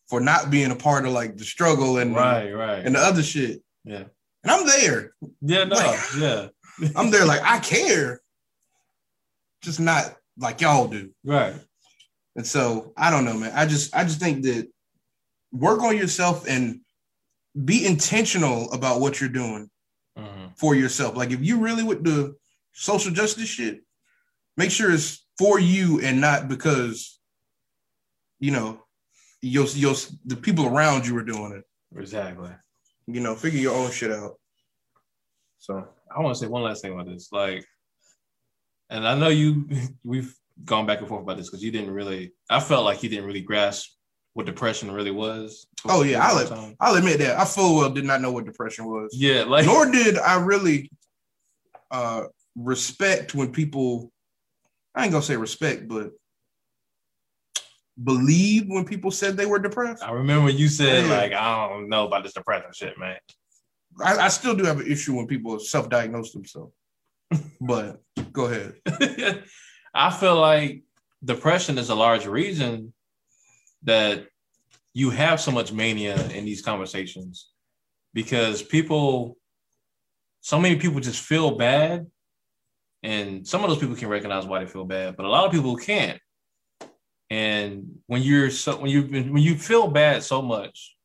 for 0.09 0.21
not 0.21 0.51
being 0.51 0.71
a 0.71 0.77
part 0.77 1.05
of 1.07 1.13
like 1.13 1.37
the 1.37 1.45
struggle 1.45 1.99
and 1.99 2.15
right, 2.15 2.53
right. 2.53 2.85
and 2.87 2.95
the 2.95 2.99
other 3.01 3.23
shit. 3.23 3.63
yeah. 3.85 4.05
And 4.45 4.53
I'm 4.53 4.67
there. 4.67 5.13
Yeah, 5.41 5.65
no, 5.65 5.75
Like- 5.77 6.01
yeah. 6.19 6.49
I'm 6.97 7.11
there 7.11 7.25
like 7.25 7.43
I 7.43 7.59
care. 7.59 8.21
Just 9.63 9.81
not 9.81 10.15
like 10.39 10.61
y'all 10.61 10.87
do. 10.87 11.11
Right. 11.25 11.55
And 12.37 12.47
so 12.47 12.93
I 12.97 13.11
don't 13.11 13.25
know, 13.25 13.35
man. 13.35 13.53
I 13.55 13.67
just 13.67 13.95
I 13.97 14.05
just 14.05 14.21
think 14.21 14.45
that 14.45 14.69
work 15.53 15.81
on 15.83 15.97
yourself 15.97 16.47
and 16.49 16.81
be 17.65 17.87
intentional 17.87 18.71
about 18.73 19.01
what 19.01 19.21
you're 19.21 19.31
doing. 19.31 19.71
Mhm. 20.19 20.57
for 20.59 20.75
yourself. 20.75 21.15
Like 21.17 21.31
if 21.31 21.43
you 21.45 21.59
really 21.59 21.83
with 21.83 22.03
the 22.05 22.37
social 22.73 23.13
justice 23.13 23.49
shit, 23.49 23.81
make 24.57 24.71
sure 24.71 24.91
it's 24.91 25.27
for 25.39 25.59
you 25.61 26.01
and 26.01 26.21
not 26.23 26.49
because 26.49 27.19
you 28.39 28.51
know 28.51 28.83
your 29.47 29.67
your 29.67 29.95
the 30.25 30.37
people 30.37 30.67
around 30.67 31.07
you 31.07 31.17
are 31.17 31.23
doing 31.23 31.53
it. 31.53 31.65
Exactly. 31.99 32.51
You 33.07 33.21
know, 33.21 33.35
figure 33.35 33.61
your 33.61 33.77
own 33.77 33.91
shit 33.91 34.11
out. 34.11 34.35
So 35.59 35.87
I 36.15 36.21
want 36.21 36.35
to 36.35 36.41
say 36.41 36.49
one 36.49 36.63
last 36.63 36.83
thing 36.83 36.93
about 36.93 37.07
this. 37.07 37.31
Like, 37.33 37.65
and 38.91 39.07
I 39.07 39.15
know 39.15 39.29
you, 39.29 39.69
we've 40.05 40.35
gone 40.65 40.87
back 40.87 41.01
and 41.01 41.09
forth 41.09 41.23
about 41.23 41.37
this 41.37 41.49
because 41.49 41.63
you 41.63 41.71
didn't 41.71 41.91
really, 41.91 42.33
I 42.51 42.61
felt 42.61 42.85
like 42.85 43.03
you 43.03 43.09
didn't 43.09 43.27
really 43.27 43.41
grasp 43.41 43.91
what 44.35 44.47
depression 44.47 44.91
really 44.91 45.11
was. 45.11 45.67
Oh, 45.87 46.03
yeah, 46.03 46.21
I'll 46.23 46.39
I'll 46.39 46.75
I'll 46.79 46.95
admit 46.97 47.19
that 47.21 47.39
I 47.39 47.45
full 47.45 47.77
well 47.77 47.91
did 47.91 48.05
not 48.05 48.21
know 48.21 48.33
what 48.33 48.45
depression 48.45 48.85
was. 48.85 49.11
Yeah, 49.15 49.45
like, 49.45 49.65
Nor 49.65 49.91
did 49.91 50.19
I 50.19 50.39
really 50.41 50.91
uh 51.91 52.25
respect 52.55 53.35
when 53.35 53.53
people 53.53 54.13
I 54.95 55.05
ain't 55.05 55.13
gonna 55.13 55.23
say 55.23 55.37
respect, 55.37 55.89
but 55.89 56.11
believe 58.03 58.65
when 58.69 58.85
people 58.85 59.11
said 59.11 59.37
they 59.37 59.47
were 59.47 59.59
depressed. 59.59 60.03
I 60.03 60.11
remember 60.13 60.51
you 60.51 60.69
said, 60.69 61.07
Yeah. 61.07 61.17
like, 61.17 61.33
I 61.33 61.69
don't 61.69 61.89
know 61.89 62.07
about 62.07 62.25
this 62.25 62.35
depression 62.35 62.71
shit, 62.75 62.99
man. 62.99 63.17
I, 64.03 64.17
I 64.19 64.29
still 64.29 64.55
do 64.55 64.65
have 64.65 64.81
an 64.81 64.91
issue 64.91 65.15
when 65.15 65.27
people 65.27 65.59
self-diagnose 65.59 66.33
themselves. 66.33 66.75
but 67.61 68.03
go 68.33 68.45
ahead. 68.47 68.75
I 69.95 70.11
feel 70.11 70.37
like 70.37 70.83
depression 71.25 71.79
is 71.79 71.89
a 71.89 71.95
large 71.95 72.27
reason 72.27 72.93
that 73.85 74.27
you 74.93 75.11
have 75.11 75.41
so 75.41 75.51
much 75.51 75.73
mania 75.73 76.23
in 76.29 76.45
these 76.45 76.63
conversations 76.63 77.51
because 78.13 78.63
people, 78.63 79.37
so 80.43 80.59
many 80.61 80.77
people 80.77 81.01
just 81.01 81.23
feel 81.23 81.57
bad. 81.57 82.07
And 83.03 83.47
some 83.47 83.63
of 83.63 83.71
those 83.71 83.79
people 83.79 83.97
can 83.97 84.09
recognize 84.09 84.47
why 84.47 84.59
they 84.61 84.71
feel 84.71 84.85
bad, 84.85 85.17
but 85.17 85.25
a 85.27 85.29
lot 85.29 85.47
of 85.47 85.53
people 85.53 85.77
can't. 85.77 86.19
And 87.31 87.99
when 88.07 88.23
you're 88.23 88.51
so 88.51 88.77
when 88.77 88.91
you 88.91 89.03
when 89.03 89.43
you 89.43 89.57
feel 89.57 89.89
bad 89.89 90.23
so 90.23 90.43
much 90.43 90.97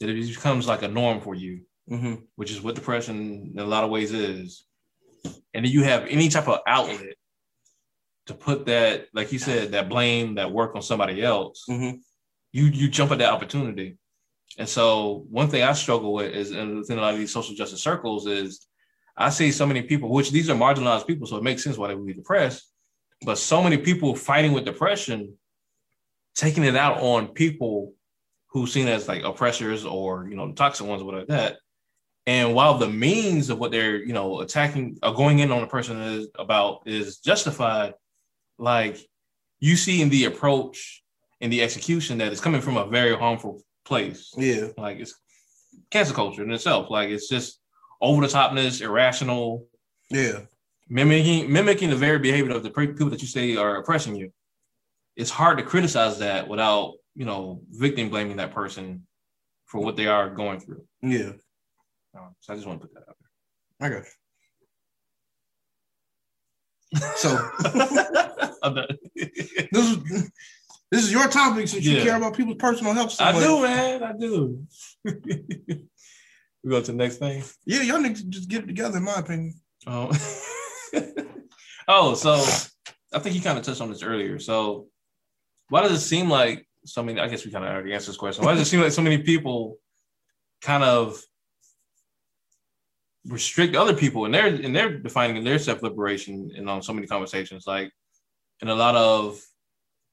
that 0.00 0.08
it 0.08 0.26
becomes 0.26 0.66
like 0.66 0.82
a 0.82 0.88
norm 0.88 1.20
for 1.20 1.34
you, 1.34 1.62
hmm 1.88 2.14
which 2.36 2.50
is 2.50 2.62
what 2.62 2.74
depression 2.74 3.52
in 3.54 3.58
a 3.58 3.66
lot 3.66 3.84
of 3.84 3.90
ways 3.90 4.12
is. 4.12 4.64
And 5.52 5.64
then 5.64 5.72
you 5.72 5.84
have 5.84 6.06
any 6.06 6.28
type 6.28 6.48
of 6.48 6.60
outlet 6.66 7.14
to 8.26 8.34
put 8.34 8.66
that, 8.66 9.06
like 9.12 9.32
you 9.32 9.38
said, 9.38 9.72
that 9.72 9.88
blame, 9.88 10.36
that 10.36 10.50
work 10.50 10.74
on 10.74 10.82
somebody 10.82 11.22
else. 11.22 11.64
hmm 11.66 11.90
You 12.52 12.64
you 12.66 12.88
jump 12.88 13.12
at 13.12 13.18
that 13.18 13.32
opportunity. 13.32 13.98
And 14.56 14.68
so 14.68 15.26
one 15.30 15.48
thing 15.48 15.62
I 15.62 15.72
struggle 15.72 16.14
with 16.14 16.32
is 16.32 16.52
and 16.52 16.78
within 16.78 16.98
a 16.98 17.02
lot 17.02 17.14
of 17.14 17.20
these 17.20 17.32
social 17.32 17.54
justice 17.54 17.82
circles 17.82 18.26
is 18.26 18.66
I 19.16 19.30
see 19.30 19.52
so 19.52 19.66
many 19.66 19.82
people, 19.82 20.10
which 20.10 20.30
these 20.30 20.50
are 20.50 20.56
marginalized 20.56 21.06
people, 21.06 21.26
so 21.26 21.36
it 21.36 21.42
makes 21.42 21.62
sense 21.62 21.76
why 21.76 21.88
they 21.88 21.94
would 21.94 22.06
be 22.06 22.14
depressed. 22.14 22.73
But 23.24 23.38
so 23.38 23.62
many 23.62 23.78
people 23.78 24.14
fighting 24.14 24.52
with 24.52 24.64
depression, 24.64 25.36
taking 26.34 26.64
it 26.64 26.76
out 26.76 27.00
on 27.00 27.28
people 27.28 27.94
who 28.48 28.66
seen 28.66 28.86
as 28.86 29.08
like 29.08 29.24
oppressors 29.24 29.84
or 29.84 30.28
you 30.28 30.36
know 30.36 30.52
toxic 30.52 30.86
ones 30.86 31.02
or 31.02 31.06
whatever 31.06 31.22
like 31.22 31.28
that. 31.28 31.56
And 32.26 32.54
while 32.54 32.78
the 32.78 32.88
means 32.88 33.50
of 33.50 33.58
what 33.58 33.70
they're 33.70 33.96
you 33.96 34.12
know 34.12 34.40
attacking 34.40 34.98
or 35.02 35.14
going 35.14 35.40
in 35.40 35.50
on 35.50 35.62
a 35.62 35.66
person 35.66 36.00
is 36.00 36.28
about 36.38 36.82
is 36.86 37.18
justified, 37.18 37.94
like 38.58 38.98
you 39.60 39.76
see 39.76 40.02
in 40.02 40.08
the 40.08 40.24
approach 40.24 41.02
in 41.40 41.50
the 41.50 41.62
execution 41.62 42.18
that 42.18 42.32
it's 42.32 42.40
coming 42.40 42.60
from 42.60 42.76
a 42.76 42.86
very 42.86 43.16
harmful 43.16 43.62
place. 43.84 44.32
Yeah. 44.36 44.68
Like 44.78 44.98
it's 44.98 45.14
cancel 45.90 46.14
culture 46.14 46.42
in 46.42 46.50
itself. 46.52 46.90
Like 46.90 47.10
it's 47.10 47.28
just 47.28 47.60
over 48.00 48.26
the 48.26 48.32
topness, 48.32 48.80
irrational, 48.80 49.66
Yeah. 50.10 50.40
Mimicking 50.88 51.52
mimicking 51.52 51.90
the 51.90 51.96
very 51.96 52.18
behavior 52.18 52.54
of 52.54 52.62
the 52.62 52.70
people 52.70 53.10
that 53.10 53.22
you 53.22 53.28
say 53.28 53.56
are 53.56 53.76
oppressing 53.76 54.16
you. 54.16 54.32
It's 55.16 55.30
hard 55.30 55.58
to 55.58 55.64
criticize 55.64 56.18
that 56.18 56.48
without 56.48 56.94
you 57.14 57.24
know 57.24 57.62
victim 57.70 58.10
blaming 58.10 58.36
that 58.38 58.52
person 58.52 59.06
for 59.66 59.80
what 59.80 59.96
they 59.96 60.06
are 60.06 60.30
going 60.30 60.60
through. 60.60 60.84
Yeah. 61.02 61.32
Um, 62.16 62.34
so 62.40 62.52
I 62.52 62.56
just 62.56 62.66
want 62.66 62.80
to 62.80 62.86
put 62.86 62.94
that 62.94 63.08
out 63.08 63.16
I 63.80 63.88
got 63.88 64.04
you. 64.04 64.10
So. 67.16 67.50
This 69.72 69.90
is 69.90 70.30
this 70.90 71.04
is 71.04 71.12
your 71.12 71.26
topic 71.28 71.66
since 71.66 71.84
you 71.84 72.00
care 72.02 72.16
about 72.16 72.36
people's 72.36 72.58
personal 72.58 72.92
health 72.92 73.10
so 73.10 73.24
I 73.24 73.32
much. 73.32 73.42
do, 73.42 73.62
man. 73.62 74.02
I 74.04 74.12
do. 74.12 74.64
we 75.04 76.70
go 76.70 76.80
to 76.80 76.92
the 76.92 76.96
next 76.96 77.16
thing. 77.16 77.42
Yeah, 77.66 77.82
y'all 77.82 77.98
niggas 77.98 78.28
just 78.28 78.48
get 78.48 78.62
it 78.62 78.66
together, 78.68 78.98
in 78.98 79.02
my 79.02 79.16
opinion. 79.16 79.54
Oh, 79.86 80.06
oh, 81.88 82.14
so 82.14 82.34
I 83.12 83.18
think 83.18 83.34
you 83.34 83.40
kind 83.40 83.58
of 83.58 83.64
touched 83.64 83.80
on 83.80 83.90
this 83.90 84.02
earlier. 84.02 84.38
So, 84.38 84.88
why 85.68 85.82
does 85.82 85.92
it 85.92 86.00
seem 86.00 86.28
like 86.28 86.66
so 86.84 87.02
many? 87.02 87.20
I 87.20 87.28
guess 87.28 87.44
we 87.44 87.52
kind 87.52 87.64
of 87.64 87.70
already 87.70 87.92
answered 87.92 88.10
this 88.10 88.16
question. 88.16 88.44
Why 88.44 88.52
does 88.52 88.62
it 88.62 88.70
seem 88.70 88.80
like 88.80 88.92
so 88.92 89.02
many 89.02 89.18
people 89.18 89.78
kind 90.60 90.82
of 90.82 91.20
restrict 93.26 93.74
other 93.74 93.94
people 93.94 94.26
and 94.26 94.34
they're 94.34 94.46
and 94.46 94.76
they're 94.76 94.98
defining 94.98 95.42
their 95.44 95.58
self 95.58 95.82
liberation 95.82 96.50
in 96.54 96.68
on 96.68 96.82
so 96.82 96.92
many 96.92 97.06
conversations, 97.06 97.66
like 97.66 97.90
in 98.60 98.68
a 98.68 98.74
lot 98.74 98.94
of, 98.96 99.40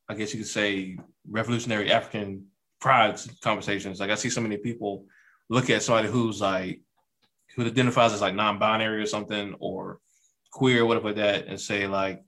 I 0.09 0.13
guess 0.13 0.33
you 0.33 0.39
could 0.39 0.47
say, 0.47 0.97
revolutionary 1.29 1.91
African 1.91 2.47
pride 2.79 3.19
conversations. 3.41 3.99
Like 3.99 4.09
I 4.09 4.15
see 4.15 4.29
so 4.29 4.41
many 4.41 4.57
people 4.57 5.05
look 5.49 5.69
at 5.69 5.83
somebody 5.83 6.07
who's 6.07 6.41
like 6.41 6.81
who 7.55 7.65
identifies 7.65 8.13
as 8.13 8.21
like 8.21 8.35
non-binary 8.35 9.01
or 9.01 9.05
something 9.05 9.55
or 9.59 9.99
queer, 10.51 10.85
whatever 10.85 11.07
like 11.07 11.15
that, 11.17 11.47
and 11.47 11.59
say 11.59 11.87
like, 11.87 12.23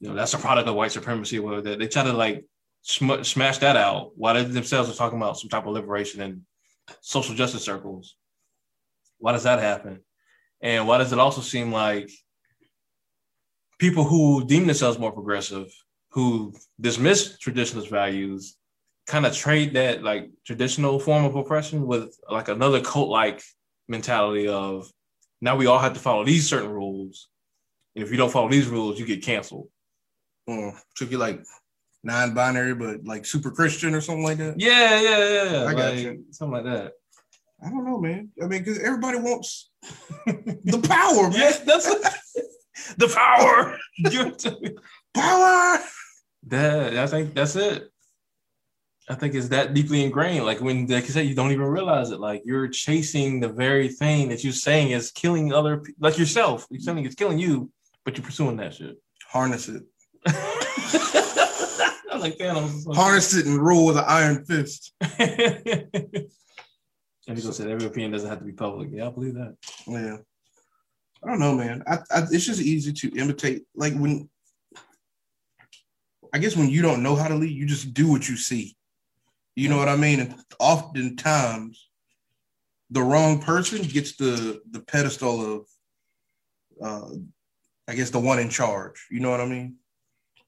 you 0.00 0.08
know 0.08 0.14
that's 0.14 0.34
a 0.34 0.38
product 0.38 0.68
of 0.68 0.74
white 0.74 0.92
supremacy. 0.92 1.38
Where 1.38 1.60
they, 1.60 1.76
they 1.76 1.88
try 1.88 2.04
to 2.04 2.12
like 2.12 2.44
sm- 2.82 3.22
smash 3.22 3.58
that 3.58 3.76
out 3.76 4.12
while 4.16 4.34
they 4.34 4.44
themselves 4.44 4.90
are 4.90 4.94
talking 4.94 5.18
about 5.18 5.38
some 5.38 5.50
type 5.50 5.66
of 5.66 5.72
liberation 5.72 6.20
in 6.20 6.42
social 7.00 7.34
justice 7.34 7.64
circles. 7.64 8.16
Why 9.18 9.32
does 9.32 9.44
that 9.44 9.60
happen? 9.60 10.00
And 10.60 10.86
why 10.86 10.98
does 10.98 11.12
it 11.12 11.18
also 11.18 11.40
seem 11.40 11.72
like 11.72 12.10
people 13.78 14.04
who 14.04 14.44
deem 14.46 14.66
themselves 14.66 14.98
more 14.98 15.12
progressive, 15.12 15.72
who 16.10 16.54
dismiss 16.80 17.38
traditionalist 17.38 17.90
values, 17.90 18.56
kind 19.06 19.26
of 19.26 19.34
trade 19.34 19.74
that 19.74 20.02
like 20.02 20.30
traditional 20.46 21.00
form 21.00 21.24
of 21.24 21.34
oppression 21.34 21.86
with 21.86 22.14
like 22.30 22.48
another 22.48 22.80
cult-like 22.80 23.42
mentality 23.88 24.48
of 24.48 24.90
now 25.40 25.56
we 25.56 25.66
all 25.66 25.78
have 25.78 25.94
to 25.94 26.00
follow 26.00 26.24
these 26.24 26.48
certain 26.48 26.70
rules. 26.70 27.28
If 28.00 28.10
you 28.10 28.16
don't 28.16 28.32
follow 28.32 28.48
these 28.48 28.68
rules, 28.68 28.98
you 28.98 29.06
get 29.06 29.22
canceled. 29.22 29.68
Mm, 30.48 30.76
took 30.96 31.10
you 31.10 31.18
like 31.18 31.44
non-binary, 32.02 32.74
but 32.74 33.04
like 33.04 33.26
super 33.26 33.50
Christian 33.50 33.94
or 33.94 34.00
something 34.00 34.24
like 34.24 34.38
that. 34.38 34.58
Yeah, 34.58 35.00
yeah, 35.00 35.52
yeah. 35.52 35.64
I 35.66 35.74
got 35.74 35.96
you. 35.96 36.24
Something 36.30 36.64
like 36.64 36.72
that. 36.72 36.92
I 37.64 37.68
don't 37.68 37.84
know, 37.84 37.98
man. 37.98 38.30
I 38.42 38.46
mean, 38.46 38.62
because 38.62 38.78
everybody 38.78 39.18
wants 39.18 39.70
the 40.26 40.80
power, 40.88 41.30
man. 41.30 41.32
Yeah, 41.32 41.58
that's 41.64 41.88
the 42.96 43.08
power. 43.08 43.78
Give 44.10 44.28
it 44.28 44.38
to 44.40 44.58
me. 44.60 44.76
Power. 45.14 45.80
That 46.46 46.96
I 46.96 47.06
think 47.06 47.34
that's 47.34 47.56
it. 47.56 47.90
I 49.10 49.14
think 49.14 49.34
it's 49.34 49.48
that 49.48 49.74
deeply 49.74 50.04
ingrained. 50.04 50.46
Like 50.46 50.60
when, 50.60 50.86
like 50.86 51.04
you 51.06 51.12
said, 51.12 51.26
you 51.26 51.34
don't 51.34 51.50
even 51.50 51.66
realize 51.66 52.12
it. 52.12 52.20
Like 52.20 52.42
you're 52.44 52.68
chasing 52.68 53.40
the 53.40 53.48
very 53.48 53.88
thing 53.88 54.28
that 54.28 54.44
you're 54.44 54.52
saying 54.52 54.92
is 54.92 55.10
killing 55.10 55.52
other, 55.52 55.82
like 55.98 56.16
yourself. 56.16 56.66
You're 56.70 56.80
saying 56.80 57.04
it's 57.04 57.16
killing 57.16 57.38
you, 57.38 57.70
but 58.04 58.16
you're 58.16 58.24
pursuing 58.24 58.56
that 58.56 58.74
shit. 58.74 58.96
Harness 59.28 59.68
it. 59.68 59.82
I 60.26 62.16
like 62.18 62.38
Thanos. 62.38 62.94
Harness 62.94 63.34
it 63.34 63.46
and 63.46 63.58
rule 63.58 63.86
with 63.86 63.96
an 63.96 64.04
iron 64.06 64.44
fist. 64.44 64.92
and 65.00 66.28
he 67.28 67.40
said 67.40 67.68
every 67.68 67.86
opinion 67.86 68.12
doesn't 68.12 68.28
have 68.28 68.40
to 68.40 68.44
be 68.44 68.52
public. 68.52 68.90
Yeah, 68.92 69.06
I 69.06 69.10
believe 69.10 69.34
that. 69.34 69.56
Yeah. 69.86 70.18
I 71.22 71.28
don't 71.28 71.38
know, 71.38 71.54
man. 71.54 71.82
I, 71.86 71.98
I 72.10 72.22
it's 72.30 72.46
just 72.46 72.60
easy 72.60 72.92
to 72.92 73.18
imitate. 73.18 73.64
Like 73.74 73.94
when 73.94 74.28
I 76.32 76.38
guess 76.38 76.56
when 76.56 76.70
you 76.70 76.82
don't 76.82 77.02
know 77.02 77.16
how 77.16 77.28
to 77.28 77.34
lead, 77.34 77.56
you 77.56 77.66
just 77.66 77.92
do 77.92 78.10
what 78.10 78.28
you 78.28 78.36
see. 78.36 78.76
You 79.54 79.68
know 79.68 79.76
what 79.76 79.88
I 79.88 79.96
mean? 79.96 80.20
And 80.20 80.34
oftentimes 80.58 81.88
the 82.90 83.02
wrong 83.02 83.40
person 83.40 83.82
gets 83.82 84.16
the 84.16 84.60
the 84.70 84.80
pedestal 84.80 85.54
of 85.54 85.66
uh 86.82 87.14
I 87.90 87.94
guess 87.96 88.10
the 88.10 88.20
one 88.20 88.38
in 88.38 88.48
charge. 88.48 89.04
You 89.10 89.18
know 89.18 89.30
what 89.30 89.40
I 89.40 89.46
mean? 89.46 89.76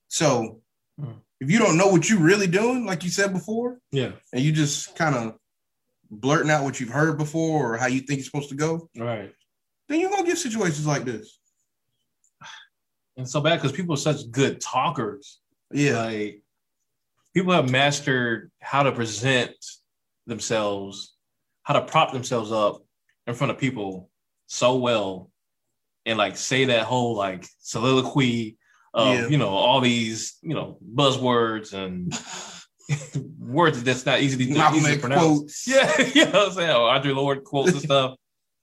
So 0.07 0.61
Hmm. 0.97 1.11
if 1.41 1.51
you 1.51 1.59
don't 1.59 1.77
know 1.77 1.87
what 1.87 2.09
you're 2.09 2.19
really 2.21 2.47
doing, 2.47 2.85
like 2.85 3.03
you 3.03 3.09
said 3.09 3.33
before, 3.33 3.79
Yeah. 3.91 4.13
and 4.31 4.41
you 4.41 4.53
just 4.53 4.95
kind 4.95 5.13
of 5.15 5.37
blurting 6.09 6.49
out 6.49 6.63
what 6.63 6.79
you've 6.79 6.89
heard 6.89 7.17
before 7.17 7.73
or 7.73 7.77
how 7.77 7.87
you 7.87 7.99
think 7.99 8.19
it's 8.19 8.27
supposed 8.27 8.49
to 8.49 8.55
go, 8.55 8.89
Right. 8.95 9.35
then 9.89 9.99
you're 9.99 10.09
gonna 10.09 10.23
get 10.25 10.37
situations 10.37 10.87
like 10.87 11.03
this. 11.03 11.37
And 13.17 13.27
so 13.29 13.41
bad 13.41 13.57
because 13.57 13.73
people 13.73 13.93
are 13.93 13.97
such 13.97 14.31
good 14.31 14.61
talkers. 14.61 15.41
Yeah. 15.71 16.03
Like 16.05 16.43
people 17.33 17.51
have 17.51 17.69
mastered 17.69 18.51
how 18.61 18.83
to 18.83 18.91
present 18.93 19.53
themselves, 20.27 21.13
how 21.63 21.73
to 21.73 21.85
prop 21.85 22.13
themselves 22.13 22.53
up 22.53 22.85
in 23.27 23.33
front 23.35 23.51
of 23.51 23.57
people 23.57 24.09
so 24.47 24.77
well 24.77 25.29
and 26.05 26.17
like 26.17 26.37
say 26.37 26.65
that 26.65 26.83
whole 26.83 27.15
like 27.15 27.45
soliloquy 27.59 28.57
of 28.93 29.15
Yeah. 29.15 29.27
you 29.27 29.37
know 29.37 29.49
all 29.49 29.81
these 29.81 30.37
you 30.41 30.53
know 30.53 30.77
buzzwords 30.95 31.73
and 31.73 32.13
words 33.39 33.81
that's 33.83 34.05
not 34.05 34.19
easy 34.21 34.45
to, 34.45 34.53
Malcolm 34.53 34.79
easy 34.79 34.95
to 34.95 34.99
pronounce. 34.99 35.21
quotes. 35.23 35.67
Yeah, 35.73 36.01
you 36.13 36.25
know 36.25 36.31
what 36.31 36.47
I'm 36.49 36.53
saying? 36.53 36.69
Or 36.69 36.89
Audre 36.89 37.15
Lorde 37.15 37.43
quotes 37.43 37.71
and 37.71 37.81
stuff. 37.81 38.15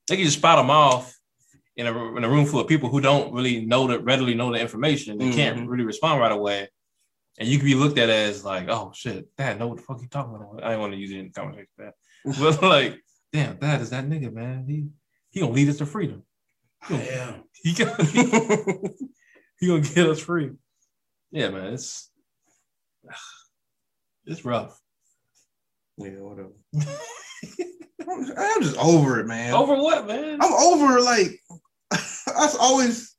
They 0.09 0.17
can 0.17 0.25
just 0.25 0.39
spout 0.39 0.59
them 0.59 0.71
off 0.71 1.17
in 1.77 1.87
a, 1.87 2.17
in 2.17 2.25
a 2.25 2.29
room 2.29 2.45
full 2.47 2.61
of 2.61 2.69
people 2.69 2.89
who 2.91 3.01
don't 3.01 3.33
really 3.33 3.65
know 3.65 3.87
that 3.89 4.05
readily 4.05 4.35
know 4.35 4.53
the 4.53 4.61
information. 4.61 5.17
They 5.19 5.31
can't 5.33 5.59
Mhm. 5.59 5.69
really 5.69 5.85
respond 5.85 6.21
right 6.21 6.33
away. 6.33 6.69
And 7.39 7.49
you 7.49 7.57
can 7.59 7.67
be 7.67 7.75
looked 7.75 7.97
at 7.99 8.11
as 8.11 8.45
like, 8.45 8.69
oh 8.69 8.93
shit, 8.95 9.35
dad, 9.37 9.59
know 9.59 9.69
what 9.69 9.79
the 9.79 9.83
fuck 9.85 10.03
you 10.03 10.09
talking 10.09 10.35
about. 10.35 10.63
I 10.63 10.71
didn't 10.71 10.81
want 10.81 10.93
to 10.93 10.99
use 10.99 11.11
it 11.13 11.19
in 11.19 11.27
the 11.27 11.33
conversation, 11.33 11.69
dad. 11.79 11.93
But 12.39 12.61
like, 12.63 13.01
damn, 13.33 13.57
dad 13.57 13.81
is 13.81 13.91
that 13.91 14.07
nigga, 14.09 14.33
man. 14.33 14.67
He 14.69 14.87
he 15.31 15.41
gonna 15.41 15.53
lead 15.53 15.69
us 15.71 15.79
to 15.79 15.87
freedom. 15.87 16.25
Yeah. 16.89 17.37
he 17.63 17.75
gonna, 17.75 17.97
he 19.61 19.67
gonna 19.67 19.81
get 19.83 20.09
us 20.09 20.21
free. 20.21 20.51
Yeah, 21.33 21.51
man, 21.51 21.75
it's 21.75 22.11
it's 24.27 24.45
rough. 24.45 24.79
yeah, 25.99 26.11
whatever. 26.21 26.53
I'm, 28.11 28.63
just 28.63 28.77
over 28.79 29.21
it, 29.21 29.27
man. 29.27 29.53
Over 29.55 29.77
what, 29.77 30.07
man? 30.07 30.39
I'm 30.41 30.53
over 30.53 31.01
like 31.01 31.39
us 31.93 32.57
always 32.59 33.15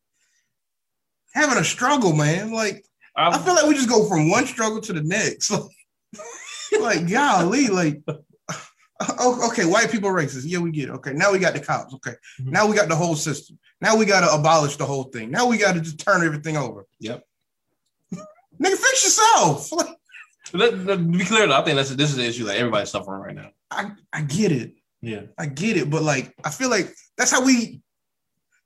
having 1.34 1.58
a 1.58 1.64
struggle, 1.64 2.14
man. 2.14 2.52
Like 2.52 2.84
I 3.16 3.30
I'm- 3.30 3.44
feel 3.44 3.54
like 3.56 3.66
we 3.68 3.76
just 3.76 3.90
go 3.90 4.08
from 4.08 4.30
one 4.30 4.46
struggle 4.48 4.82
to 4.82 4.94
the 4.94 5.04
next. 5.04 5.52
Like 6.80 7.10
golly, 7.10 7.68
like 7.68 8.02
oh, 9.20 9.48
okay, 9.50 9.66
white 9.66 9.92
people 9.92 10.10
racist. 10.10 10.44
Yeah, 10.46 10.60
we 10.60 10.72
get 10.72 10.90
it. 10.90 10.92
Okay, 10.94 11.14
now 11.14 11.32
we 11.32 11.40
got 11.40 11.54
the 11.54 11.60
cops. 11.60 11.94
Okay, 11.96 12.14
Mhm. 12.40 12.52
now 12.52 12.68
we 12.68 12.76
got 12.76 12.90
the 12.90 12.96
whole 12.96 13.16
system. 13.16 13.58
Now 13.82 13.96
we 13.96 14.06
got 14.06 14.22
to 14.22 14.32
abolish 14.34 14.76
the 14.78 14.86
whole 14.86 15.06
thing. 15.06 15.32
Now 15.32 15.48
we 15.48 15.58
got 15.58 15.74
to 15.74 15.82
just 15.82 16.00
turn 16.00 16.26
everything 16.26 16.56
over. 16.58 16.86
Yep. 17.00 17.24
Nigga, 18.14 18.78
fix 18.78 19.04
yourself. 19.04 19.72
Like, 20.54 20.74
Let, 20.74 20.86
let- 20.86 21.12
be 21.12 21.24
clear, 21.24 21.48
though, 21.48 21.54
I 21.60 21.64
think 21.64 21.78
that's 21.78 21.92
this 21.96 22.10
is 22.10 22.18
the 22.18 22.26
issue 22.26 22.44
that 22.46 22.58
everybody's 22.58 22.90
suffering 22.90 23.22
right 23.22 23.36
now. 23.36 23.52
I, 23.70 23.92
I 24.12 24.22
get 24.24 24.52
it. 24.52 24.74
Yeah, 25.02 25.22
I 25.38 25.46
get 25.46 25.78
it, 25.78 25.90
but 25.90 26.04
like 26.04 26.36
I 26.44 26.50
feel 26.50 26.70
like 26.70 26.94
that's 27.18 27.32
how 27.32 27.44
we 27.46 27.82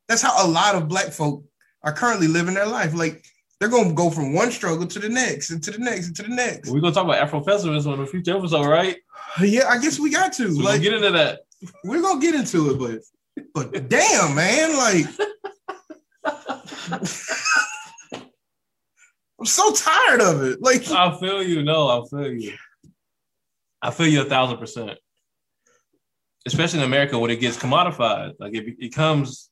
that's 0.08 0.22
how 0.22 0.46
a 0.46 0.50
lot 0.50 0.76
of 0.76 0.88
black 0.88 1.12
folk 1.12 1.46
are 1.84 1.94
currently 1.94 2.28
living 2.28 2.56
their 2.56 2.66
life. 2.66 2.94
Like 2.96 3.24
they're 3.60 3.70
gonna 3.70 3.94
go 3.94 4.10
from 4.10 4.34
one 4.34 4.52
struggle 4.52 4.88
to 4.88 5.00
the 5.00 5.08
next 5.10 5.52
and 5.52 5.64
to 5.64 5.72
the 5.72 5.78
next 5.78 6.08
and 6.08 6.16
to 6.18 6.24
the 6.24 6.30
next. 6.30 6.70
we're 6.72 6.80
gonna 6.82 6.94
talk 6.94 7.06
about 7.06 7.20
Afro 7.20 7.42
festivals 7.44 7.86
on 7.88 8.00
a 8.00 8.06
future 8.08 8.36
episode, 8.38 8.66
right? 8.66 8.98
Yeah, 9.42 9.68
I 9.68 9.80
guess 9.80 10.00
we 10.00 10.10
got 10.12 10.34
to. 10.34 10.52
So 10.52 10.58
we'll 10.58 10.66
like 10.66 10.82
get 10.82 10.94
into 10.94 11.12
that. 11.12 11.42
we're 11.84 12.02
gonna 12.02 12.22
get 12.22 12.36
into 12.36 12.72
it, 12.72 12.80
but 12.80 13.72
but 13.72 13.90
damn 13.90 14.36
man, 14.36 14.78
like 14.78 15.06
I'm 19.40 19.46
so 19.46 19.74
tired 19.74 20.22
of 20.22 20.44
it. 20.44 20.62
Like 20.62 20.90
I 20.90 21.18
feel 21.18 21.44
you. 21.44 21.64
No, 21.64 21.88
I 21.90 22.02
feel 22.08 22.32
you. 22.34 22.54
I 23.82 23.92
feel 23.92 24.08
you 24.08 24.22
a 24.22 24.26
thousand 24.26 24.58
percent. 24.58 24.98
Especially 26.46 26.80
in 26.80 26.86
America 26.86 27.18
when 27.18 27.32
it 27.32 27.40
gets 27.40 27.58
commodified, 27.58 28.34
like 28.40 28.54
it, 28.54 28.76
it 28.80 28.94
comes 28.94 29.50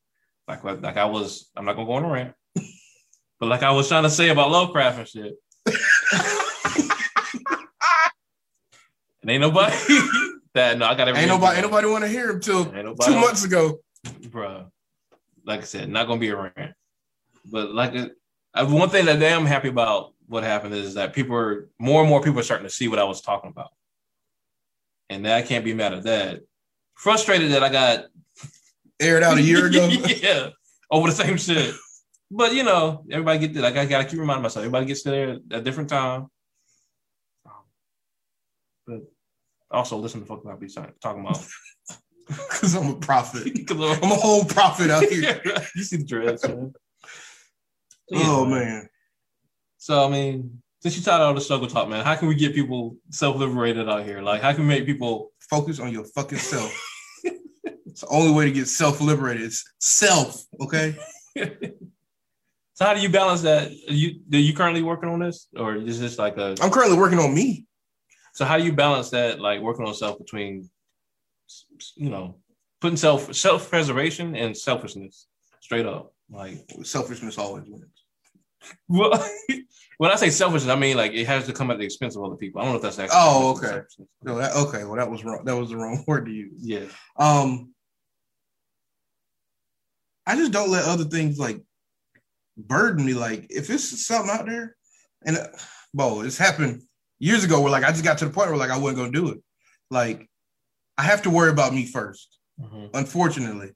like 0.48 0.64
like 0.64 0.98
I 0.98 1.06
was. 1.06 1.50
I'm 1.56 1.66
not 1.66 1.76
gonna 1.76 1.88
go 1.88 1.94
on 1.94 2.06
a 2.06 2.10
rant, 2.10 2.34
but 3.40 3.50
like 3.50 3.64
I 3.64 3.72
was 3.72 3.88
trying 3.88 4.04
to 4.04 4.10
say 4.10 4.30
about 4.30 4.52
Lovecraft 4.52 5.00
and 5.00 5.08
shit. 5.08 5.34
and 9.24 9.32
ain't 9.32 9.42
nobody 9.42 9.76
that 10.54 10.78
no, 10.78 10.86
I 10.86 10.94
got 10.96 11.08
everybody. 11.08 11.22
ain't 11.22 11.30
nobody 11.30 11.58
ain't 11.58 11.66
nobody 11.66 11.88
want 11.88 12.04
to 12.04 12.10
hear 12.10 12.30
him 12.30 12.40
till 12.40 12.66
two 12.66 13.20
months 13.20 13.44
ago. 13.44 13.80
bro. 14.30 14.72
Like 15.46 15.62
I 15.62 15.64
said, 15.64 15.90
not 15.90 16.08
gonna 16.08 16.20
be 16.20 16.30
a 16.30 16.36
rant. 16.36 16.76
But 17.46 17.72
like 17.72 17.96
uh, 17.96 18.10
uh, 18.54 18.66
one 18.68 18.90
thing 18.90 19.06
that 19.06 19.22
I 19.22 19.26
am 19.28 19.46
happy 19.46 19.70
about 19.70 20.14
what 20.28 20.44
happened 20.44 20.76
is 20.76 20.94
that 20.94 21.14
people 21.14 21.36
are 21.36 21.70
more 21.80 22.02
and 22.02 22.10
more 22.10 22.22
people 22.22 22.40
are 22.40 22.44
starting 22.44 22.68
to 22.68 22.74
see 22.74 22.88
what 22.88 23.00
I 23.00 23.04
was 23.04 23.22
talking 23.22 23.50
about. 23.50 23.72
And 25.10 25.28
I 25.28 25.42
can't 25.42 25.66
be 25.66 25.74
mad 25.74 25.94
at 25.94 26.04
that. 26.04 26.42
Frustrated 26.96 27.52
that 27.52 27.64
I 27.64 27.70
got 27.70 28.06
Aired 29.04 29.24
out 29.24 29.38
a 29.38 29.42
year 29.42 29.66
ago. 29.66 29.88
yeah, 30.22 30.50
over 30.90 31.10
the 31.10 31.16
same 31.16 31.38
shit. 31.38 31.76
But 32.30 32.54
you 32.54 32.64
know, 32.64 33.04
everybody 33.12 33.48
get 33.48 33.56
like 33.62 33.76
I 33.76 33.86
gotta 33.86 34.06
keep 34.06 34.20
reminding 34.20 34.44
myself, 34.44 34.64
everybody 34.64 34.86
gets 34.86 35.04
there 35.04 35.32
at 35.32 35.40
a 35.52 35.62
different 35.62 35.90
time. 35.90 36.28
But 38.88 39.02
also 39.74 39.98
listen 39.98 40.22
to 40.22 40.26
fuck 40.26 40.44
what 40.46 40.54
I 40.54 40.58
be 40.58 40.68
talking 40.68 41.22
about. 41.22 41.44
Because 42.26 42.74
I'm 42.74 42.90
a 42.90 42.96
prophet. 42.96 43.46
I'm- 43.70 43.82
I'm 44.02 44.12
a 44.12 44.16
whole 44.16 44.46
prophet 44.46 44.90
out 44.90 45.04
here. 45.04 45.42
you 45.76 45.84
see 45.84 45.98
the 45.98 46.06
dreads, 46.06 46.48
man. 46.48 46.74
So, 48.08 48.18
yeah, 48.18 48.24
Oh 48.28 48.46
man. 48.46 48.88
So 49.78 50.06
I 50.06 50.10
mean, 50.10 50.62
since 50.82 50.96
you 50.98 51.04
taught 51.04 51.20
all 51.20 51.34
the 51.34 51.42
struggle 51.42 51.68
talk, 51.68 51.90
man, 51.90 52.04
how 52.06 52.16
can 52.16 52.30
we 52.30 52.36
get 52.36 52.56
people 52.56 52.96
self-liberated 53.12 53.90
out 53.90 54.06
here? 54.06 54.22
Like, 54.22 54.42
how 54.42 54.54
can 54.54 54.62
we 54.62 54.68
make 54.70 54.86
people? 54.86 55.32
Focus 55.50 55.82
on 55.82 55.92
your 55.92 56.06
fucking 56.06 56.38
self. 56.38 56.74
it's 57.24 58.02
the 58.02 58.08
only 58.08 58.32
way 58.34 58.46
to 58.46 58.52
get 58.52 58.68
self-liberated. 58.70 59.44
It's 59.44 59.64
self, 59.80 60.42
okay? 60.62 60.96
so 61.38 62.86
how 62.86 62.94
do 62.94 63.02
you 63.02 63.10
balance 63.10 63.42
that? 63.42 63.68
Are 63.68 63.94
you 63.94 64.22
are 64.32 64.38
you 64.40 64.54
currently 64.54 64.82
working 64.82 65.10
on 65.10 65.20
this, 65.20 65.48
or 65.58 65.76
is 65.76 66.00
this 66.00 66.18
like 66.18 66.38
a? 66.38 66.56
I'm 66.62 66.72
currently 66.72 66.98
working 66.98 67.20
on 67.20 67.34
me. 67.36 67.66
So 68.34 68.46
how 68.46 68.58
do 68.58 68.64
you 68.66 68.74
balance 68.74 69.12
that, 69.12 69.40
like 69.40 69.62
working 69.62 69.86
on 69.86 69.94
self 69.94 70.18
between, 70.18 70.70
you 71.96 72.10
know, 72.10 72.36
putting 72.82 72.98
self 72.98 73.34
self 73.34 73.70
preservation 73.70 74.36
and 74.36 74.58
selfishness 74.58 75.28
straight 75.62 75.86
up, 75.86 76.14
like 76.30 76.58
Selfishness 76.84 77.38
always 77.38 77.66
wins. 77.68 77.86
well, 78.88 79.24
when 80.00 80.12
I 80.12 80.16
say 80.16 80.32
selfishness, 80.32 80.72
I 80.72 80.80
mean 80.80 80.98
like 80.98 81.14
it 81.14 81.28
has 81.28 81.46
to 81.46 81.54
come 81.54 81.70
at 81.70 81.78
the 81.78 81.86
expense 81.86 82.16
of 82.16 82.24
other 82.24 82.36
people. 82.36 82.60
I 82.60 82.66
don't 82.66 82.74
know 82.74 82.78
if 82.78 82.82
that's 82.82 83.00
actually. 83.00 83.18
Oh, 83.20 83.56
okay. 83.56 83.82
No, 84.24 84.38
that, 84.40 84.56
okay. 84.56 84.84
Well, 84.84 84.96
that 84.96 85.10
was 85.10 85.24
wrong. 85.24 85.46
That 85.46 85.56
was 85.56 85.70
the 85.70 85.78
wrong 85.78 86.04
word 86.08 86.26
to 86.26 86.32
use. 86.32 86.54
Yeah. 86.58 86.86
Um, 87.18 87.74
I 90.26 90.36
just 90.36 90.52
don't 90.52 90.72
let 90.72 90.86
other 90.86 91.04
things 91.04 91.38
like 91.38 91.62
burden 92.58 93.06
me. 93.06 93.14
Like 93.14 93.46
if 93.52 93.70
it's 93.70 94.06
something 94.06 94.32
out 94.32 94.48
there, 94.48 94.76
and 95.24 95.38
uh, 95.38 95.48
bo, 95.94 96.22
it's 96.22 96.38
happened 96.38 96.82
years 97.20 97.44
ago 97.44 97.62
where 97.62 97.72
like 97.72 97.84
I 97.84 97.92
just 97.92 98.04
got 98.04 98.18
to 98.20 98.26
the 98.26 98.32
point 98.32 98.50
where 98.50 98.58
like 98.58 98.72
I 98.72 98.78
wasn't 98.78 98.98
gonna 99.00 99.12
do 99.12 99.30
it. 99.30 99.40
Like 99.90 100.30
I 100.98 101.04
have 101.04 101.22
to 101.24 101.30
worry 101.30 101.50
about 101.52 101.74
me 101.74 101.86
1st 101.86 102.28
Mhm. 102.62 102.92
unfortunately, 102.94 103.72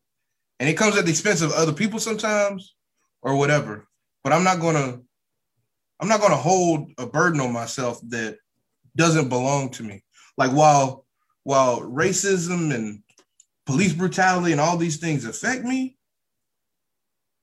and 0.59 0.69
it 0.69 0.77
comes 0.77 0.95
at 0.97 1.05
the 1.05 1.11
expense 1.11 1.41
of 1.41 1.51
other 1.51 1.73
people 1.73 1.99
sometimes 1.99 2.75
or 3.23 3.35
whatever. 3.35 3.87
But 4.23 4.33
I'm 4.33 4.43
not 4.43 4.59
gonna, 4.59 4.99
I'm 5.99 6.07
not 6.07 6.21
gonna 6.21 6.35
hold 6.35 6.91
a 6.99 7.07
burden 7.07 7.39
on 7.41 7.51
myself 7.51 7.99
that 8.09 8.37
doesn't 8.95 9.29
belong 9.29 9.71
to 9.71 9.83
me. 9.83 10.03
Like 10.37 10.51
while 10.51 11.05
while 11.43 11.79
racism 11.81 12.73
and 12.73 13.01
police 13.65 13.93
brutality 13.93 14.51
and 14.51 14.61
all 14.61 14.77
these 14.77 14.97
things 14.97 15.25
affect 15.25 15.63
me, 15.63 15.97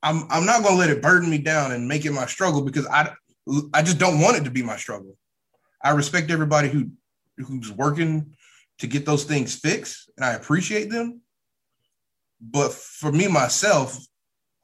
I'm 0.03 0.25
I'm 0.31 0.45
not 0.47 0.63
gonna 0.63 0.77
let 0.77 0.91
it 0.91 1.03
burden 1.03 1.29
me 1.31 1.39
down 1.39 1.73
and 1.73 1.89
make 1.89 2.05
it 2.05 2.13
my 2.13 2.27
struggle 2.27 2.63
because 2.63 2.87
I 2.87 3.13
I 3.73 3.83
just 3.83 3.99
don't 3.99 4.21
want 4.21 4.37
it 4.37 4.45
to 4.45 4.51
be 4.51 4.63
my 4.63 4.77
struggle. 4.77 5.17
I 5.85 5.91
respect 5.91 6.31
everybody 6.31 6.69
who 6.69 6.91
who's 7.37 7.71
working 7.71 8.35
to 8.79 8.87
get 8.87 9.05
those 9.05 9.25
things 9.25 9.55
fixed 9.55 10.11
and 10.17 10.25
I 10.25 10.33
appreciate 10.33 10.91
them. 10.91 11.21
But 12.41 12.73
for 12.73 13.13
me 13.13 13.29
myself, 13.29 13.97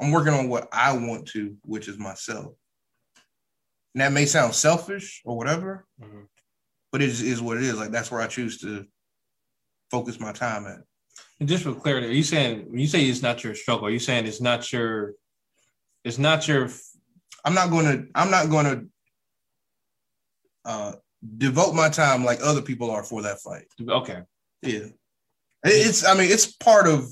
I'm 0.00 0.10
working 0.10 0.32
on 0.34 0.48
what 0.48 0.68
I 0.72 0.92
want 0.92 1.28
to, 1.28 1.56
which 1.64 1.88
is 1.88 1.98
myself. 1.98 2.54
And 3.94 4.00
that 4.00 4.12
may 4.12 4.24
sound 4.26 4.54
selfish 4.54 5.20
or 5.24 5.36
whatever, 5.36 5.86
Mhm. 6.00 6.26
but 6.92 7.02
it 7.02 7.08
is, 7.08 7.22
is 7.22 7.42
what 7.42 7.56
it 7.56 7.64
is. 7.64 7.74
Like 7.74 7.90
that's 7.90 8.10
where 8.10 8.20
I 8.20 8.26
choose 8.26 8.60
to 8.60 8.86
focus 9.90 10.18
my 10.20 10.32
time 10.32 10.66
at. 10.66 10.80
And 11.38 11.48
just 11.48 11.64
for 11.64 11.74
clarity, 11.74 12.06
are 12.06 12.12
you 12.12 12.22
saying 12.22 12.70
when 12.70 12.78
you 12.78 12.86
say 12.86 13.04
it's 13.04 13.22
not 13.22 13.42
your 13.44 13.54
struggle? 13.54 13.86
Are 13.86 13.90
you 13.90 13.98
saying 13.98 14.26
it's 14.26 14.40
not 14.40 14.72
your, 14.72 15.14
it's 16.04 16.18
not 16.18 16.46
your 16.48 16.70
I'm 17.44 17.54
not 17.54 17.70
going 17.70 17.86
to. 17.86 18.06
I'm 18.14 18.30
not 18.30 18.50
going 18.50 18.66
to 18.66 18.86
uh, 20.64 20.92
devote 21.36 21.74
my 21.74 21.88
time 21.88 22.24
like 22.24 22.40
other 22.42 22.62
people 22.62 22.90
are 22.90 23.02
for 23.02 23.22
that 23.22 23.40
fight. 23.40 23.66
okay? 23.88 24.22
Yeah, 24.62 24.86
it's. 25.64 26.04
I 26.06 26.14
mean, 26.14 26.30
it's 26.30 26.46
part 26.46 26.86
of 26.86 27.08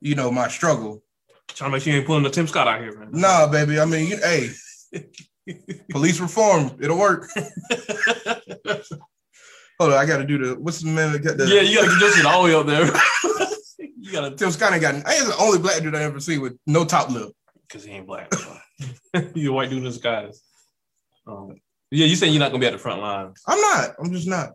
you 0.00 0.14
know 0.14 0.30
my 0.30 0.48
struggle. 0.48 1.02
Trying 1.48 1.70
to 1.70 1.76
make 1.76 1.82
sure 1.82 1.92
you 1.92 1.98
ain't 1.98 2.06
pulling 2.06 2.22
the 2.22 2.30
Tim 2.30 2.46
Scott 2.46 2.68
out 2.68 2.80
here, 2.80 2.98
man. 2.98 3.10
Nah, 3.12 3.46
baby. 3.46 3.78
I 3.78 3.84
mean, 3.84 4.08
you, 4.08 4.16
hey, 4.16 4.50
police 5.90 6.20
reform. 6.20 6.76
It'll 6.80 6.98
work. 6.98 7.28
Hold 9.80 9.92
on, 9.92 9.98
I 9.98 10.06
got 10.06 10.18
to 10.18 10.24
do 10.24 10.38
the. 10.38 10.54
What's 10.60 10.80
the 10.80 10.88
man 10.88 11.12
that 11.12 11.18
got 11.20 11.36
the? 11.36 11.46
yeah, 11.46 11.60
you 11.60 11.76
gotta 11.76 11.90
get 11.90 12.00
your 12.00 12.12
shit 12.12 12.26
all 12.26 12.44
the 12.44 12.48
way 12.48 12.54
up 12.54 12.66
there. 12.66 12.86
you 13.98 14.12
gotta, 14.12 14.36
Tim 14.36 14.50
Scott 14.50 14.72
ain't 14.72 14.82
got. 14.82 14.94
I 15.06 15.14
ain't 15.14 15.26
the 15.26 15.36
only 15.38 15.58
black 15.58 15.82
dude 15.82 15.94
I 15.94 16.02
ever 16.02 16.20
see 16.20 16.38
with 16.38 16.56
no 16.66 16.84
top 16.84 17.10
lip. 17.10 17.32
because 17.68 17.84
he 17.84 17.92
ain't 17.92 18.06
black. 18.06 18.32
you 19.34 19.50
a 19.52 19.52
white 19.52 19.70
dude 19.70 19.78
in 19.78 19.84
disguise. 19.84 20.42
Um, 21.26 21.56
yeah, 21.94 22.06
you 22.06 22.16
saying 22.16 22.32
you're 22.32 22.40
not 22.40 22.50
gonna 22.50 22.60
be 22.60 22.66
at 22.66 22.72
the 22.72 22.78
front 22.78 23.00
lines, 23.00 23.42
I'm 23.46 23.60
not. 23.60 23.94
I'm 23.98 24.12
just 24.12 24.28
not. 24.28 24.54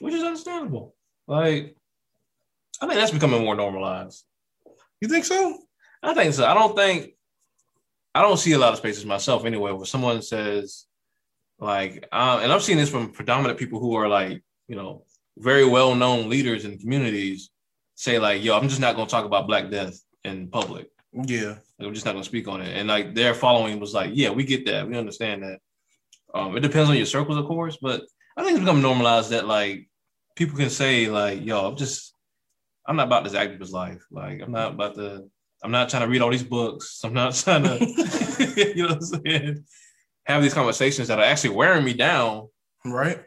which 0.00 0.14
is 0.14 0.22
understandable. 0.22 0.94
Like, 1.26 1.76
I 2.80 2.86
think 2.86 2.94
that's 2.94 3.10
becoming 3.10 3.44
more 3.44 3.54
normalized. 3.54 4.24
You 5.00 5.08
think 5.08 5.24
so? 5.24 5.58
I 6.02 6.14
think 6.14 6.34
so. 6.34 6.46
I 6.46 6.54
don't 6.54 6.76
think 6.76 7.12
I 8.14 8.22
don't 8.22 8.38
see 8.38 8.52
a 8.52 8.58
lot 8.58 8.72
of 8.72 8.78
spaces 8.78 9.06
myself 9.06 9.44
anyway 9.44 9.72
where 9.72 9.86
someone 9.86 10.22
says 10.22 10.86
like 11.58 12.08
um, 12.12 12.40
and 12.40 12.52
I've 12.52 12.62
seen 12.62 12.78
this 12.78 12.90
from 12.90 13.12
predominant 13.12 13.58
people 13.58 13.80
who 13.80 13.94
are 13.94 14.08
like, 14.08 14.42
you 14.66 14.76
know, 14.76 15.04
very 15.38 15.64
well 15.64 15.94
known 15.94 16.28
leaders 16.28 16.64
in 16.64 16.78
communities 16.78 17.50
say 17.94 18.18
like, 18.18 18.42
yo, 18.42 18.56
I'm 18.56 18.68
just 18.68 18.80
not 18.80 18.96
gonna 18.96 19.08
talk 19.08 19.24
about 19.24 19.46
black 19.46 19.70
death 19.70 20.00
in 20.24 20.48
public. 20.48 20.88
Yeah. 21.12 21.56
Like, 21.78 21.88
I'm 21.88 21.94
just 21.94 22.06
not 22.06 22.12
gonna 22.12 22.24
speak 22.24 22.48
on 22.48 22.62
it. 22.62 22.76
And 22.76 22.88
like 22.88 23.14
their 23.14 23.34
following 23.34 23.78
was 23.78 23.94
like, 23.94 24.10
yeah, 24.14 24.30
we 24.30 24.44
get 24.44 24.66
that. 24.66 24.88
We 24.88 24.96
understand 24.96 25.42
that. 25.42 25.60
Um, 26.34 26.56
it 26.56 26.60
depends 26.60 26.90
on 26.90 26.96
your 26.96 27.06
circles, 27.06 27.38
of 27.38 27.46
course, 27.46 27.78
but 27.80 28.02
I 28.36 28.42
think 28.42 28.52
it's 28.52 28.60
become 28.60 28.82
normalized 28.82 29.30
that 29.30 29.46
like 29.46 29.88
people 30.36 30.56
can 30.56 30.70
say 30.70 31.08
like, 31.08 31.44
yo, 31.44 31.66
I'm 31.66 31.76
just 31.76 32.14
I'm 32.86 32.96
not 32.96 33.06
about 33.06 33.24
this 33.24 33.34
activist 33.34 33.72
life. 33.72 34.04
Like 34.10 34.40
I'm 34.40 34.52
not 34.52 34.74
about 34.74 34.94
to 34.96 35.28
I'm 35.62 35.70
not 35.70 35.88
trying 35.88 36.02
to 36.02 36.08
read 36.08 36.22
all 36.22 36.30
these 36.30 36.42
books. 36.42 37.00
I'm 37.04 37.14
not 37.14 37.34
trying 37.34 37.64
to 37.64 37.78
you 38.76 38.82
know 38.82 38.94
what 38.94 38.96
I'm 38.96 39.00
saying? 39.02 39.64
Have 40.24 40.42
these 40.42 40.54
conversations 40.54 41.08
that 41.08 41.18
are 41.18 41.24
actually 41.24 41.56
wearing 41.56 41.84
me 41.84 41.94
down. 41.94 42.48
Right. 42.84 43.18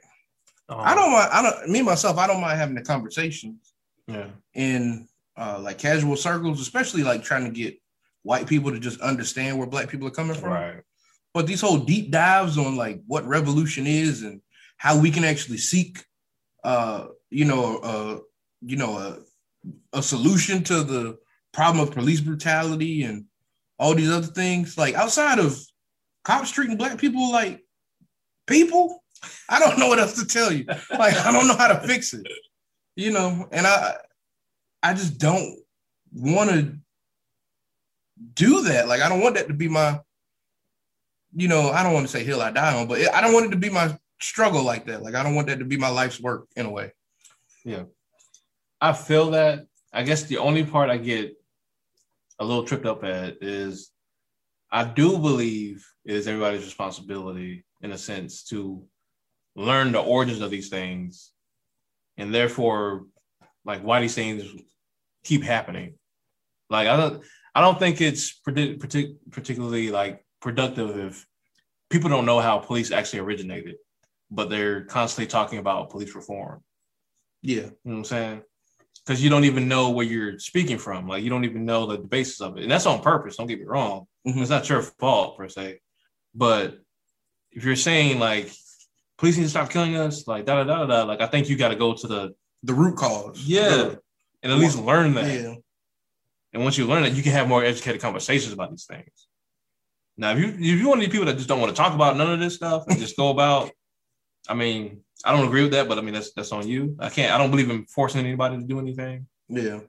Um, 0.70 0.80
I 0.80 0.95
don't 0.95 1.12
mind. 1.12 1.30
I 1.32 1.41
don't. 1.41 1.70
Me 1.70 1.82
myself. 1.82 2.18
I 2.18 2.28
don't 2.28 2.41
mind 2.41 2.58
having 2.58 2.76
the 2.76 2.82
conversations 2.82 3.74
yeah. 4.08 4.28
in 4.54 5.08
uh, 5.38 5.60
like 5.62 5.78
casual 5.78 6.16
circles, 6.16 6.62
especially 6.62 7.04
like 7.04 7.24
trying 7.24 7.45
to 7.45 7.51
get 7.51 7.78
white 8.24 8.47
people 8.47 8.72
to 8.72 8.80
just 8.80 9.01
understand 9.01 9.58
where 9.58 9.68
black 9.68 9.89
people 9.89 10.08
are 10.08 10.12
coming 10.12 10.36
from. 10.36 10.51
Right. 10.51 10.72
But 11.34 11.48
these 11.48 11.62
whole 11.62 11.80
deep 11.80 12.12
dives 12.12 12.58
on 12.58 12.76
like 12.76 13.02
what 13.08 13.26
revolution 13.26 13.88
is 13.88 14.22
and 14.22 14.42
how 14.78 15.00
we 15.00 15.10
can 15.12 15.24
actually 15.24 15.58
seek, 15.58 16.04
uh, 16.64 17.08
you 17.30 17.46
know, 17.46 17.78
uh, 17.78 18.20
you 18.62 18.78
know, 18.78 18.98
a, 18.98 19.20
a 19.98 20.04
solution 20.04 20.64
to 20.66 20.84
the 20.84 21.18
problem 21.52 21.88
of 21.88 21.94
police 21.94 22.22
brutality 22.22 23.04
and 23.04 23.26
all 23.80 23.96
these 23.96 24.12
other 24.12 24.28
things. 24.28 24.78
Like 24.78 24.96
outside 24.96 25.40
of 25.40 25.60
cops 26.24 26.52
treating 26.52 26.78
black 26.78 26.98
people 26.98 27.32
like 27.32 27.62
people, 28.46 29.04
I 29.50 29.60
don't 29.60 29.80
know 29.80 29.88
what 29.88 30.00
else 30.00 30.20
to 30.22 30.28
tell 30.28 30.52
you. 30.52 30.66
Like 30.66 31.16
I 31.16 31.32
don't 31.32 31.48
know 31.48 31.58
how 31.58 31.68
to 31.68 31.88
fix 31.88 32.14
it, 32.14 32.28
you 32.96 33.12
know. 33.12 33.48
And 33.52 33.66
I, 33.66 33.96
I 34.82 34.94
just 34.94 35.18
don't 35.18 35.58
want 36.14 36.50
to 36.52 36.74
do 38.36 38.64
that. 38.64 38.88
Like 38.88 39.02
I 39.02 39.10
don't 39.10 39.22
want 39.22 39.36
that 39.36 39.48
to 39.48 39.54
be 39.54 39.68
my 39.68 40.00
you 41.36 41.48
know, 41.48 41.70
I 41.70 41.84
don't 41.84 41.94
want 41.94 42.06
to 42.06 42.12
say 42.12 42.24
hill 42.24 42.42
I 42.42 42.52
die 42.52 42.80
on, 42.80 42.88
but 42.88 43.00
I 43.14 43.22
don't 43.22 43.34
want 43.34 43.48
it 43.48 43.52
to 43.52 43.58
be 43.58 43.70
my 43.70 43.98
struggle 44.20 44.64
like 44.64 44.86
that. 44.86 45.04
Like 45.04 45.16
I 45.16 45.24
don't 45.24 45.36
want 45.36 45.48
that 45.48 45.60
to 45.60 45.66
be 45.66 45.78
my 45.78 45.90
life's 45.90 46.20
work 46.20 46.48
in 46.56 46.66
a 46.66 46.72
way. 46.72 46.92
Yeah. 47.66 47.84
I 48.80 48.94
feel 48.94 49.32
that. 49.32 49.66
I 49.94 50.04
guess 50.04 50.24
the 50.24 50.40
only 50.40 50.64
part 50.64 50.90
I 50.90 50.98
get 50.98 51.34
a 52.40 52.46
little 52.46 52.64
tripped 52.64 52.86
up 52.86 53.04
at 53.04 53.38
is 53.42 53.92
I 54.72 54.84
do 54.86 55.20
believe 55.20 55.86
it 56.04 56.16
is 56.16 56.28
everybody's 56.28 56.66
responsibility, 56.66 57.64
in 57.82 57.92
a 57.92 57.98
sense, 57.98 58.44
to 58.46 58.84
learn 59.56 59.92
the 59.92 60.02
origins 60.02 60.42
of 60.42 60.50
these 60.50 60.70
things 60.70 61.32
and 62.18 62.34
therefore 62.34 63.06
like 63.66 63.82
why 63.82 64.02
these 64.02 64.16
things 64.16 64.44
keep 65.24 65.44
happening. 65.44 65.94
Like 66.70 66.88
I 66.88 66.98
don't 66.98 67.24
I 67.56 67.62
don't 67.62 67.78
think 67.78 68.02
it's 68.02 68.40
partic- 68.42 68.80
particularly 69.32 69.92
like 69.92 70.22
productive 70.44 70.98
if 71.00 71.26
people 71.89 72.10
don't 72.10 72.26
know 72.26 72.39
how 72.41 72.60
police 72.60 72.91
actually 72.91 73.20
originated, 73.20 73.76
but 74.30 74.50
they're 74.50 74.84
constantly 74.84 75.26
talking 75.26 75.58
about 75.58 75.89
police 75.89 76.14
reform. 76.14 76.62
Yeah. 77.41 77.56
You 77.56 77.62
know 77.62 77.72
what 77.84 77.94
I'm 78.00 78.04
saying? 78.04 78.41
Because 79.06 79.24
you 79.24 79.30
don't 79.30 79.46
even 79.46 79.68
know 79.70 79.91
where 79.91 80.06
you're 80.06 80.38
speaking 80.39 80.78
from. 80.78 81.08
Like 81.08 81.24
you 81.24 81.30
don't 81.30 81.46
even 81.46 81.66
know 81.66 81.86
the 81.88 81.98
basis 81.98 82.41
of 82.41 82.58
it. 82.58 82.64
And 82.64 82.72
that's 82.72 82.86
on 82.86 83.02
purpose. 83.02 83.38
Don't 83.38 83.48
get 83.48 83.60
me 83.60 83.66
wrong. 83.66 84.06
Mhm. 84.28 84.41
It's 84.41 84.50
not 84.50 84.68
your 84.70 84.82
fault 84.82 85.38
per 85.38 85.48
se. 85.48 85.80
But 86.36 86.78
if 87.52 87.64
you're 87.64 87.76
saying 87.78 88.20
like 88.20 88.52
police 89.18 89.38
need 89.38 89.44
to 89.44 89.50
stop 89.50 89.70
killing 89.70 89.96
us, 89.96 90.28
like 90.28 90.46
da 90.46 90.64
da 90.64 90.66
da 90.66 90.86
da, 90.86 91.04
like 91.04 91.22
I 91.22 91.28
think 91.28 91.48
you 91.50 91.58
got 91.58 91.70
to 91.70 91.76
go 91.78 91.94
to 91.94 92.08
the 92.08 92.36
The 92.64 92.74
root 92.74 92.98
cause. 92.98 93.39
yeah, 93.41 93.96
and 94.41 94.52
at 94.52 94.58
least 94.58 94.78
learn 94.78 95.14
that. 95.16 95.26
Yeah. 95.41 95.56
And 96.54 96.64
once 96.64 96.78
you 96.78 96.86
learn 96.86 97.04
that, 97.04 97.14
you 97.14 97.24
can 97.24 97.32
have 97.32 97.48
more 97.48 97.64
educated 97.64 98.02
conversations 98.02 98.54
about 98.54 98.72
these 98.72 98.86
things. 98.86 99.28
Now, 100.18 100.32
if 100.32 100.39
you 100.39 100.47
if 100.49 100.80
you 100.80 100.88
want 100.88 100.99
these 101.01 101.09
people 101.09 101.26
that 101.26 101.38
just 101.38 101.47
don't 101.49 101.59
want 101.59 101.76
to 101.76 101.82
talk 101.82 101.93
about 101.93 102.18
none 102.18 102.32
of 102.32 102.39
this 102.39 102.55
stuff 102.55 102.84
and 102.88 102.99
just 102.99 103.18
go 103.18 103.30
about, 103.30 103.72
I 104.49 104.53
mean, 104.53 105.01
I 105.26 105.36
don't 105.36 105.47
agree 105.47 105.64
with 105.64 105.72
that, 105.72 105.88
but 105.88 105.97
I 105.97 106.01
mean 106.01 106.14
that's 106.14 106.32
that's 106.34 106.51
on 106.51 106.68
you. 106.68 106.95
I 106.99 107.09
can't. 107.09 107.32
I 107.34 107.38
don't 107.38 107.49
believe 107.51 107.70
in 107.70 107.86
forcing 107.86 108.26
anybody 108.26 108.57
to 108.57 108.64
do 108.64 108.80
anything. 108.80 109.28
Yeah. 109.49 109.80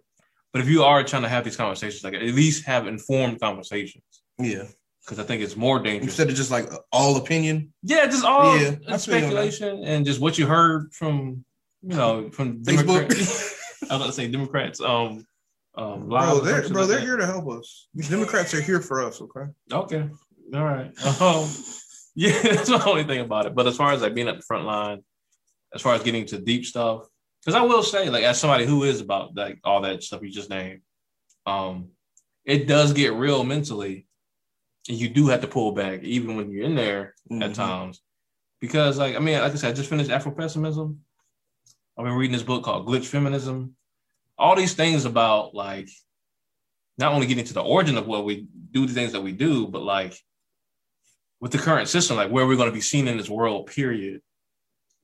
But 0.53 0.62
if 0.62 0.68
you 0.68 0.85
are 0.85 1.03
trying 1.03 1.22
to 1.22 1.29
have 1.29 1.45
these 1.45 1.57
conversations, 1.57 2.05
like 2.05 2.14
at 2.14 2.22
least 2.22 2.64
have 2.66 2.87
informed 2.87 3.41
conversations, 3.41 4.05
Yeah. 4.39 4.64
because 5.05 5.18
I 5.18 5.25
think 5.25 5.43
it's 5.43 5.57
more 5.57 5.81
dangerous. 5.81 6.12
Instead 6.12 6.31
of 6.31 6.37
just 6.37 6.53
like 6.53 6.70
all 6.93 7.16
opinion. 7.16 7.72
Yeah, 7.83 8.07
just 8.07 8.25
all 8.25 8.57
Yeah, 8.57 8.68
I 8.68 8.70
feel 8.70 8.70
you 8.70 8.77
on 8.87 8.93
that. 8.93 9.01
speculation 9.01 9.85
and 9.85 10.07
just 10.07 10.20
what 10.20 10.39
you 10.39 10.47
heard 10.47 10.93
from 10.93 11.45
you 11.83 11.97
know 11.97 12.31
from. 12.31 12.62
Democrats. 12.62 13.53
I 13.91 13.97
was 13.97 14.01
about 14.01 14.07
to 14.07 14.12
say 14.12 14.29
Democrats. 14.29 14.81
Um, 14.81 15.27
um, 15.77 16.09
Bro, 16.09 16.41
they're 16.41 16.68
bro, 16.68 16.81
like 16.81 16.89
they're 16.89 16.99
that. 16.99 17.01
here 17.03 17.16
to 17.16 17.27
help 17.27 17.49
us. 17.51 17.89
These 17.95 18.09
Democrats 18.11 18.55
are 18.55 18.61
here 18.61 18.81
for 18.81 19.03
us, 19.03 19.20
okay? 19.20 19.51
Okay. 19.72 20.09
All 20.55 20.64
right. 20.64 20.93
Um, 21.20 21.49
yeah, 22.16 22.41
that's 22.43 22.68
the 22.68 22.83
only 22.87 23.03
thing 23.05 23.20
about 23.20 23.47
it. 23.47 23.55
But 23.57 23.66
as 23.66 23.77
far 23.77 23.93
as 23.93 24.03
like 24.03 24.14
being 24.14 24.29
at 24.29 24.37
the 24.37 24.43
front 24.43 24.64
line, 24.64 25.03
as 25.75 25.83
far 25.83 25.95
as 25.97 26.03
getting 26.05 26.27
to 26.27 26.39
deep 26.39 26.64
stuff, 26.64 27.07
because 27.45 27.57
I 27.57 27.62
will 27.62 27.83
say, 27.83 28.09
like, 28.09 28.22
as 28.22 28.39
somebody 28.39 28.64
who 28.66 28.85
is 28.85 29.01
about 29.01 29.35
like 29.37 29.59
all 29.64 29.81
that 29.83 30.03
stuff 30.05 30.22
you 30.22 30.31
just 30.31 30.49
named, 30.51 30.81
um, 31.45 31.89
it 32.45 32.68
does 32.68 32.93
get 32.93 33.14
real 33.14 33.43
mentally 33.43 34.07
and 34.89 34.97
you 34.99 35.09
do 35.09 35.27
have 35.29 35.41
to 35.41 35.47
pull 35.49 35.72
back 35.72 36.03
even 36.03 36.37
when 36.37 36.51
you're 36.51 36.64
in 36.64 36.75
there 36.75 37.14
Mhm. 37.33 37.43
at 37.43 37.55
times 37.55 38.03
because 38.61 38.99
like 38.99 39.16
i 39.16 39.18
mean 39.18 39.41
like 39.41 39.53
i 39.53 39.55
said 39.55 39.70
i 39.70 39.72
just 39.72 39.89
finished 39.89 40.11
afro 40.11 40.31
pessimism 40.31 41.01
i've 41.99 42.05
been 42.05 42.12
reading 42.14 42.33
this 42.35 42.43
book 42.43 42.62
called 42.64 42.87
glitch 42.87 43.07
feminism 43.07 43.75
all 44.39 44.57
these 44.57 44.74
things 44.74 45.05
about 45.05 45.55
like 45.55 45.89
not 46.99 47.12
only 47.12 47.26
getting 47.26 47.45
to 47.45 47.55
the 47.55 47.62
origin 47.62 47.97
of 47.97 48.07
what 48.07 48.24
we 48.24 48.47
do 48.72 48.87
the 48.87 48.93
things 48.95 49.12
that 49.12 49.20
we 49.22 49.32
do 49.32 49.66
but 49.66 49.82
like 49.82 50.14
with 51.41 51.53
the 51.53 51.59
current 51.59 51.89
system 51.89 52.16
like 52.16 52.30
where 52.30 52.47
we're 52.47 52.57
going 52.57 52.68
to 52.68 52.74
be 52.74 52.80
seen 52.80 53.09
in 53.09 53.16
this 53.16 53.28
world 53.28 53.66
period 53.66 54.20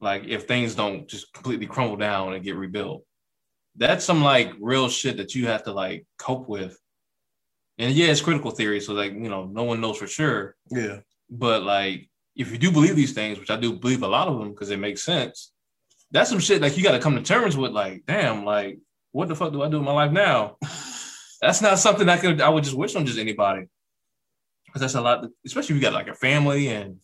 like 0.00 0.24
if 0.24 0.44
things 0.44 0.74
don't 0.74 1.08
just 1.08 1.32
completely 1.32 1.66
crumble 1.66 1.96
down 1.96 2.32
and 2.34 2.44
get 2.44 2.56
rebuilt 2.56 3.04
that's 3.76 4.04
some 4.04 4.22
like 4.22 4.52
real 4.60 4.88
shit 4.88 5.16
that 5.18 5.34
you 5.34 5.46
have 5.46 5.62
to 5.64 5.72
like 5.72 6.06
cope 6.18 6.48
with 6.48 6.78
and 7.78 7.94
yeah 7.94 8.06
it's 8.08 8.20
critical 8.20 8.50
theory 8.50 8.80
so 8.80 8.92
like 8.94 9.12
you 9.12 9.28
know 9.28 9.46
no 9.46 9.62
one 9.64 9.80
knows 9.80 9.96
for 9.98 10.06
sure 10.06 10.56
Yeah. 10.70 11.00
but 11.28 11.62
like, 11.62 12.08
if 12.36 12.50
you 12.52 12.58
do 12.58 12.70
believe 12.70 12.96
these 12.96 13.12
things, 13.12 13.38
which 13.38 13.50
I 13.50 13.56
do 13.56 13.72
believe 13.74 14.02
a 14.02 14.06
lot 14.06 14.28
of 14.28 14.38
them 14.38 14.50
because 14.50 14.68
they 14.68 14.76
make 14.76 14.98
sense, 14.98 15.52
that's 16.10 16.30
some 16.30 16.38
shit 16.38 16.62
like 16.62 16.76
you 16.76 16.82
got 16.82 16.92
to 16.92 17.00
come 17.00 17.16
to 17.16 17.22
terms 17.22 17.56
with. 17.56 17.72
Like, 17.72 18.04
damn, 18.06 18.44
like, 18.44 18.78
what 19.12 19.28
the 19.28 19.36
fuck 19.36 19.52
do 19.52 19.62
I 19.62 19.68
do 19.68 19.78
in 19.78 19.84
my 19.84 19.92
life 19.92 20.12
now? 20.12 20.56
That's 21.40 21.62
not 21.62 21.78
something 21.78 22.08
I 22.08 22.18
could 22.18 22.40
I 22.40 22.48
would 22.48 22.64
just 22.64 22.76
wish 22.76 22.94
on 22.94 23.06
just 23.06 23.18
anybody. 23.18 23.66
Because 24.66 24.82
that's 24.82 24.94
a 24.94 25.00
lot, 25.00 25.26
especially 25.44 25.74
if 25.74 25.82
you 25.82 25.88
got 25.88 25.94
like 25.94 26.08
a 26.08 26.14
family 26.14 26.68
and 26.68 27.00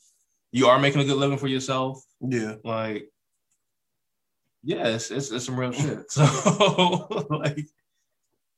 you 0.53 0.69
are 0.69 0.79
making 0.79 1.01
a 1.01 1.05
good 1.05 1.17
living 1.17 1.39
for 1.39 1.49
yourself. 1.49 2.03
Yeah. 2.21 2.57
Like, 2.63 3.11
yeah, 4.63 4.89
it's 4.89 5.11
it's, 5.11 5.31
it's 5.31 5.45
some 5.45 5.59
real 5.59 5.73
shit. 5.73 6.11
So, 6.11 7.27
like, 7.31 7.67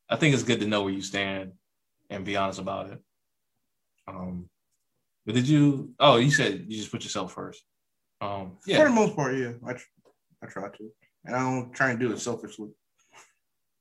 I 0.09 0.15
think 0.15 0.33
it's 0.33 0.43
good 0.43 0.59
to 0.59 0.67
know 0.67 0.83
where 0.83 0.93
you 0.93 1.01
stand 1.01 1.53
and 2.09 2.25
be 2.25 2.35
honest 2.35 2.59
about 2.59 2.91
it. 2.91 2.99
Um, 4.07 4.49
but 5.25 5.35
did 5.35 5.47
you? 5.47 5.93
Oh, 5.99 6.17
you 6.17 6.31
said 6.31 6.65
you 6.67 6.77
just 6.77 6.91
put 6.91 7.03
yourself 7.03 7.33
first. 7.33 7.63
Um, 8.21 8.57
yeah. 8.65 8.77
For 8.77 8.85
the 8.85 8.89
most 8.89 9.15
part, 9.15 9.35
yeah. 9.37 9.53
I, 9.65 9.71
I 10.43 10.47
try 10.47 10.69
to. 10.69 10.91
And 11.25 11.35
I 11.35 11.39
don't 11.39 11.73
try 11.73 11.91
and 11.91 11.99
do 11.99 12.11
it 12.11 12.19
selfishly. 12.19 12.69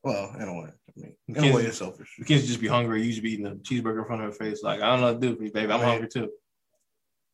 Well, 0.03 0.35
in 0.39 0.49
a 0.49 0.55
way. 0.55 0.69
I 0.69 0.93
mean, 1.01 1.15
in 1.29 1.45
a 1.45 1.55
way, 1.55 1.65
it's 1.65 1.79
selfish. 1.79 2.15
the 2.19 2.25
kids 2.25 2.47
just 2.47 2.61
be 2.61 2.69
hungry. 2.69 3.03
You 3.05 3.13
should 3.13 3.23
be 3.23 3.33
eating 3.33 3.47
a 3.47 3.55
cheeseburger 3.57 4.01
in 4.01 4.05
front 4.07 4.23
of 4.23 4.29
her 4.29 4.33
face. 4.33 4.63
Like, 4.63 4.81
I 4.81 4.87
don't 4.91 5.01
know 5.01 5.13
what 5.13 5.21
to 5.21 5.29
do 5.29 5.37
for 5.37 5.45
you, 5.45 5.53
baby. 5.53 5.73
I'm 5.73 5.81
Man. 5.81 5.89
hungry 5.91 6.09
too. 6.09 6.31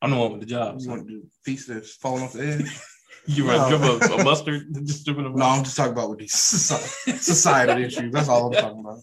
I'm 0.02 0.10
the 0.10 0.16
one 0.16 0.32
with 0.32 0.40
the 0.40 0.46
job. 0.46 0.74
You 0.74 0.80
So. 0.84 0.90
want 0.90 1.06
to 1.06 1.12
do 1.14 1.22
feast 1.44 1.68
that's 1.68 1.94
falling 1.96 2.24
off 2.24 2.32
the 2.32 2.46
edge? 2.46 2.70
You 3.26 3.44
No. 3.46 3.50
rather 3.56 3.78
drip 3.98 4.10
a, 4.10 4.14
a 4.16 4.24
mustard 4.24 4.66
just 4.84 5.06
dripping 5.06 5.24
a 5.24 5.30
no, 5.30 5.44
I'm 5.46 5.64
just 5.64 5.78
talking 5.78 5.92
about 5.92 6.10
with 6.10 6.18
these 6.18 6.34
societal 6.34 7.82
issues. 7.82 8.12
That's 8.12 8.28
all 8.28 8.48
I'm 8.48 8.52
talking 8.52 8.80
about. 8.80 8.98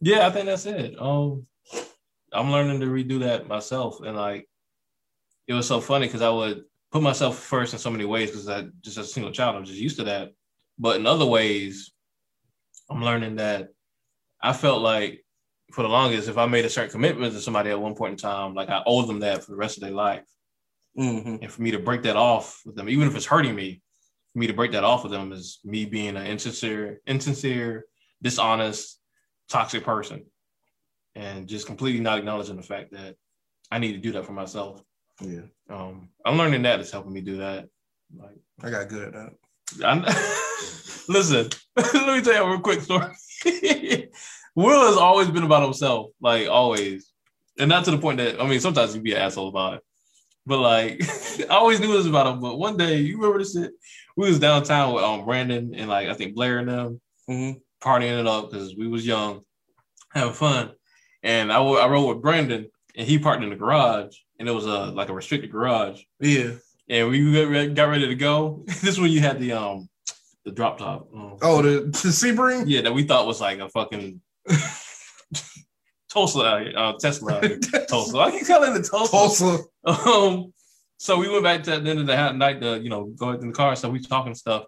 Yeah, 0.00 0.26
I 0.26 0.30
think 0.30 0.46
that's 0.46 0.66
it. 0.66 0.96
Um, 1.00 1.46
I'm 2.32 2.50
learning 2.50 2.80
to 2.80 2.86
redo 2.86 3.20
that 3.20 3.46
myself, 3.46 4.00
and 4.00 4.16
like, 4.16 4.48
it 5.46 5.52
was 5.52 5.68
so 5.68 5.80
funny 5.80 6.06
because 6.08 6.22
I 6.22 6.30
would 6.30 6.64
put 6.90 7.02
myself 7.02 7.38
first 7.38 7.72
in 7.72 7.78
so 7.78 7.90
many 7.90 8.04
ways 8.04 8.30
because 8.32 8.48
I 8.48 8.64
just 8.80 8.98
as 8.98 9.06
a 9.06 9.12
single 9.12 9.30
child, 9.30 9.54
I'm 9.54 9.64
just 9.64 9.78
used 9.78 9.98
to 9.98 10.04
that. 10.04 10.32
But 10.76 10.96
in 10.96 11.06
other 11.06 11.26
ways, 11.26 11.92
I'm 12.92 13.02
learning 13.02 13.36
that 13.36 13.68
I 14.42 14.52
felt 14.52 14.82
like 14.82 15.24
for 15.72 15.82
the 15.82 15.88
longest, 15.88 16.28
if 16.28 16.36
I 16.36 16.46
made 16.46 16.64
a 16.64 16.70
certain 16.70 16.90
commitment 16.90 17.32
to 17.32 17.40
somebody 17.40 17.70
at 17.70 17.80
one 17.80 17.94
point 17.94 18.12
in 18.12 18.18
time, 18.18 18.54
like 18.54 18.68
I 18.68 18.82
owe 18.84 19.06
them 19.06 19.20
that 19.20 19.44
for 19.44 19.50
the 19.50 19.56
rest 19.56 19.78
of 19.78 19.82
their 19.82 19.92
life, 19.92 20.24
hmm 20.94 21.36
and 21.40 21.50
for 21.50 21.62
me 21.62 21.70
to 21.70 21.78
break 21.78 22.02
that 22.02 22.16
off 22.16 22.60
with 22.66 22.76
them, 22.76 22.88
even 22.88 23.08
if 23.08 23.16
it's 23.16 23.26
hurting 23.26 23.54
me, 23.54 23.80
for 24.32 24.38
me 24.38 24.46
to 24.46 24.52
break 24.52 24.72
that 24.72 24.84
off 24.84 25.04
with 25.04 25.12
them 25.12 25.32
is 25.32 25.60
me 25.64 25.86
being 25.86 26.16
an 26.16 26.26
insincere, 26.26 27.00
insincere, 27.06 27.86
dishonest, 28.20 29.00
toxic 29.48 29.84
person, 29.84 30.26
and 31.14 31.48
just 31.48 31.66
completely 31.66 32.00
not 32.00 32.18
acknowledging 32.18 32.56
the 32.56 32.62
fact 32.62 32.92
that 32.92 33.16
I 33.70 33.78
need 33.78 33.92
to 33.92 33.98
do 33.98 34.12
that 34.12 34.26
for 34.26 34.32
myself. 34.32 34.82
Yeah. 35.20 35.42
Um, 35.70 36.10
I'm 36.26 36.36
learning 36.36 36.62
that 36.62 36.80
it's 36.80 36.90
helping 36.90 37.12
me 37.12 37.22
do 37.22 37.38
that. 37.38 37.68
Like, 38.14 38.36
I 38.62 38.70
got 38.70 38.88
good 38.88 39.14
at 39.14 39.14
that. 39.14 40.78
Listen, 41.08 41.48
let 41.76 41.94
me 41.94 42.22
tell 42.22 42.34
you 42.34 42.42
a 42.42 42.50
real 42.50 42.60
quick 42.60 42.80
story. 42.80 43.12
Will 44.54 44.86
has 44.86 44.96
always 44.96 45.28
been 45.28 45.42
about 45.44 45.62
himself, 45.62 46.10
like 46.20 46.48
always, 46.48 47.10
and 47.58 47.68
not 47.68 47.84
to 47.86 47.90
the 47.90 47.98
point 47.98 48.18
that 48.18 48.40
I 48.40 48.46
mean, 48.46 48.60
sometimes 48.60 48.92
he'd 48.92 49.02
be 49.02 49.12
an 49.12 49.22
asshole 49.22 49.48
about 49.48 49.74
it. 49.74 49.80
But 50.44 50.58
like, 50.58 51.02
I 51.50 51.54
always 51.54 51.80
knew 51.80 51.92
it 51.92 51.96
was 51.96 52.06
about 52.06 52.26
him. 52.26 52.40
But 52.40 52.58
one 52.58 52.76
day, 52.76 52.98
you 52.98 53.16
remember 53.16 53.38
this 53.38 53.54
shit? 53.54 53.72
We 54.16 54.28
was 54.28 54.38
downtown 54.38 54.94
with 54.94 55.04
um 55.04 55.24
Brandon 55.24 55.74
and 55.74 55.88
like 55.88 56.08
I 56.08 56.14
think 56.14 56.34
Blair 56.34 56.58
and 56.58 56.68
them 56.68 57.00
hmm 57.26 57.52
partying 57.82 58.20
it 58.20 58.26
up 58.26 58.50
because 58.50 58.76
we 58.76 58.86
was 58.86 59.06
young, 59.06 59.42
having 60.12 60.34
fun. 60.34 60.72
And 61.22 61.52
I 61.52 61.60
I 61.60 61.88
rode 61.88 62.08
with 62.08 62.22
Brandon, 62.22 62.68
and 62.96 63.08
he 63.08 63.18
parked 63.18 63.42
in 63.42 63.50
the 63.50 63.56
garage, 63.56 64.14
and 64.38 64.48
it 64.48 64.52
was 64.52 64.66
a 64.66 64.86
like 64.86 65.08
a 65.08 65.14
restricted 65.14 65.50
garage. 65.50 66.02
Yeah. 66.20 66.52
And 66.88 67.08
we 67.08 67.32
got 67.32 67.74
got 67.74 67.84
ready 67.84 68.08
to 68.08 68.14
go. 68.14 68.64
this 68.66 68.84
is 68.84 69.00
when 69.00 69.10
you 69.10 69.20
had 69.20 69.40
the 69.40 69.52
um 69.52 69.88
the 70.44 70.50
drop 70.52 70.78
top. 70.78 71.08
um, 71.14 71.36
Oh, 71.42 71.62
the, 71.62 71.80
the 71.80 72.08
Sebring? 72.10 72.64
yeah, 72.66 72.82
that 72.82 72.92
we 72.94 73.04
thought 73.04 73.26
was 73.26 73.40
like 73.40 73.58
a 73.60 73.68
fucking 73.68 74.20
Tulsa, 76.10 76.40
out 76.40 76.62
here, 76.62 76.72
uh, 76.76 76.92
Tesla, 77.00 77.36
out 77.36 77.44
here. 77.46 77.58
Tulsa. 77.88 78.18
I 78.18 78.30
keep 78.32 78.46
calling 78.46 78.76
it 78.76 78.84
Tulsa. 78.84 79.10
Tulsa. 79.10 79.58
Um, 79.84 80.52
so 80.98 81.16
we 81.18 81.28
went 81.28 81.42
back 81.42 81.62
to 81.64 81.70
the 81.80 81.90
end 81.90 82.00
of 82.00 82.06
the 82.06 82.32
night 82.32 82.60
to 82.60 82.78
you 82.80 82.90
know 82.90 83.06
go 83.06 83.30
in 83.30 83.46
the 83.48 83.52
car. 83.52 83.74
So 83.76 83.88
we 83.90 84.00
talking 84.00 84.34
stuff. 84.34 84.64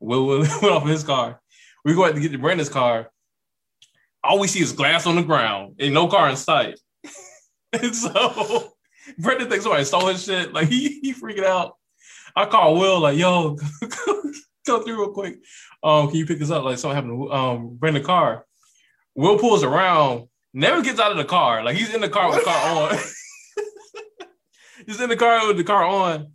Will 0.00 0.24
Will 0.26 0.38
went 0.62 0.64
off 0.64 0.82
in 0.84 0.88
his 0.88 1.02
car. 1.04 1.40
We 1.84 1.94
go 1.94 2.04
out 2.04 2.14
to 2.14 2.20
get 2.20 2.32
to 2.32 2.38
Brandon's 2.38 2.68
car. 2.68 3.10
All 4.22 4.38
we 4.38 4.46
see 4.48 4.60
is 4.62 4.72
glass 4.72 5.06
on 5.06 5.16
the 5.16 5.22
ground 5.22 5.76
and 5.80 5.92
no 5.92 6.06
car 6.08 6.30
in 6.30 6.36
sight. 6.36 6.78
and 7.72 7.94
so 7.94 8.72
Brandon 9.18 9.48
thinks 9.50 9.64
somebody 9.64 9.84
stole 9.84 10.06
his 10.06 10.24
shit. 10.24 10.52
Like 10.54 10.68
he 10.68 11.00
he 11.00 11.12
freaking 11.12 11.44
out. 11.44 11.76
I 12.36 12.46
call 12.46 12.78
Will 12.78 13.00
like, 13.00 13.18
yo, 13.18 13.56
go 14.64 14.82
through 14.82 14.98
real 14.98 15.12
quick. 15.12 15.38
Um, 15.82 16.08
can 16.08 16.16
you 16.16 16.26
pick 16.26 16.40
us 16.42 16.50
up? 16.50 16.64
Like 16.64 16.78
something 16.78 16.94
happened 16.94 17.28
to 17.28 17.32
um 17.32 17.76
Brandon's 17.76 18.06
car. 18.06 18.46
Will 19.14 19.38
pulls 19.38 19.62
around, 19.62 20.28
never 20.52 20.82
gets 20.82 20.98
out 20.98 21.12
of 21.12 21.18
the 21.18 21.24
car. 21.24 21.62
Like 21.64 21.76
he's 21.76 21.94
in 21.94 22.00
the 22.00 22.08
car 22.08 22.30
with 22.30 22.38
the 22.40 22.44
car 22.44 22.92
on. 22.92 22.98
he's 24.86 25.00
in 25.00 25.08
the 25.08 25.16
car 25.16 25.46
with 25.46 25.56
the 25.56 25.64
car 25.64 25.84
on, 25.84 26.32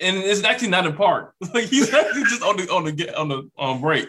and 0.00 0.16
it's 0.16 0.44
actually 0.44 0.68
not 0.68 0.86
in 0.86 0.94
park. 0.94 1.34
Like 1.54 1.64
he's 1.64 1.92
actually 1.92 2.24
just 2.24 2.42
on 2.42 2.56
the 2.56 2.70
on 2.70 2.84
the 2.84 2.92
get 2.92 3.14
on 3.14 3.28
the 3.28 3.50
on 3.56 3.80
break. 3.80 4.08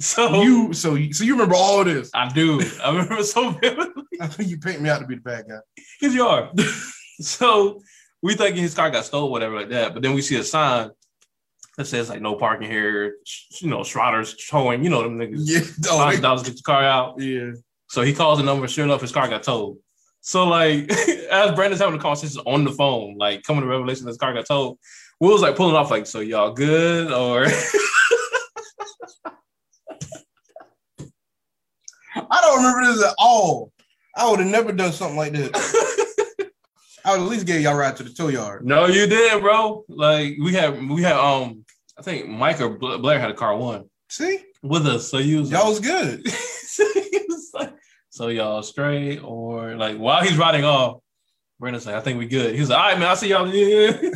So 0.00 0.42
You 0.42 0.72
so 0.72 0.94
you, 0.94 1.12
so 1.12 1.24
you 1.24 1.32
remember 1.34 1.54
all 1.54 1.80
of 1.80 1.86
this? 1.86 2.10
I 2.12 2.28
do. 2.28 2.60
I 2.82 2.90
remember 2.90 3.22
so 3.22 3.50
vividly. 3.50 4.04
you 4.38 4.58
paint 4.58 4.82
me 4.82 4.90
out 4.90 4.98
to 5.00 5.06
be 5.06 5.14
the 5.14 5.20
bad 5.20 5.46
guy. 5.48 5.60
Cause 6.00 6.14
you 6.14 6.26
are. 6.26 6.50
so 7.20 7.82
we 8.22 8.34
thinking 8.34 8.62
his 8.62 8.74
car 8.74 8.90
got 8.90 9.04
stolen, 9.04 9.30
whatever 9.30 9.56
like 9.56 9.70
that. 9.70 9.94
But 9.94 10.02
then 10.02 10.14
we 10.14 10.22
see 10.22 10.36
a 10.36 10.44
sign 10.44 10.90
that 11.80 11.86
says 11.86 12.10
like 12.10 12.20
no 12.20 12.34
parking 12.36 12.70
here. 12.70 13.16
You 13.60 13.68
know, 13.70 13.82
Schroeder's 13.82 14.34
showing. 14.38 14.84
You 14.84 14.90
know 14.90 15.02
them 15.02 15.18
niggas. 15.18 15.40
Yeah. 15.44 15.60
Oh, 15.90 16.10
they- 16.10 16.20
dollars 16.20 16.42
get 16.42 16.52
your 16.54 16.62
car 16.62 16.84
out. 16.84 17.18
yeah. 17.18 17.52
So 17.88 18.02
he 18.02 18.12
calls 18.12 18.38
the 18.38 18.44
number. 18.44 18.68
Sure 18.68 18.84
enough, 18.84 19.00
his 19.00 19.12
car 19.12 19.26
got 19.28 19.42
towed. 19.42 19.78
So 20.20 20.46
like, 20.46 20.90
as 21.32 21.52
Brandon's 21.54 21.80
having 21.80 21.96
the 21.96 22.02
conversation 22.02 22.42
on 22.44 22.64
the 22.64 22.72
phone, 22.72 23.16
like 23.16 23.42
coming 23.42 23.62
to 23.62 23.66
revelation, 23.66 24.04
that 24.04 24.10
his 24.10 24.18
car 24.18 24.34
got 24.34 24.46
towed. 24.46 24.76
Will's 25.20 25.40
like 25.42 25.56
pulling 25.56 25.74
off, 25.74 25.90
like, 25.90 26.06
so 26.06 26.20
y'all 26.20 26.52
good 26.52 27.10
or? 27.10 27.46
I 32.14 32.40
don't 32.42 32.58
remember 32.58 32.92
this 32.92 33.04
at 33.06 33.14
all. 33.18 33.72
I 34.16 34.30
would 34.30 34.40
have 34.40 34.48
never 34.48 34.72
done 34.72 34.92
something 34.92 35.16
like 35.16 35.32
this. 35.32 35.50
I 37.04 37.12
would 37.16 37.22
at 37.24 37.28
least 37.30 37.46
get 37.46 37.60
y'all 37.62 37.74
ride 37.76 37.96
to 37.96 38.02
the 38.02 38.10
tow 38.10 38.28
yard. 38.28 38.64
no, 38.66 38.86
you 38.86 39.06
did, 39.06 39.40
bro. 39.40 39.84
Like 39.88 40.34
we 40.40 40.52
had, 40.52 40.86
we 40.88 41.02
had, 41.02 41.14
um, 41.16 41.64
I 42.00 42.02
think 42.02 42.28
Mike 42.28 42.62
or 42.62 42.70
Blair 42.70 43.20
had 43.20 43.30
a 43.30 43.34
car 43.34 43.54
one 43.54 43.84
See, 44.08 44.40
with 44.62 44.86
us. 44.86 45.10
So 45.10 45.18
you 45.18 45.40
was 45.40 45.50
y'all 45.50 45.68
was 45.68 45.80
good. 45.80 46.26
so, 46.30 46.84
was 47.28 47.50
like, 47.52 47.74
so 48.08 48.28
y'all 48.28 48.62
straight 48.62 49.18
or 49.18 49.76
like 49.76 49.98
while 49.98 50.22
he's 50.22 50.38
riding 50.38 50.64
off, 50.64 51.02
Brandon's 51.58 51.84
like, 51.84 51.96
I 51.96 52.00
think 52.00 52.18
we 52.18 52.26
good. 52.26 52.54
He's 52.54 52.70
like, 52.70 52.78
all 52.78 52.88
right, 52.88 52.98
man, 52.98 53.08
I'll 53.08 53.16
see 53.16 53.28
y'all. 53.28 53.46
Yeah. 53.46 53.90
you 54.00 54.08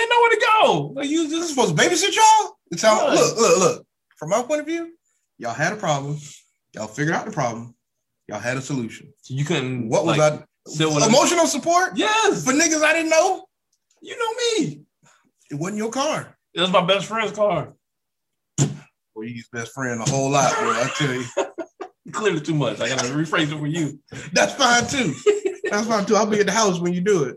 ain't 0.00 0.10
nowhere 0.10 0.30
to 0.30 0.46
go. 0.62 0.92
Like 0.96 1.10
you 1.10 1.28
just 1.28 1.50
supposed 1.50 1.76
to 1.76 1.82
babysit 1.82 2.16
y'all? 2.16 2.56
It's 2.70 2.80
how, 2.80 3.12
look, 3.12 3.36
look, 3.36 3.58
look. 3.58 3.86
From 4.16 4.30
my 4.30 4.40
point 4.42 4.60
of 4.60 4.66
view, 4.66 4.94
y'all 5.36 5.52
had 5.52 5.74
a 5.74 5.76
problem. 5.76 6.16
Y'all 6.74 6.86
figured 6.86 7.14
out 7.14 7.26
the 7.26 7.30
problem. 7.30 7.74
Y'all 8.26 8.40
had 8.40 8.56
a 8.56 8.62
solution. 8.62 9.12
you 9.26 9.44
couldn't. 9.44 9.90
What 9.90 10.06
was 10.06 10.16
like, 10.16 10.32
I? 10.32 10.44
sit 10.66 10.88
with 10.88 11.02
him. 11.02 11.10
Emotional 11.10 11.46
support 11.46 11.92
Yes, 11.94 12.42
for 12.42 12.52
niggas 12.52 12.82
I 12.82 12.94
didn't 12.94 13.10
know. 13.10 13.44
you 14.00 14.16
know 14.18 14.64
me. 14.64 14.86
It 15.52 15.58
wasn't 15.58 15.76
your 15.78 15.90
car. 15.90 16.36
It 16.54 16.60
was 16.62 16.70
my 16.72 16.84
best 16.84 17.06
friend's 17.06 17.32
car. 17.32 17.74
Well, 18.58 19.26
you 19.28 19.34
use 19.34 19.48
best 19.52 19.72
friend 19.72 20.00
a 20.00 20.10
whole 20.10 20.30
lot, 20.30 20.50
bro. 20.58 20.70
I 20.70 20.90
tell 20.96 21.12
you, 21.12 21.24
Clearly 22.12 22.40
too 22.40 22.54
much. 22.54 22.80
I 22.80 22.88
gotta 22.88 23.08
rephrase 23.08 23.52
it 23.52 23.58
for 23.58 23.66
you. 23.66 24.00
that's 24.32 24.54
fine 24.54 24.86
too. 24.86 25.14
That's 25.70 25.86
fine 25.86 26.04
too. 26.06 26.16
I'll 26.16 26.26
be 26.26 26.40
at 26.40 26.46
the 26.46 26.52
house 26.52 26.80
when 26.80 26.92
you 26.94 27.00
do 27.02 27.24
it. 27.24 27.36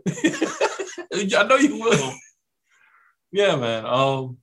I 1.36 1.42
know 1.44 1.56
you 1.56 1.78
will. 1.78 2.12
yeah, 3.32 3.54
man. 3.56 3.84
Um, 3.86 4.38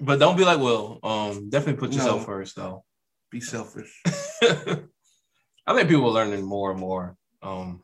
but 0.00 0.18
don't 0.18 0.36
be 0.38 0.44
like 0.44 0.58
Will. 0.58 0.98
Um, 1.02 1.50
definitely 1.50 1.78
put 1.80 1.92
yourself 1.94 2.20
No. 2.20 2.26
first, 2.26 2.56
though. 2.56 2.84
Be 3.30 3.40
selfish. 3.40 4.00
I 4.42 5.74
think 5.74 5.88
people 5.88 6.06
are 6.08 6.12
learning 6.24 6.44
more 6.44 6.70
and 6.72 6.80
more 6.80 7.16
Um, 7.42 7.82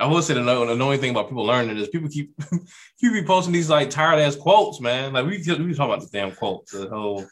I 0.00 0.06
will 0.06 0.22
say 0.22 0.32
the 0.32 0.40
annoying 0.40 0.98
thing 0.98 1.10
about 1.10 1.28
people 1.28 1.44
learning 1.44 1.76
is 1.76 1.88
people 1.88 2.08
keep 2.08 2.32
keep 3.00 3.12
be 3.12 3.22
posting 3.22 3.52
these 3.52 3.68
like 3.68 3.90
tired 3.90 4.18
ass 4.18 4.34
quotes, 4.34 4.80
man. 4.80 5.12
Like 5.12 5.26
we 5.26 5.36
we 5.36 5.44
talking 5.44 5.76
about 5.76 6.00
the 6.00 6.08
damn 6.10 6.32
quotes, 6.32 6.72
the 6.72 6.88
whole. 6.88 7.26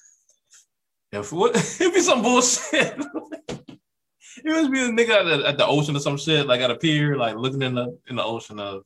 If 1.10 1.32
what 1.32 1.56
it'd 1.80 1.94
be 1.94 2.00
some 2.00 2.22
bullshit. 2.22 2.94
it 3.48 4.44
must 4.44 4.70
be 4.70 4.80
a 4.80 4.88
nigga 4.88 5.10
at 5.10 5.22
the, 5.24 5.48
at 5.48 5.58
the 5.58 5.66
ocean 5.66 5.96
or 5.96 6.00
some 6.00 6.18
shit, 6.18 6.46
like 6.46 6.60
at 6.60 6.70
a 6.70 6.76
pier, 6.76 7.16
like 7.16 7.36
looking 7.36 7.62
in 7.62 7.74
the 7.74 7.98
in 8.08 8.16
the 8.16 8.24
ocean 8.24 8.60
of. 8.60 8.84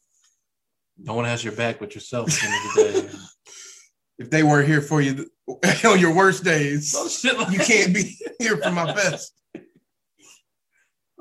No 0.99 1.15
one 1.15 1.25
has 1.25 1.43
your 1.43 1.55
back 1.55 1.81
but 1.81 1.95
yourself. 1.95 2.29
At 2.29 2.41
the 2.41 2.47
end 2.47 2.55
of 2.55 3.03
the 3.03 3.11
day. 3.11 3.19
If 4.19 4.31
they 4.31 4.45
weren't 4.45 4.69
here 4.69 4.83
for 4.83 5.01
you 5.01 5.29
on 5.85 5.99
your 5.99 6.15
worst 6.15 6.45
days, 6.45 6.95
shit 7.21 7.37
like 7.37 7.51
you 7.51 7.59
can't 7.59 7.93
be 7.93 8.17
here 8.39 8.59
for 8.59 8.71
my 8.71 8.93
best. 8.93 9.33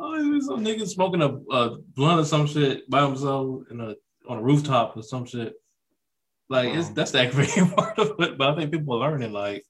Oh, 0.03 0.15
it 0.15 0.27
was 0.33 0.47
some 0.47 0.65
nigga 0.65 0.87
smoking 0.87 1.21
a, 1.21 1.27
a 1.55 1.77
blunt 1.95 2.21
or 2.21 2.25
some 2.25 2.47
shit 2.47 2.89
by 2.89 3.05
himself 3.05 3.61
in 3.69 3.79
a 3.79 3.95
on 4.27 4.39
a 4.39 4.41
rooftop 4.41 4.97
or 4.97 5.03
some 5.03 5.25
shit. 5.25 5.53
Like 6.49 6.73
it's 6.73 6.87
Um. 6.87 6.93
that's 6.95 7.11
the 7.11 7.19
aggravating 7.19 7.69
part 7.77 7.99
of 7.99 8.19
it. 8.19 8.37
But 8.37 8.49
I 8.49 8.55
think 8.55 8.71
people 8.71 8.95
are 8.95 9.11
learning. 9.11 9.31
Like, 9.31 9.63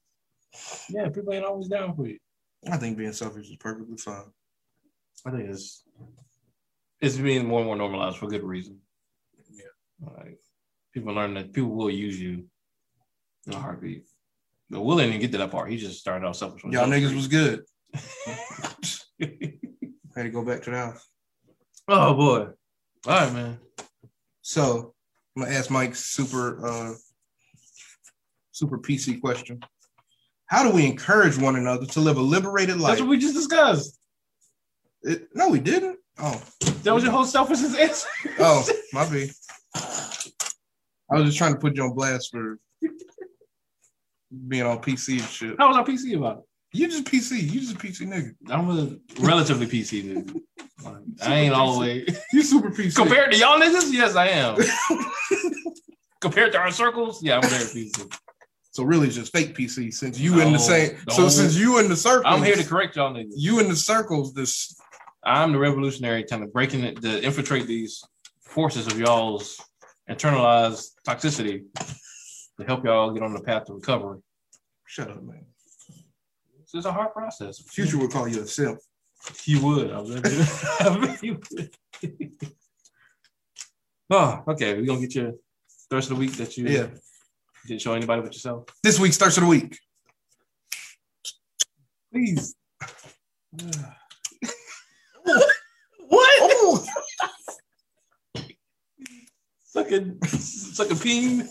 yeah, 0.88 1.10
people 1.10 1.34
ain't 1.34 1.44
always 1.44 1.68
down 1.68 1.94
for 1.94 2.06
you. 2.06 2.18
I 2.70 2.78
think 2.78 2.96
being 2.96 3.12
selfish 3.12 3.50
is 3.50 3.56
perfectly 3.56 3.98
fine. 3.98 4.32
I 5.26 5.30
think 5.32 5.50
it's 5.50 5.84
it's 7.00 7.18
being 7.18 7.46
more 7.46 7.58
and 7.60 7.66
more 7.66 7.76
normalized 7.76 8.16
for 8.16 8.28
good 8.28 8.42
reason. 8.42 8.78
Yeah. 9.50 10.08
Like 10.16 10.38
people 10.94 11.12
learn 11.12 11.34
that 11.34 11.52
people 11.52 11.70
will 11.70 11.90
use 11.90 12.18
you 12.18 12.46
in 13.46 13.52
a 13.52 13.58
heartbeat. 13.58 14.04
But 14.70 14.80
Will 14.80 14.96
didn't 14.96 15.10
even 15.10 15.20
get 15.20 15.32
to 15.32 15.38
that 15.38 15.50
part. 15.50 15.70
He 15.70 15.76
just 15.76 16.00
started 16.00 16.26
off 16.26 16.36
selfish. 16.36 16.64
Y'all 16.64 16.88
niggas 16.88 17.14
was 17.14 17.28
good. 17.28 17.64
Had 20.14 20.24
to 20.24 20.30
go 20.30 20.42
back 20.44 20.62
to 20.62 20.70
the 20.70 20.76
house. 20.76 21.06
oh 21.88 22.14
boy. 22.14 22.48
All 23.06 23.12
right, 23.20 23.32
man. 23.32 23.58
So 24.42 24.94
I'm 25.36 25.42
gonna 25.44 25.54
ask 25.54 25.70
Mike 25.70 25.94
super 25.96 26.64
uh 26.66 26.94
super 28.52 28.78
PC 28.78 29.20
question. 29.20 29.60
How 30.46 30.62
do 30.62 30.70
we 30.74 30.84
encourage 30.86 31.38
one 31.38 31.56
another 31.56 31.86
to 31.86 32.00
live 32.00 32.18
a 32.18 32.20
liberated 32.22 32.76
life? 32.78 32.92
That's 32.92 33.00
what 33.00 33.10
we 33.10 33.18
just 33.18 33.34
discussed. 33.34 33.98
It- 35.02 35.28
no, 35.34 35.48
we 35.48 35.58
didn't. 35.60 35.98
Oh, 36.18 36.40
That 36.82 36.94
was 36.94 37.02
your 37.02 37.12
whole 37.12 37.24
selfishness 37.24 37.74
answer. 37.74 38.08
oh, 38.38 38.68
my 38.92 39.08
bad. 39.08 39.30
I 39.74 41.16
was 41.16 41.24
just 41.26 41.38
trying 41.38 41.54
to 41.54 41.58
put 41.58 41.74
you 41.76 41.84
on 41.84 41.94
blast 41.94 42.30
for 42.30 42.58
being 44.48 44.62
on 44.64 44.78
PC 44.78 45.18
and 45.20 45.28
shit. 45.28 45.56
How 45.58 45.68
was 45.68 45.76
our 45.78 45.84
PC 45.84 46.16
about 46.16 46.38
it? 46.38 46.44
You 46.74 46.88
just 46.88 47.04
PC. 47.04 47.42
You 47.42 47.60
just 47.60 47.74
a 47.74 47.78
PC 47.78 48.06
nigga. 48.06 48.34
I'm 48.48 48.70
a 48.70 48.96
relatively 49.20 49.66
PC 49.66 50.04
nigga. 50.04 50.40
Like, 50.82 50.94
I 51.22 51.34
ain't 51.34 51.54
all 51.54 51.74
the 51.74 51.80
way 51.80 52.06
You 52.32 52.42
super 52.42 52.70
PC. 52.70 52.96
compared 52.96 53.32
to 53.32 53.38
y'all 53.38 53.60
niggas. 53.60 53.92
Yes, 53.92 54.16
I 54.16 54.28
am. 54.28 54.56
compared 56.20 56.52
to 56.52 56.58
our 56.58 56.70
circles, 56.70 57.22
yeah, 57.22 57.36
I'm 57.36 57.48
very 57.48 57.64
PC. 57.64 58.10
so 58.70 58.84
really, 58.84 59.08
just 59.08 59.32
fake 59.32 59.54
PC. 59.54 59.92
Since 59.92 60.18
you 60.18 60.40
in 60.40 60.52
the 60.52 60.58
same. 60.58 60.96
So 61.10 61.28
since 61.28 61.56
you 61.56 61.78
in 61.78 61.88
the 61.88 61.96
circles, 61.96 62.24
I'm 62.26 62.42
here 62.42 62.56
to 62.56 62.64
correct 62.64 62.96
y'all 62.96 63.12
niggas. 63.12 63.32
You 63.36 63.60
in 63.60 63.68
the 63.68 63.76
circles. 63.76 64.32
This 64.32 64.74
I'm 65.24 65.52
the 65.52 65.58
revolutionary, 65.58 66.24
kind 66.24 66.42
of 66.42 66.52
breaking 66.52 66.82
it 66.84 67.00
to 67.02 67.22
infiltrate 67.22 67.66
these 67.66 68.02
forces 68.40 68.86
of 68.86 68.98
y'all's 68.98 69.60
internalized 70.10 70.90
toxicity 71.06 71.64
to 72.58 72.66
help 72.66 72.84
y'all 72.84 73.12
get 73.12 73.22
on 73.22 73.32
the 73.32 73.40
path 73.40 73.66
to 73.66 73.74
recovery. 73.74 74.20
shut 74.84 75.10
up, 75.10 75.22
man. 75.22 75.46
It's 76.74 76.86
just 76.86 76.88
a 76.88 76.92
hard 76.92 77.12
process. 77.12 77.60
Future 77.60 77.98
would 77.98 78.10
call 78.10 78.26
you 78.26 78.40
a 78.40 78.46
simp. 78.46 78.78
He 79.44 79.58
would. 79.58 79.92
I 79.92 80.00
bet 80.02 80.32
you, 80.32 80.46
I 80.80 80.98
bet 81.06 81.22
you 81.22 81.38
would. 81.52 81.70
oh, 84.10 84.42
okay. 84.48 84.72
We're 84.74 84.86
gonna 84.86 85.00
get 85.02 85.14
your 85.14 85.32
thirst 85.90 86.10
of 86.10 86.16
the 86.16 86.20
week 86.20 86.32
that 86.38 86.56
you 86.56 86.66
Yeah. 86.66 86.86
didn't 87.66 87.82
show 87.82 87.92
anybody 87.92 88.22
but 88.22 88.32
yourself. 88.32 88.64
This 88.82 88.98
week's 88.98 89.18
thirst 89.18 89.36
of 89.36 89.44
the 89.44 89.50
week. 89.50 89.78
Please. 92.10 92.54
What? 96.08 96.86
Sucking 99.64 100.18
sucking 100.26 100.98
peen. 100.98 101.48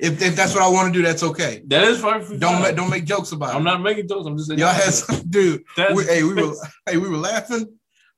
If, 0.00 0.22
if 0.22 0.36
that's 0.36 0.54
what 0.54 0.62
I 0.62 0.68
want 0.68 0.92
to 0.92 0.98
do, 0.98 1.04
that's 1.04 1.22
okay. 1.22 1.62
That 1.66 1.84
is 1.84 2.00
fine. 2.00 2.22
for 2.22 2.36
Don't 2.36 2.62
make 2.62 2.76
don't 2.76 2.90
make 2.90 3.04
jokes 3.04 3.32
about 3.32 3.50
it. 3.50 3.56
I'm 3.56 3.64
not 3.64 3.82
making 3.82 4.08
jokes. 4.08 4.26
I'm 4.26 4.36
just 4.36 4.48
saying. 4.48 4.60
Y'all 4.60 4.68
had 4.68 4.92
some 4.94 5.22
dude. 5.28 5.64
We, 5.94 6.04
hey, 6.04 6.22
we 6.22 6.34
were 6.34 6.54
hey, 6.86 6.96
we 6.98 7.08
were 7.08 7.16
laughing. 7.16 7.66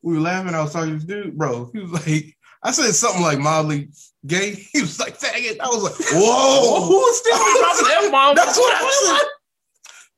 We 0.02 0.14
were 0.14 0.20
laughing. 0.20 0.54
I 0.54 0.62
was 0.62 0.72
talking 0.72 0.90
to 0.90 0.94
this 0.96 1.04
dude, 1.04 1.36
bro. 1.38 1.70
He 1.72 1.80
was 1.80 1.92
like, 1.92 2.36
I 2.62 2.70
said 2.70 2.92
something 2.92 3.22
like 3.22 3.38
mildly 3.38 3.88
gay. 4.26 4.52
He 4.72 4.80
was 4.82 4.98
like, 5.00 5.18
faggot. 5.18 5.58
I 5.60 5.68
was 5.68 5.82
like, 5.82 5.94
whoa. 6.12 6.86
who's 6.86 7.16
still 7.18 7.36
dropping 7.36 8.10
bomb? 8.12 8.34
That's 8.36 8.58
what 8.58 8.74
I 8.76 9.18
said. 9.18 9.28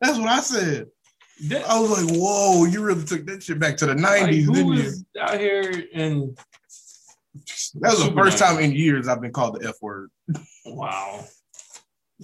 That's 0.00 0.18
what 0.18 0.28
I 0.28 0.40
said. 0.40 0.86
That, 1.48 1.68
I 1.68 1.80
was 1.80 1.90
like, 1.90 2.16
whoa, 2.16 2.64
you 2.66 2.82
really 2.84 3.04
took 3.04 3.26
that 3.26 3.42
shit 3.42 3.58
back 3.58 3.76
to 3.78 3.86
the 3.86 3.94
90s, 3.94 4.46
like, 4.46 4.54
didn't 4.56 4.72
you? 4.74 4.92
out 5.20 5.40
here 5.40 5.84
and 5.94 6.36
That 7.80 7.90
was 7.92 8.04
the 8.04 8.12
first 8.14 8.36
90s. 8.36 8.40
time 8.40 8.58
in 8.60 8.72
years 8.72 9.08
I've 9.08 9.20
been 9.20 9.32
called 9.32 9.60
the 9.60 9.68
F 9.68 9.76
word. 9.80 10.10
wow. 10.66 11.24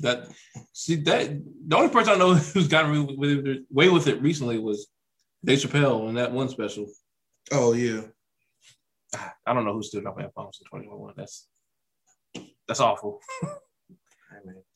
That 0.02 0.28
see 0.72 0.96
that 0.96 1.40
the 1.66 1.76
only 1.76 1.90
person 1.90 2.14
I 2.14 2.16
know 2.16 2.34
who's 2.54 2.68
gotten 2.68 2.94
away 2.94 3.34
with 3.36 3.46
it, 3.46 3.62
away 3.72 3.88
with 3.88 4.06
it 4.06 4.22
recently 4.22 4.58
was 4.58 4.88
Dave 5.44 5.58
Chappelle 5.58 6.08
in 6.08 6.14
that 6.16 6.32
one 6.32 6.48
special. 6.48 6.86
Oh 7.52 7.72
yeah. 7.72 8.02
I 9.46 9.54
don't 9.54 9.64
know 9.64 9.72
who 9.72 9.82
stood 9.82 10.06
up 10.06 10.16
F 10.20 10.34
bombs 10.34 10.60
in 10.60 10.66
2021. 10.66 11.14
That's 11.16 11.48
that's 12.66 12.80
awful. 12.80 13.20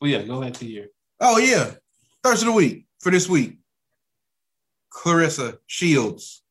Well, 0.01 0.11
yeah, 0.11 0.23
go 0.23 0.43
ahead 0.43 0.55
to 0.55 0.67
your 0.67 0.87
Oh 1.21 1.39
yeah. 1.39 1.75
Thursday 2.25 2.49
of 2.49 2.53
the 2.53 2.57
week 2.57 2.87
for 3.01 3.11
this 3.13 3.29
week. 3.29 3.59
Claressa 4.93 5.59
Shields. 5.69 6.43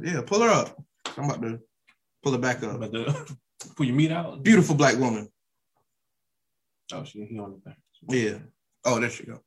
Yeah, 0.00 0.22
pull 0.24 0.42
her 0.42 0.48
up. 0.48 0.80
I'm 1.16 1.24
about 1.24 1.42
to 1.42 1.58
pull 2.22 2.32
her 2.32 2.38
back 2.38 2.62
up. 2.62 2.78
but 2.78 2.92
the 2.92 3.36
pull 3.76 3.86
your 3.86 3.96
meat 3.96 4.12
out. 4.12 4.44
Beautiful 4.44 4.76
black 4.76 4.96
woman. 4.96 5.28
Oh, 6.92 7.04
she 7.04 7.24
he 7.24 7.38
on 7.38 7.52
the 7.52 7.58
back. 7.58 7.78
Yeah. 8.08 8.38
Oh, 8.84 9.00
there 9.00 9.10
she 9.10 9.24
go. 9.24 9.40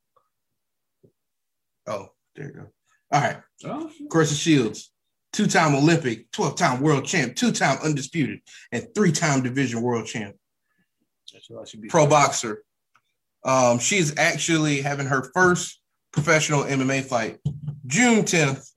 Oh, 1.86 2.08
there 2.36 2.46
you 2.46 2.52
go. 2.52 2.66
All 3.12 3.20
right. 3.20 3.38
Oh, 3.64 3.90
shit. 3.90 4.28
Shields, 4.28 4.92
two-time 5.32 5.74
Olympic, 5.74 6.30
12-time 6.32 6.80
world 6.80 7.04
champ, 7.04 7.36
two-time 7.36 7.78
undisputed, 7.82 8.40
and 8.72 8.86
three-time 8.94 9.42
division 9.42 9.82
world 9.82 10.06
champ. 10.06 10.36
That's 11.32 11.48
why 11.48 11.64
she 11.64 11.78
be- 11.78 11.88
pro 11.88 12.06
boxer. 12.06 12.62
Um, 13.44 13.78
she's 13.78 14.18
actually 14.18 14.82
having 14.82 15.06
her 15.06 15.30
first 15.32 15.80
professional 16.12 16.64
MMA 16.64 17.04
fight 17.04 17.38
June 17.86 18.24
10th 18.24 18.68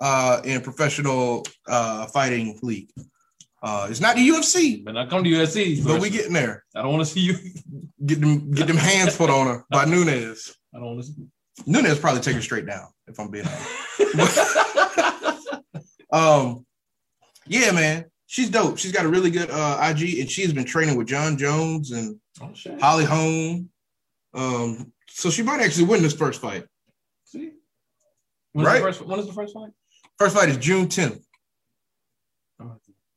uh, 0.00 0.40
in 0.44 0.60
professional 0.60 1.46
uh, 1.66 2.06
fighting 2.06 2.58
league. 2.62 2.90
Uh, 3.62 3.86
it's 3.90 4.00
not 4.00 4.16
the 4.16 4.26
UFC, 4.26 4.82
But 4.84 4.96
I 4.96 5.06
come 5.06 5.22
to 5.22 5.30
UFC. 5.30 5.84
but 5.84 6.00
we 6.00 6.08
getting 6.08 6.32
there. 6.32 6.64
I 6.74 6.82
don't 6.82 6.92
want 6.92 7.06
to 7.06 7.12
see 7.12 7.20
you. 7.20 7.34
Get 8.06 8.18
them, 8.18 8.50
get 8.52 8.66
them 8.66 8.78
hands 8.78 9.14
put 9.14 9.28
on 9.28 9.46
her 9.46 9.66
by 9.70 9.84
Nunes. 9.84 10.56
I 10.74 10.78
don't 10.78 10.86
want 10.96 11.00
to 11.00 11.06
see. 11.06 11.26
Nunes 11.66 11.98
probably 11.98 12.22
take 12.22 12.34
her 12.34 12.40
straight 12.40 12.64
down, 12.64 12.86
if 13.06 13.20
I'm 13.20 13.30
being 13.30 13.44
honest. 14.14 14.56
Um, 16.12 16.66
yeah, 17.46 17.70
man, 17.72 18.06
she's 18.26 18.50
dope. 18.50 18.78
She's 18.78 18.92
got 18.92 19.04
a 19.04 19.08
really 19.08 19.30
good 19.30 19.50
uh, 19.50 19.78
IG, 19.80 20.18
and 20.18 20.30
she's 20.30 20.52
been 20.52 20.64
training 20.64 20.96
with 20.96 21.06
Jon 21.08 21.36
Jones 21.36 21.92
and 21.92 22.18
oh. 22.40 22.52
Holly 22.80 23.04
Holm. 23.04 23.68
Um, 24.34 24.92
so 25.08 25.30
she 25.30 25.42
might 25.42 25.60
actually 25.60 25.84
win 25.84 26.02
this 26.02 26.14
first 26.14 26.40
fight. 26.40 26.64
See. 27.24 27.52
When's 28.52 28.66
Right? 28.66 28.78
The 28.78 28.80
first, 28.80 29.02
when 29.02 29.18
is 29.18 29.26
the 29.26 29.32
first 29.32 29.54
fight? 29.54 29.70
First 30.18 30.34
fight 30.36 30.48
is 30.48 30.56
June 30.56 30.86
10th. 30.86 31.22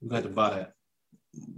We 0.03 0.09
got 0.09 0.23
to 0.23 0.29
buy 0.29 0.49
that. 0.51 0.73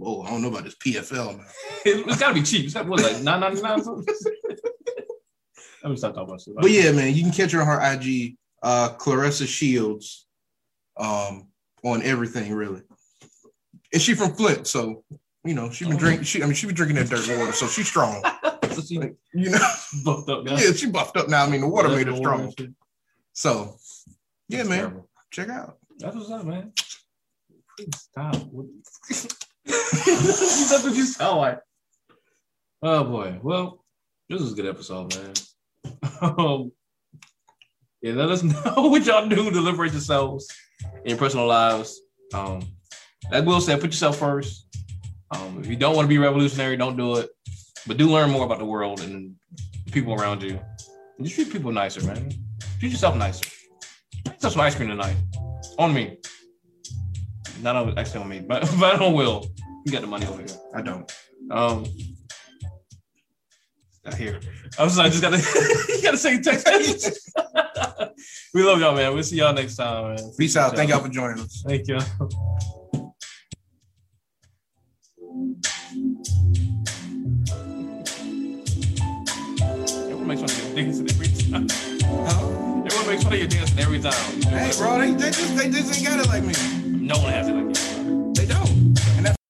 Oh, 0.00 0.22
I 0.22 0.30
don't 0.30 0.40
know 0.42 0.48
about 0.48 0.64
this 0.64 0.76
PFL, 0.76 1.36
man. 1.36 1.46
It, 1.84 2.06
has 2.06 2.18
got 2.18 2.28
to 2.28 2.34
be 2.34 2.42
cheap. 2.42 2.64
It's 2.64 2.74
got 2.74 2.86
what 2.86 3.02
like 3.02 3.20
nine 3.22 3.40
ninety 3.40 3.60
nine. 3.60 3.82
Let 5.82 5.90
me 5.90 5.96
stop 5.96 6.14
talking 6.14 6.28
about 6.28 6.40
shit. 6.40 6.54
But 6.56 6.70
yeah, 6.70 6.92
man, 6.92 7.14
you 7.14 7.22
can 7.22 7.32
catch 7.32 7.52
her 7.52 7.60
on 7.60 7.66
her 7.66 7.92
IG, 7.92 8.36
uh, 8.62 8.90
Claressa 8.98 9.46
Shields, 9.46 10.26
um, 10.96 11.48
on 11.84 12.02
everything 12.02 12.52
really. 12.54 12.82
And 13.92 14.02
she 14.02 14.14
from 14.14 14.32
Flint, 14.34 14.66
so 14.66 15.04
you 15.44 15.54
know 15.54 15.70
she 15.70 15.84
been 15.84 15.94
Oh. 15.94 15.98
drinking. 15.98 16.24
She, 16.24 16.42
I 16.42 16.46
mean, 16.46 16.54
she 16.54 16.66
been 16.66 16.74
drinking 16.74 16.96
that 16.96 17.08
dirty 17.08 17.36
water, 17.36 17.52
so 17.52 17.66
she's 17.68 17.86
strong. 17.88 18.22
So 18.72 18.82
she 18.82 18.96
You 19.32 19.50
know, 19.50 19.58
buffed 20.04 20.28
up 20.28 20.44
now. 20.44 20.56
yeah, 20.58 20.72
she 20.72 20.90
buffed 20.90 21.16
up 21.16 21.28
now. 21.30 21.46
I 21.46 21.48
mean, 21.48 21.62
the 21.62 21.68
water 21.68 21.88
made 21.88 22.08
her 22.08 22.16
strong. 22.16 22.52
So, 23.32 23.76
yeah, 24.50 24.58
That's 24.58 24.68
man, 24.68 24.78
terrible. 24.80 25.08
check 25.32 25.48
out. 25.48 25.78
That's 25.98 26.14
what's 26.14 26.30
up, 26.30 26.44
man. 26.44 26.72
Stop. 27.94 28.34
That's 28.34 28.44
what 30.84 30.94
you 30.94 31.04
sound 31.04 31.38
like. 31.38 31.60
Oh 32.82 33.04
boy. 33.04 33.38
Well, 33.42 33.84
this 34.28 34.40
was 34.40 34.52
a 34.52 34.56
good 34.56 34.66
episode, 34.66 35.16
man. 35.16 35.32
Um, 36.20 36.72
yeah, 38.00 38.14
let 38.14 38.30
us 38.30 38.42
know 38.42 38.88
what 38.88 39.04
y'all 39.04 39.28
do 39.28 39.50
to 39.50 39.60
liberate 39.60 39.92
yourselves 39.92 40.48
in 41.04 41.10
your 41.10 41.18
personal 41.18 41.46
lives. 41.46 42.00
Um, 42.32 42.62
as 43.30 43.44
Will 43.44 43.60
said, 43.60 43.80
put 43.80 43.90
yourself 43.90 44.18
first. 44.18 44.66
Um, 45.30 45.60
if 45.60 45.66
you 45.66 45.76
don't 45.76 45.94
want 45.94 46.06
to 46.06 46.08
be 46.08 46.18
revolutionary, 46.18 46.76
don't 46.76 46.96
do 46.96 47.16
it. 47.16 47.28
But 47.86 47.96
do 47.96 48.08
learn 48.08 48.30
more 48.30 48.46
about 48.46 48.58
the 48.58 48.64
world 48.64 49.00
and 49.00 49.34
people 49.92 50.14
around 50.14 50.42
you. 50.42 50.58
And 51.18 51.26
just 51.26 51.34
treat 51.34 51.52
people 51.52 51.72
nicer, 51.72 52.02
man. 52.04 52.30
Treat 52.78 52.92
yourself 52.92 53.16
nicer. 53.16 53.48
Yourself 54.24 54.52
some 54.52 54.62
ice 54.62 54.74
cream 54.74 54.88
tonight. 54.88 55.16
On 55.78 55.92
me. 55.92 56.18
Not 57.66 57.74
on 57.74 57.98
actually 57.98 58.20
on 58.20 58.28
me, 58.28 58.38
but 58.38 58.62
but 58.78 59.02
on 59.02 59.12
Will. 59.12 59.44
You 59.84 59.90
got 59.90 60.00
the 60.00 60.06
money 60.06 60.24
over 60.24 60.38
here. 60.38 60.56
I 60.72 60.82
don't. 60.82 61.12
Um, 61.50 61.84
here. 64.16 64.38
I 64.78 64.84
was 64.84 64.96
like, 64.96 65.06
I 65.06 65.10
just 65.10 65.20
gotta, 65.20 65.38
you 65.88 66.00
gotta 66.00 66.16
say 66.16 66.40
text 66.40 66.64
message. 66.64 67.12
we 68.54 68.62
love 68.62 68.78
y'all, 68.78 68.94
man. 68.94 69.12
We'll 69.12 69.24
see 69.24 69.38
y'all 69.38 69.52
next 69.52 69.74
time, 69.74 70.14
man. 70.14 70.32
Peace 70.38 70.56
out. 70.56 70.76
Thank 70.76 70.90
y'all 70.90 71.00
for 71.00 71.08
joining 71.08 71.40
us. 71.40 71.64
Thank 71.66 71.88
you. 71.88 71.96
Everyone 80.04 80.28
makes 80.28 80.40
fun 80.40 80.50
of 80.50 80.76
your 80.76 80.84
dancing 80.84 81.10
every 81.10 81.28
time. 81.50 81.66
Huh? 81.68 82.82
Everyone 82.86 83.06
makes 83.08 83.24
fun 83.24 83.32
of 83.32 83.38
your 83.40 83.48
dancing 83.48 83.78
every 83.80 84.00
time. 84.00 84.42
Hey, 84.42 84.70
bro, 84.78 85.00
they, 85.00 85.14
they 85.14 85.30
just 85.30 85.56
they 85.56 85.68
just 85.68 85.96
ain't 85.96 86.06
got 86.06 86.20
it 86.20 86.28
like 86.28 86.44
me. 86.44 86.85
No 87.06 87.16
one 87.18 87.32
has 87.32 87.46
it 87.46 87.52
like 87.52 87.78
you. 87.78 87.95